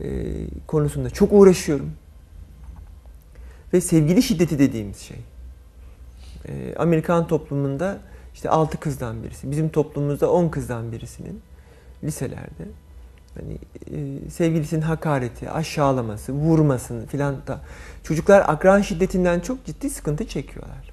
e, 0.00 0.08
konusunda 0.66 1.10
çok 1.10 1.32
uğraşıyorum. 1.32 1.92
Ve 3.72 3.80
sevgili 3.80 4.22
şiddeti 4.22 4.58
dediğimiz 4.58 4.98
şey. 4.98 5.16
E, 6.48 6.74
Amerikan 6.76 7.26
toplumunda 7.26 7.98
işte 8.34 8.50
6 8.50 8.80
kızdan 8.80 9.22
birisi, 9.22 9.50
bizim 9.50 9.68
toplumumuzda 9.68 10.30
10 10.32 10.48
kızdan 10.48 10.92
birisinin 10.92 11.40
liselerde 12.04 12.64
hani 13.34 13.58
e, 13.90 14.30
sevgilisinin 14.30 14.80
hakareti, 14.80 15.50
aşağılaması, 15.50 16.32
vurmasını 16.32 17.06
filan 17.06 17.34
da 17.46 17.60
çocuklar 18.02 18.44
akran 18.48 18.80
şiddetinden 18.80 19.40
çok 19.40 19.64
ciddi 19.64 19.90
sıkıntı 19.90 20.26
çekiyorlar. 20.26 20.92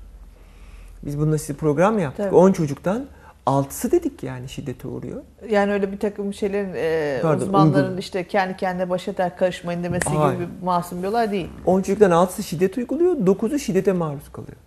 Biz 1.06 1.20
bununla 1.20 1.38
size 1.38 1.54
program 1.54 2.00
yaptık. 2.00 2.26
Tabii. 2.26 2.36
10 2.36 2.52
çocuktan 2.52 3.06
6'sı 3.48 3.92
dedik 3.92 4.24
yani 4.24 4.50
şiddete 4.50 4.88
uğruyor. 4.88 5.22
Yani 5.50 5.74
öyle 5.74 5.92
bir 5.92 6.00
takım 6.00 6.34
şeylerin 6.34 6.74
e, 6.76 7.20
Pardon, 7.22 7.46
uzmanların 7.46 7.86
uygun. 7.86 7.98
işte 7.98 8.28
kendi 8.28 8.58
kendine 8.58 8.90
baş 8.90 9.08
eder 9.08 9.38
karışmayın 9.38 9.84
demesi 9.84 10.10
Hayır. 10.10 10.40
gibi 10.40 10.48
bir 10.60 10.66
masum 10.66 11.04
bir 11.04 11.08
olay 11.08 11.32
değil. 11.32 11.50
10 11.66 11.82
çocuktan 11.82 12.12
6'sı 12.12 12.44
şiddet 12.44 12.78
uyguluyor, 12.78 13.16
9'u 13.18 13.60
şiddete 13.60 13.92
maruz 13.92 14.32
kalıyor. 14.32 14.58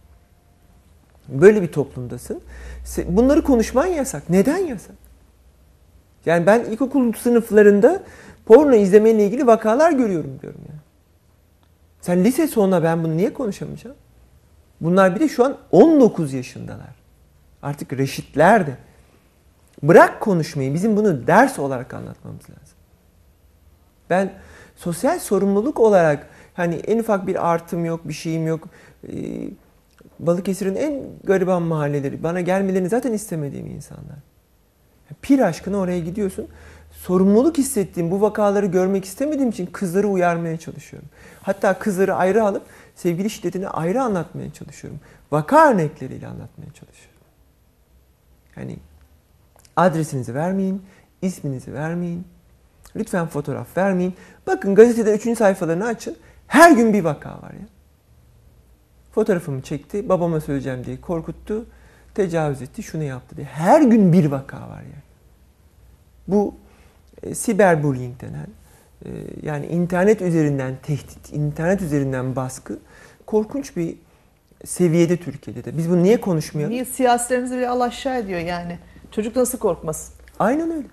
Böyle 1.29 1.63
bir 1.63 1.73
toplumdasın. 1.73 2.41
Bunları 3.09 3.43
konuşman 3.43 3.87
yasak. 3.87 4.31
Neden 4.31 4.59
yasak? 4.59 5.06
Yani 6.27 6.47
ben 6.47 6.65
ilkokul 6.65 7.13
sınıflarında 7.13 8.03
porno 8.47 8.75
izlemeyle 8.75 9.27
ilgili 9.27 9.47
vakalar 9.47 9.93
görüyorum 9.93 10.39
diyorum 10.43 10.61
ya. 10.69 10.75
Sen 12.01 12.25
lise 12.25 12.47
sonuna 12.47 12.83
ben 12.83 13.05
bunu 13.05 13.17
niye 13.17 13.33
konuşamayacağım? 13.33 13.97
Bunlar 14.81 15.15
bir 15.15 15.21
de 15.21 15.29
şu 15.29 15.45
an 15.45 15.57
19 15.73 16.33
yaşındalar. 16.33 16.95
Artık 17.63 17.93
reşitler 17.93 18.67
de. 18.67 18.77
Bırak 19.83 20.21
konuşmayı. 20.21 20.75
Bizim 20.75 20.97
bunu 20.97 21.27
ders 21.27 21.59
olarak 21.59 21.95
anlatmamız 21.95 22.43
lazım. 22.51 22.77
Ben 24.11 24.33
sosyal 24.77 25.19
sorumluluk 25.19 25.81
olarak 25.81 26.27
hani 26.55 26.75
en 26.75 26.99
ufak 26.99 27.27
bir 27.27 27.53
artım 27.53 27.85
yok, 27.85 28.09
bir 28.09 28.13
şeyim 28.13 28.47
yok. 28.47 28.69
Ee, 29.09 29.13
Balıkesir'in 30.19 30.77
en 30.77 31.03
gariban 31.25 31.63
mahalleleri. 31.63 32.23
Bana 32.23 32.41
gelmelerini 32.41 32.89
zaten 32.89 33.13
istemediğim 33.13 33.67
insanlar. 33.67 34.19
Pir 35.23 35.39
aşkına 35.39 35.77
oraya 35.77 36.01
gidiyorsun. 36.01 36.49
Sorumluluk 36.91 37.59
hissettiğim 37.59 38.11
bu 38.11 38.21
vakaları 38.21 38.67
görmek 38.67 39.05
istemediğim 39.05 39.51
için 39.51 39.67
kızları 39.67 40.09
uyarmaya 40.09 40.57
çalışıyorum. 40.57 41.09
Hatta 41.43 41.79
kızları 41.79 42.15
ayrı 42.15 42.45
alıp 42.45 42.63
sevgili 42.95 43.31
şiddetini 43.31 43.69
ayrı 43.69 44.03
anlatmaya 44.03 44.53
çalışıyorum. 44.53 45.01
Vaka 45.33 45.71
örnekleriyle 45.71 46.27
anlatmaya 46.27 46.73
çalışıyorum. 46.73 47.21
Yani 48.57 48.77
adresinizi 49.77 50.35
vermeyin, 50.35 50.83
isminizi 51.23 51.75
vermeyin. 51.75 52.27
Lütfen 52.97 53.27
fotoğraf 53.27 53.77
vermeyin. 53.77 54.15
Bakın 54.47 54.75
gazetede 54.75 55.15
3. 55.15 55.39
sayfalarını 55.39 55.87
açın. 55.87 56.17
Her 56.47 56.71
gün 56.71 56.93
bir 56.93 57.05
vaka 57.05 57.31
var 57.31 57.51
ya. 57.51 57.67
Fotoğrafımı 59.13 59.63
çekti, 59.63 60.09
babama 60.09 60.41
söyleyeceğim 60.41 60.85
diye 60.85 61.01
korkuttu, 61.01 61.67
tecavüz 62.17 62.63
etti, 62.63 62.83
şunu 62.83 63.03
yaptı 63.03 63.37
diye. 63.37 63.47
Her 63.47 63.83
gün 63.83 64.13
bir 64.13 64.25
vaka 64.25 64.57
var 64.57 64.83
ya. 64.83 65.01
Bu 66.29 66.55
e, 67.23 67.35
siberbullying 67.35 68.21
denen, 68.21 68.47
e, 69.05 69.09
yani 69.43 69.67
internet 69.67 70.23
üzerinden 70.23 70.75
tehdit, 70.83 71.33
internet 71.33 71.83
üzerinden 71.83 72.37
baskı 72.37 72.79
korkunç 73.27 73.77
bir 73.77 73.95
seviyede 74.65 75.17
Türkiye'de 75.17 75.65
de. 75.65 75.79
Biz 75.79 75.91
bunu 75.91 76.03
niye 76.03 76.21
konuşmuyoruz? 76.21 76.71
Niye 76.73 76.85
siyasilerimizi 76.85 77.57
bile 77.57 77.69
Allah 77.69 77.85
aşağı 77.85 78.19
ediyor 78.19 78.41
yani. 78.41 78.79
Çocuk 79.11 79.37
nasıl 79.37 79.59
korkmasın? 79.59 80.15
Aynen 80.39 80.71
öyle. 80.71 80.87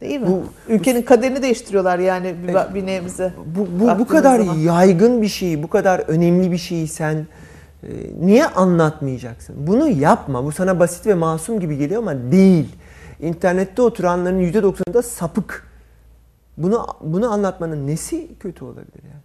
Değil 0.00 0.20
mi? 0.20 0.26
Bu- 0.26 0.44
Ülkenin 0.68 1.02
kaderini 1.02 1.42
değiştiriyorlar 1.42 1.98
yani 1.98 2.34
bir, 2.42 2.48
Evet. 2.48 2.74
bir 2.74 2.86
nebze. 2.86 3.32
Bu, 3.56 3.68
bu, 3.80 3.98
bu 3.98 4.06
kadar 4.06 4.38
zaman. 4.40 4.54
yaygın 4.58 5.22
bir 5.22 5.28
şeyi, 5.28 5.62
bu 5.62 5.68
kadar 5.68 5.98
önemli 5.98 6.52
bir 6.52 6.58
şeyi 6.58 6.88
sen 6.88 7.14
e, 7.14 7.26
niye 8.20 8.46
anlatmayacaksın? 8.46 9.66
Bunu 9.66 9.88
yapma. 9.88 10.44
Bu 10.44 10.52
sana 10.52 10.80
basit 10.80 11.06
ve 11.06 11.14
masum 11.14 11.60
gibi 11.60 11.78
geliyor 11.78 12.02
ama 12.02 12.32
değil. 12.32 12.76
İnternette 13.20 13.82
oturanların 13.82 14.40
%90'ı 14.40 14.94
da 14.94 15.02
sapık. 15.02 15.66
Bunu 16.56 16.86
bunu 17.00 17.32
anlatmanın 17.32 17.86
nesi 17.86 18.38
kötü 18.38 18.64
olabilir 18.64 19.02
yani? 19.02 19.22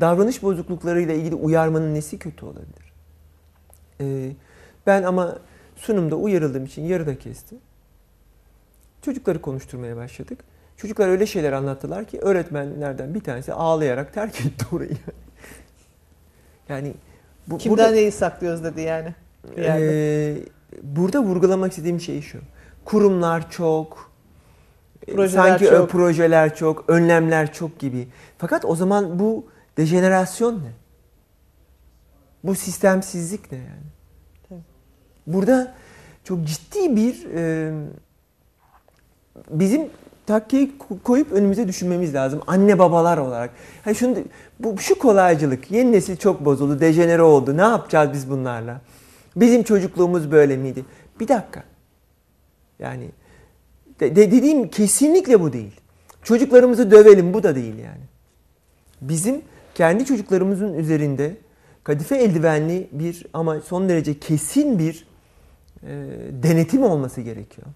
Davranış 0.00 0.42
bozukluklarıyla 0.42 1.14
ilgili 1.14 1.34
uyarmanın 1.34 1.94
nesi 1.94 2.18
kötü 2.18 2.46
olabilir? 2.46 2.92
E, 4.00 4.32
ben 4.86 5.02
ama 5.02 5.38
sunumda 5.76 6.16
uyarıldığım 6.16 6.64
için 6.64 6.82
yarıda 6.82 7.18
kestim. 7.18 7.58
Çocukları 9.02 9.40
konuşturmaya 9.40 9.96
başladık. 9.96 10.38
Çocuklar 10.76 11.08
öyle 11.08 11.26
şeyler 11.26 11.52
anlattılar 11.52 12.04
ki 12.04 12.18
öğretmenlerden 12.20 13.14
bir 13.14 13.20
tanesi 13.20 13.52
ağlayarak 13.52 14.14
terk 14.14 14.40
etti 14.40 14.64
orayı. 14.72 14.96
Yani 16.68 16.94
bu, 17.50 17.58
Kimden 17.58 17.78
burada, 17.78 17.90
neyi 17.90 18.12
saklıyoruz 18.12 18.64
dedi 18.64 18.80
yani. 18.80 19.14
Ee, 19.56 20.36
burada 20.82 21.22
vurgulamak 21.22 21.72
istediğim 21.72 22.00
şey 22.00 22.22
şu. 22.22 22.38
Kurumlar 22.84 23.50
çok, 23.50 24.12
e, 25.06 25.14
Projeler 25.14 25.48
sanki 25.48 25.64
çok. 25.64 25.90
projeler 25.90 26.54
çok, 26.54 26.84
önlemler 26.88 27.52
çok 27.52 27.78
gibi. 27.78 28.08
Fakat 28.38 28.64
o 28.64 28.76
zaman 28.76 29.18
bu 29.18 29.46
dejenerasyon 29.76 30.54
ne? 30.54 30.72
Bu 32.44 32.54
sistemsizlik 32.54 33.52
ne 33.52 33.58
yani? 33.58 33.86
Tabii. 34.48 34.60
Burada 35.26 35.74
çok 36.24 36.44
ciddi 36.44 36.96
bir 36.96 37.26
e, 37.34 37.72
bizim 39.50 39.90
takkeyi 40.28 40.72
ko- 40.78 41.02
koyup 41.02 41.32
önümüze 41.32 41.68
düşünmemiz 41.68 42.14
lazım 42.14 42.40
anne 42.46 42.78
babalar 42.78 43.18
olarak. 43.18 43.50
Hani 43.84 43.94
şunu 43.94 44.16
bu 44.60 44.78
şu 44.78 44.98
kolaycılık 44.98 45.70
yeni 45.70 45.92
nesil 45.92 46.16
çok 46.16 46.44
bozuldu, 46.44 46.80
dejenere 46.80 47.22
oldu. 47.22 47.56
Ne 47.56 47.60
yapacağız 47.62 48.10
biz 48.12 48.30
bunlarla? 48.30 48.80
Bizim 49.36 49.62
çocukluğumuz 49.62 50.30
böyle 50.30 50.56
miydi? 50.56 50.84
Bir 51.20 51.28
dakika. 51.28 51.64
Yani 52.78 53.08
de- 54.00 54.16
de- 54.16 54.30
dediğim 54.30 54.68
kesinlikle 54.68 55.40
bu 55.40 55.52
değil. 55.52 55.80
Çocuklarımızı 56.22 56.90
dövelim 56.90 57.34
bu 57.34 57.42
da 57.42 57.54
değil 57.54 57.78
yani. 57.78 58.04
Bizim 59.00 59.42
kendi 59.74 60.04
çocuklarımızın 60.04 60.74
üzerinde 60.74 61.36
kadife 61.84 62.16
eldivenli 62.16 62.88
bir 62.92 63.26
ama 63.32 63.60
son 63.60 63.88
derece 63.88 64.18
kesin 64.18 64.78
bir 64.78 65.06
e, 65.82 65.88
denetim 66.42 66.82
olması 66.82 67.20
gerekiyor. 67.20 67.66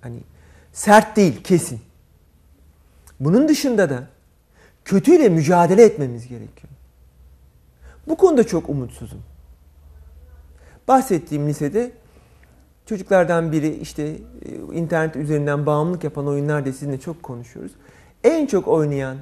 Hani 0.00 0.16
sert 0.74 1.16
değil, 1.16 1.42
kesin. 1.42 1.80
Bunun 3.20 3.48
dışında 3.48 3.90
da 3.90 4.08
kötüyle 4.84 5.28
mücadele 5.28 5.84
etmemiz 5.84 6.28
gerekiyor. 6.28 6.72
Bu 8.08 8.16
konuda 8.16 8.46
çok 8.46 8.68
umutsuzum. 8.68 9.22
Bahsettiğim 10.88 11.48
lisede 11.48 11.92
çocuklardan 12.86 13.52
biri 13.52 13.74
işte 13.76 14.02
e, 14.02 14.74
internet 14.74 15.16
üzerinden 15.16 15.66
bağımlılık 15.66 16.04
yapan 16.04 16.26
oyunlar 16.26 16.64
diye 16.64 16.72
sizinle 16.72 17.00
çok 17.00 17.22
konuşuyoruz. 17.22 17.72
En 18.24 18.46
çok 18.46 18.68
oynayan 18.68 19.16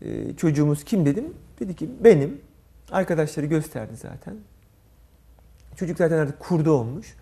e, 0.00 0.36
çocuğumuz 0.36 0.84
kim 0.84 1.06
dedim? 1.06 1.34
Dedi 1.60 1.76
ki 1.76 1.90
benim. 2.04 2.40
Arkadaşları 2.90 3.46
gösterdi 3.46 3.92
zaten. 3.96 4.36
Çocuk 5.76 5.98
zaten 5.98 6.18
artık 6.18 6.40
kurdu 6.40 6.72
olmuş. 6.72 7.14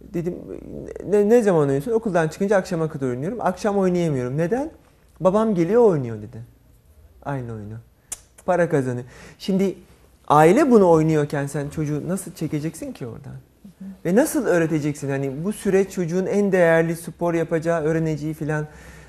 Dedim 0.00 0.34
ne, 1.06 1.28
ne 1.28 1.42
zaman 1.42 1.60
oynuyorsun? 1.60 1.92
Okuldan 1.92 2.28
çıkınca 2.28 2.56
akşama 2.56 2.88
kadar 2.88 3.06
oynuyorum. 3.06 3.38
Akşam 3.40 3.78
oynayamıyorum. 3.78 4.36
Neden? 4.36 4.70
Babam 5.20 5.54
geliyor 5.54 5.82
oynuyor 5.82 6.16
dedi. 6.16 6.42
Aynı 7.22 7.52
oyunu. 7.52 7.74
Para 8.46 8.68
kazanıyor. 8.68 9.06
Şimdi 9.38 9.74
aile 10.28 10.70
bunu 10.70 10.90
oynuyorken 10.90 11.46
sen 11.46 11.68
çocuğu 11.68 12.08
nasıl 12.08 12.32
çekeceksin 12.32 12.92
ki 12.92 13.06
oradan? 13.06 13.34
Ve 14.04 14.14
nasıl 14.14 14.46
öğreteceksin? 14.46 15.10
Hani 15.10 15.44
bu 15.44 15.52
süreç 15.52 15.90
çocuğun 15.90 16.26
en 16.26 16.52
değerli 16.52 16.96
spor 16.96 17.34
yapacağı, 17.34 17.82
öğreneceği 17.82 18.34
filan 18.34 18.66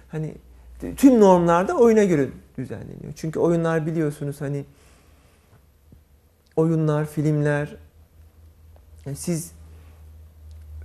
hani 0.10 0.34
tüm 0.98 1.20
normlarda 1.20 1.78
oyuna 1.78 2.04
göre 2.04 2.28
düzenleniyor. 2.58 3.14
Çünkü 3.16 3.40
oyunlar 3.40 3.86
biliyorsunuz 3.86 4.42
hani 4.42 4.66
oyunlar, 6.56 7.06
filmler 7.06 7.76
yani 9.06 9.16
siz 9.16 9.52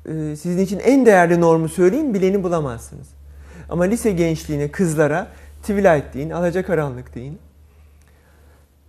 e, 0.08 0.36
sizin 0.36 0.58
için 0.58 0.78
en 0.78 1.06
değerli 1.06 1.40
normu 1.40 1.68
söyleyin 1.68 2.14
bileni 2.14 2.42
bulamazsınız. 2.42 3.08
Ama 3.68 3.84
lise 3.84 4.12
gençliğine, 4.12 4.70
kızlara 4.70 5.28
Twilight 5.60 6.14
deyin, 6.14 6.30
Alacakaranlık 6.30 7.14
deyin. 7.14 7.38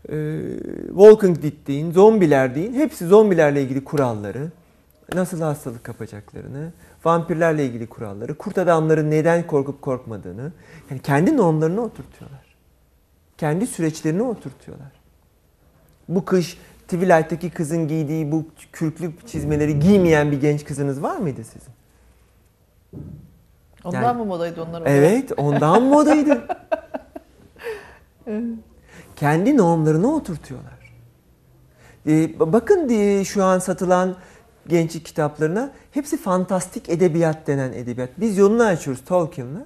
E, 0.10 0.41
Walking 0.88 1.44
Dead 1.44 1.68
deyin, 1.68 1.91
zombiler 1.91 2.56
deyin. 2.56 2.73
Hepsi 2.73 3.07
zombilerle 3.07 3.61
ilgili 3.64 3.84
kuralları, 3.84 4.52
nasıl 5.14 5.41
hastalık 5.41 5.84
kapacaklarını, 5.84 6.72
vampirlerle 7.06 7.65
ilgili 7.65 7.88
kuralları, 7.88 8.38
kurt 8.38 8.57
adamların 8.57 9.11
neden 9.11 9.48
korkup 9.48 9.81
korkmadığını, 9.81 10.52
yani 10.89 11.02
kendi 11.02 11.38
normlarını 11.38 11.81
oturtuyorlar. 11.81 12.56
Kendi 13.38 13.68
süreçlerini 13.68 14.22
oturtuyorlar. 14.22 14.91
Bu 16.10 16.26
kış 16.26 16.57
Twilight'taki 16.88 17.49
kızın 17.49 17.88
giydiği 17.88 18.31
bu 18.31 18.45
kürklü 18.72 19.11
çizmeleri 19.26 19.80
giymeyen 19.80 20.31
bir 20.31 20.41
genç 20.41 20.64
kızınız 20.65 21.03
var 21.03 21.18
mıydı 21.18 21.41
sizin? 21.43 21.73
Ondan 23.84 24.01
Yani- 24.03 24.18
mı 24.18 24.26
modaydı 24.26 24.64
onlar? 24.64 24.84
Evet, 24.85 25.31
ondan 25.38 25.84
modaydı. 25.84 26.47
Kendi 29.15 29.57
normlarını 29.57 30.15
oturtuyorlar. 30.15 30.93
Ee, 32.07 32.39
bakın 32.39 32.89
diye 32.89 33.26
şu 33.26 33.43
an 33.43 33.59
satılan 33.59 34.15
gençlik 34.68 35.05
kitaplarına 35.05 35.72
hepsi 35.91 36.18
fantastik 36.18 36.89
edebiyat 36.89 37.47
denen 37.47 37.73
edebiyat. 37.73 38.09
Biz 38.18 38.38
yolunu 38.38 38.64
açıyoruz 38.64 39.05
Tolkien'la. 39.05 39.65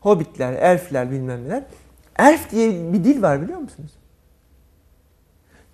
Hobbitler, 0.00 0.52
elfler 0.52 1.10
bilmem 1.10 1.44
neler. 1.44 1.64
Elf 2.18 2.50
diye 2.50 2.92
bir 2.92 3.04
dil 3.04 3.22
var 3.22 3.42
biliyor 3.42 3.58
musunuz? 3.58 3.90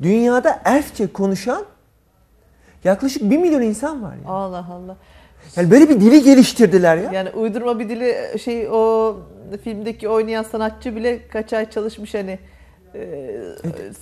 Dünyada 0.02 0.60
elfçe 0.64 1.06
konuşan 1.12 1.64
yaklaşık 2.84 3.22
1 3.30 3.38
milyon 3.38 3.62
insan 3.62 4.02
var. 4.02 4.12
Yani. 4.14 4.26
Allah 4.28 4.66
Allah. 4.72 4.96
yani 5.56 5.70
böyle 5.70 5.88
bir 5.88 6.00
dili 6.00 6.22
geliştirdiler 6.22 6.96
ya. 6.96 7.12
Yani 7.12 7.30
uydurma 7.30 7.78
bir 7.78 7.88
dili 7.88 8.38
şey 8.38 8.68
o 8.70 9.16
filmdeki 9.64 10.08
oynayan 10.08 10.42
sanatçı 10.42 10.96
bile 10.96 11.28
kaç 11.28 11.52
ay 11.52 11.70
çalışmış 11.70 12.14
hani. 12.14 12.38
e, 12.94 13.30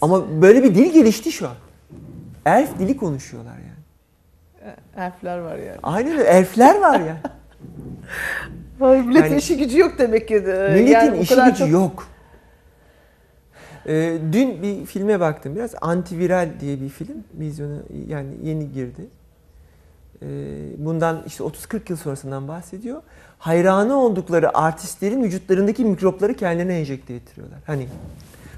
Ama 0.01 0.43
böyle 0.43 0.63
bir 0.63 0.75
dil 0.75 0.93
gelişti 0.93 1.33
şu 1.33 1.49
an. 1.49 1.55
Elf 2.47 2.79
dili 2.79 2.97
konuşuyorlar 2.97 3.53
yani. 3.53 3.77
elfler 5.07 5.39
var 5.39 5.57
yani. 5.57 5.79
Aynen 5.83 6.13
öyle. 6.13 6.25
Elfler 6.25 6.81
var 6.81 7.01
ya. 7.01 7.17
Ay, 8.81 9.03
milletin 9.03 9.25
Yani- 9.29 9.39
işi 9.39 9.57
gücü 9.57 9.79
yok 9.79 9.93
demek 9.99 10.29
ki. 10.29 10.35
E, 10.35 10.39
Milletin 10.73 10.93
yani 10.93 11.19
işi 11.19 11.35
gücü 11.35 11.57
çok- 11.59 11.71
yok. 11.71 12.09
Ee, 13.89 14.19
dün 14.33 14.63
bir 14.63 14.87
filme 14.87 15.21
baktım 15.21 15.57
biraz. 15.57 15.75
Antiviral 15.81 16.49
diye 16.61 16.81
bir 16.81 16.89
film. 16.89 17.25
Vizyona 17.35 17.79
yani 18.09 18.29
yeni 18.43 18.73
girdi. 18.73 19.07
Ee, 20.23 20.27
bundan 20.79 21.23
işte 21.27 21.45
30-40 21.45 21.81
yıl 21.89 21.97
sonrasından 21.97 22.49
bahsediyor. 22.49 23.03
Hayranı 23.39 23.97
oldukları 23.97 24.59
artistlerin 24.59 25.23
vücutlarındaki 25.23 25.85
mikropları 25.85 26.35
kendilerine 26.35 26.79
enjekte 26.79 27.15
ettiriyorlar. 27.15 27.59
Hani 27.67 27.89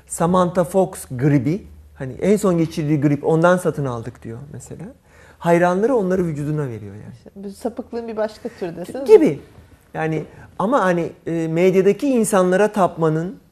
Samantha 0.07 0.65
Fox 0.65 0.91
gribi, 1.11 1.67
hani 1.95 2.13
en 2.13 2.37
son 2.37 2.59
geçirdiği 2.59 3.01
grip 3.01 3.25
ondan 3.25 3.57
satın 3.57 3.85
aldık 3.85 4.23
diyor 4.23 4.39
mesela. 4.53 4.85
Hayranları 5.39 5.97
onları 5.97 6.27
vücuduna 6.27 6.69
veriyor 6.69 6.95
yani. 6.95 7.45
Bu 7.45 7.51
sapıklığın 7.51 8.09
bir 8.09 8.17
başka 8.17 8.49
türü 8.49 8.77
desene. 8.77 9.05
gibi. 9.05 9.41
Yani 9.95 10.25
ama 10.59 10.81
hani 10.85 11.13
e, 11.27 11.49
medyadaki 11.49 12.09
insanlara 12.09 12.73
tapmanın 12.73 13.29
e, 13.29 13.48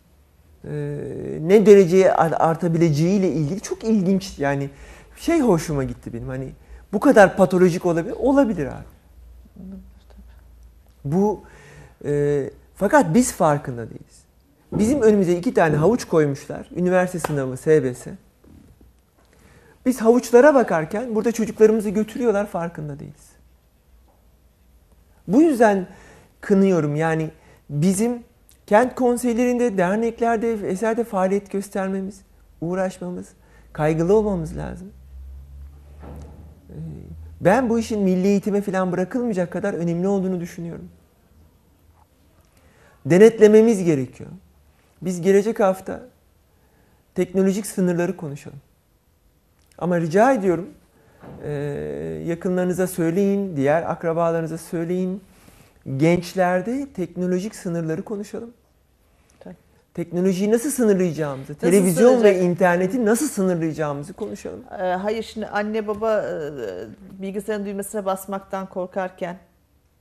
ne 1.41 1.67
dereceye 1.67 2.13
ar- 2.13 2.35
artabileceğiyle 2.51 3.33
ilgili 3.33 3.61
çok 3.61 3.85
ilginç 3.85 4.39
yani 4.39 4.71
şey 5.17 5.41
hoşuma 5.41 5.85
gitti 5.85 6.13
benim 6.13 6.29
hani 6.29 6.49
bu 6.93 7.01
kadar 7.01 7.37
patolojik 7.37 7.87
olabilir 7.87 8.15
olabilir 8.19 8.67
abi. 8.67 8.85
Bu 11.05 11.41
e, 12.05 12.51
fakat 12.75 13.15
biz 13.15 13.33
farkında 13.33 13.91
değiliz. 13.91 14.27
Bizim 14.73 15.03
önümüze 15.03 15.37
iki 15.37 15.55
tane 15.55 15.77
havuç 15.77 16.05
koymuşlar. 16.05 16.69
Üniversite 16.77 17.19
sınavı 17.19 17.57
SBS. 17.57 18.07
Biz 19.87 20.01
havuçlara 20.01 20.55
bakarken 20.55 21.15
burada 21.15 21.33
çocuklarımızı 21.33 21.91
götürüyorlar 21.91 22.47
farkında 22.47 22.99
değiliz. 22.99 23.31
Bu 25.29 25.43
yüzden 25.43 25.87
kınıyorum 26.41 26.97
yani 26.97 27.31
bizim 27.71 28.25
kent 28.67 28.95
konseylerinde, 28.95 29.79
derneklerde, 29.79 30.69
eserde 30.69 31.05
faaliyet 31.05 31.51
göstermemiz, 31.51 32.21
uğraşmamız, 32.61 33.29
kaygılı 33.73 34.15
olmamız 34.15 34.57
lazım. 34.57 34.93
Ee, 36.71 36.75
Ben 37.41 37.69
bu 37.69 37.79
işin 37.79 38.03
milli 38.03 38.27
eğitime 38.27 38.61
falan 38.61 38.93
bırakılmayacak 38.93 39.51
kadar 39.51 39.75
önemli 39.75 40.09
olduğunu 40.09 40.41
düşünüyorum. 40.41 40.89
Denetlememiz 43.07 43.85
gerekiyor. 43.85 44.31
Biz 45.03 45.21
gelecek 45.21 45.61
hafta 45.61 46.03
teknolojik 47.15 47.67
sınırları 47.67 48.17
konuşalım. 48.17 48.61
Ama 49.79 50.01
rica 50.01 50.33
ediyorum 50.33 50.69
ee, 51.45 51.51
yakınlarınıza 52.27 52.87
söyleyin, 52.87 53.57
diğer 53.57 53.91
akrabalarınıza 53.91 54.59
söyleyin. 54.59 55.23
Gençlerde 55.97 56.87
teknolojik 56.95 57.55
sınırları 57.57 58.03
konuşalım. 58.03 58.53
Tabii. 59.41 59.55
Teknolojiyi 59.95 60.51
nasıl 60.53 60.71
sınırlayacağımızı, 60.71 61.55
televizyon 61.55 62.11
ve 62.13 62.15
sınırlayacak? 62.17 62.45
interneti 62.45 63.05
nasıl 63.05 63.27
sınırlayacağımızı 63.29 64.13
konuşalım. 64.13 64.65
Ee, 64.73 64.83
Hayır 64.83 65.23
şimdi 65.23 65.47
anne 65.47 65.87
baba 65.87 66.23
e, 66.23 66.33
bilgisayarın 67.23 67.67
düğmesine 67.67 68.05
basmaktan 68.05 68.67
korkarken 68.67 69.37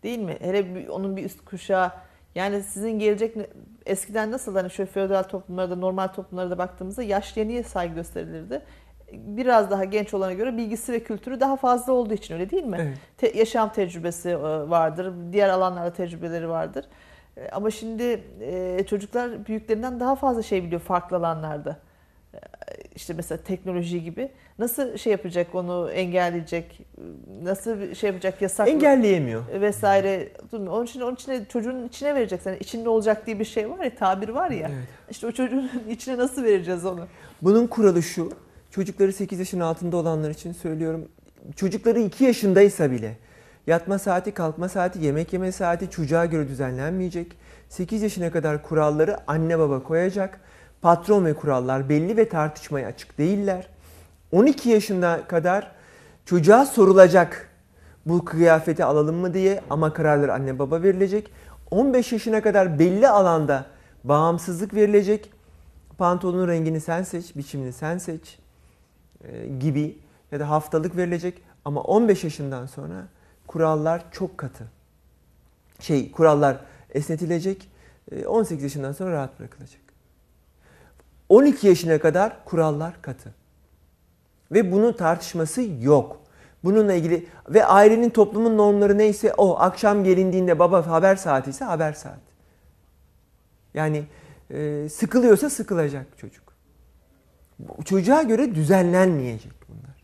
değil 0.03 0.19
mi? 0.19 0.37
Hele 0.39 0.75
bir- 0.75 0.87
onun 0.87 1.17
bir 1.17 1.25
üst 1.25 1.45
kuşağı 1.45 1.91
yani 2.35 2.63
sizin 2.63 2.99
gelecek 2.99 3.37
eskiden 3.85 4.31
nasıl 4.31 4.55
hani 4.55 4.69
şöyle 4.71 4.91
feodal 4.91 5.23
toplumlarda 5.23 5.75
normal 5.75 6.07
toplumlarda 6.07 6.57
baktığımızda 6.57 7.03
yaşlıya 7.03 7.45
niye 7.47 7.63
saygı 7.63 7.95
gösterilirdi? 7.95 8.61
Biraz 9.11 9.71
daha 9.71 9.83
genç 9.85 10.13
olana 10.13 10.33
göre 10.33 10.57
bilgisi 10.57 10.93
ve 10.93 10.99
kültürü 10.99 11.39
daha 11.39 11.55
fazla 11.55 11.93
olduğu 11.93 12.13
için 12.13 12.33
öyle 12.33 12.49
değil 12.49 12.63
mi? 12.63 12.77
Evet. 12.81 12.97
Te- 13.17 13.37
yaşam 13.39 13.73
tecrübesi 13.73 14.29
e, 14.29 14.39
vardır, 14.69 15.13
diğer 15.31 15.49
alanlarda 15.49 15.93
tecrübeleri 15.93 16.49
vardır. 16.49 16.85
E, 17.37 17.49
Ama 17.49 17.71
şimdi 17.71 18.23
e, 18.41 18.83
çocuklar 18.89 19.45
büyüklerinden 19.47 19.99
daha 19.99 20.15
fazla 20.15 20.41
şey 20.43 20.63
biliyor 20.63 20.81
farklı 20.81 21.17
alanlarda. 21.17 21.77
İşte 22.95 23.13
mesela 23.13 23.43
teknoloji 23.43 24.03
gibi. 24.03 24.31
Nasıl 24.59 24.97
şey 24.97 25.11
yapacak 25.11 25.55
onu 25.55 25.89
engelleyecek? 25.91 26.81
Nasıl 27.43 27.93
şey 27.95 28.09
yapacak 28.09 28.41
yasak 28.41 28.67
Engelleyemiyor. 28.67 29.41
vesaire. 29.61 30.29
Onun 30.53 30.85
için 30.85 31.01
onun 31.01 31.15
içine 31.15 31.45
çocuğun 31.45 31.87
içine 31.87 32.15
vereceksin. 32.15 32.49
Yani 32.49 32.59
içinde 32.59 32.89
olacak 32.89 33.25
diye 33.27 33.39
bir 33.39 33.45
şey 33.45 33.69
var 33.69 33.83
ya, 33.83 33.95
tabir 33.95 34.29
var 34.29 34.49
ya. 34.51 34.67
Evet. 34.73 34.87
İşte 35.09 35.27
o 35.27 35.31
çocuğun 35.31 35.71
içine 35.89 36.17
nasıl 36.17 36.43
vereceğiz 36.43 36.85
onu? 36.85 37.07
Bunun 37.41 37.67
kuralı 37.67 38.03
şu. 38.03 38.29
Çocukları 38.75 39.13
8 39.13 39.39
yaşın 39.39 39.59
altında 39.59 39.97
olanlar 39.97 40.29
için 40.29 40.53
söylüyorum. 40.53 41.07
Çocukları 41.55 41.99
2 41.99 42.23
yaşındaysa 42.23 42.91
bile 42.91 43.17
yatma 43.67 43.99
saati, 43.99 44.31
kalkma 44.31 44.69
saati, 44.69 44.99
yemek 44.99 45.33
yeme 45.33 45.51
saati 45.51 45.89
çocuğa 45.89 46.25
göre 46.25 46.47
düzenlenmeyecek. 46.47 47.37
8 47.69 48.01
yaşına 48.01 48.31
kadar 48.31 48.63
kuralları 48.63 49.17
anne 49.27 49.59
baba 49.59 49.83
koyacak. 49.83 50.39
Patron 50.81 51.25
ve 51.25 51.33
kurallar 51.33 51.89
belli 51.89 52.17
ve 52.17 52.29
tartışmaya 52.29 52.87
açık 52.87 53.17
değiller. 53.17 53.67
12 54.31 54.69
yaşına 54.69 55.27
kadar 55.27 55.71
çocuğa 56.25 56.65
sorulacak 56.65 57.49
bu 58.05 58.25
kıyafeti 58.25 58.85
alalım 58.85 59.15
mı 59.15 59.33
diye 59.33 59.61
ama 59.69 59.93
kararlar 59.93 60.29
anne 60.29 60.59
baba 60.59 60.83
verilecek. 60.83 61.31
15 61.71 62.11
yaşına 62.11 62.41
kadar 62.41 62.79
belli 62.79 63.07
alanda 63.07 63.65
bağımsızlık 64.03 64.73
verilecek. 64.73 65.31
Pantolonun 65.97 66.47
rengini 66.47 66.81
sen 66.81 67.03
seç, 67.03 67.35
biçimini 67.35 67.73
sen 67.73 67.97
seç 67.97 68.44
gibi 69.59 69.97
ya 70.31 70.39
da 70.39 70.49
haftalık 70.49 70.97
verilecek 70.97 71.41
ama 71.65 71.81
15 71.81 72.23
yaşından 72.23 72.65
sonra 72.65 73.07
kurallar 73.47 74.11
çok 74.11 74.37
katı. 74.37 74.63
Şey 75.79 76.11
kurallar 76.11 76.57
esnetilecek. 76.89 77.69
e, 78.11 78.25
18 78.25 78.63
yaşından 78.63 78.91
sonra 78.91 79.11
rahat 79.11 79.39
bırakılacak. 79.39 79.81
12 81.29 81.67
yaşına 81.67 81.99
kadar 81.99 82.45
kurallar 82.45 83.01
katı. 83.01 83.33
Ve 84.51 84.71
bunun 84.71 84.93
tartışması 84.93 85.61
yok. 85.81 86.21
Bununla 86.63 86.93
ilgili 86.93 87.27
ve 87.49 87.65
ailenin 87.65 88.09
toplumun 88.09 88.57
normları 88.57 88.97
neyse 88.97 89.33
o 89.33 89.59
akşam 89.59 90.03
gelindiğinde 90.03 90.59
baba 90.59 90.87
haber 90.87 91.15
saati 91.15 91.49
ise 91.49 91.65
haber 91.65 91.93
saat. 91.93 92.19
Yani 93.73 94.05
e, 94.49 94.89
sıkılıyorsa 94.89 95.49
sıkılacak 95.49 96.17
çocuk. 96.17 96.44
Çocuğa 97.85 98.23
göre 98.23 98.55
düzenlenmeyecek 98.55 99.53
bunlar. 99.69 99.95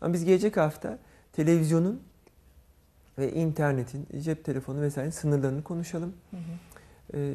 Ama 0.00 0.12
biz 0.12 0.24
gelecek 0.24 0.56
hafta 0.56 0.98
televizyonun 1.32 2.02
ve 3.18 3.32
internetin, 3.32 4.06
cep 4.20 4.44
telefonu 4.44 4.80
vesaire 4.80 5.10
sınırlarını 5.10 5.62
konuşalım. 5.62 6.12
Hı 6.30 6.36
hı. 6.36 6.40
Ee, 7.14 7.34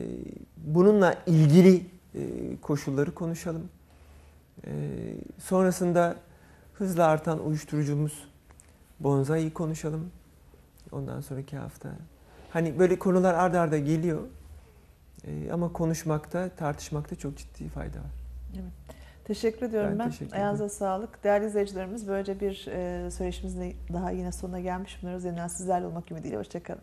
bununla 0.58 1.16
ilgili 1.26 1.86
e, 2.16 2.22
koşulları 2.62 3.16
konuşalım. 3.16 3.70
Ee, 4.68 4.72
sonrasında 5.38 6.16
hızla 6.74 7.06
artan 7.06 7.46
uyuşturucumuz 7.46 8.28
bonzai'yi 9.00 9.54
konuşalım. 9.54 10.12
Ondan 10.92 11.22
sonraki 11.22 11.58
hafta. 11.58 11.90
Hani 12.50 12.80
böyle 12.80 13.00
konular 13.00 13.34
ardarda 13.34 13.62
arda 13.62 13.78
geliyor. 13.78 14.22
Ee, 15.28 15.52
ama 15.52 15.74
konuşmakta, 15.74 16.50
tartışmakta 16.50 17.16
çok 17.16 17.38
ciddi 17.38 17.70
fayda 17.70 18.00
var. 18.00 18.12
Teşekkür 19.28 19.66
ediyorum 19.66 19.92
Ben 19.92 20.00
ben. 20.00 20.10
teşekkür 20.10 20.36
Ayağınıza 20.36 20.70
sağlık. 20.70 21.24
Değerli 21.24 21.46
izleyicilerimiz 21.46 22.08
böylece 22.08 22.40
bir 22.40 22.68
e, 22.68 23.12
söyleşimizin 23.12 23.76
daha 23.94 24.12
yine 24.12 24.32
sonuna 24.32 24.60
gelmiş 24.60 25.02
bulunuyoruz. 25.02 25.26
Yeniden 25.26 25.48
sizlerle 25.48 25.86
olmak 25.86 26.12
ümidiyle. 26.12 26.38
Hoşçakalın. 26.38 26.82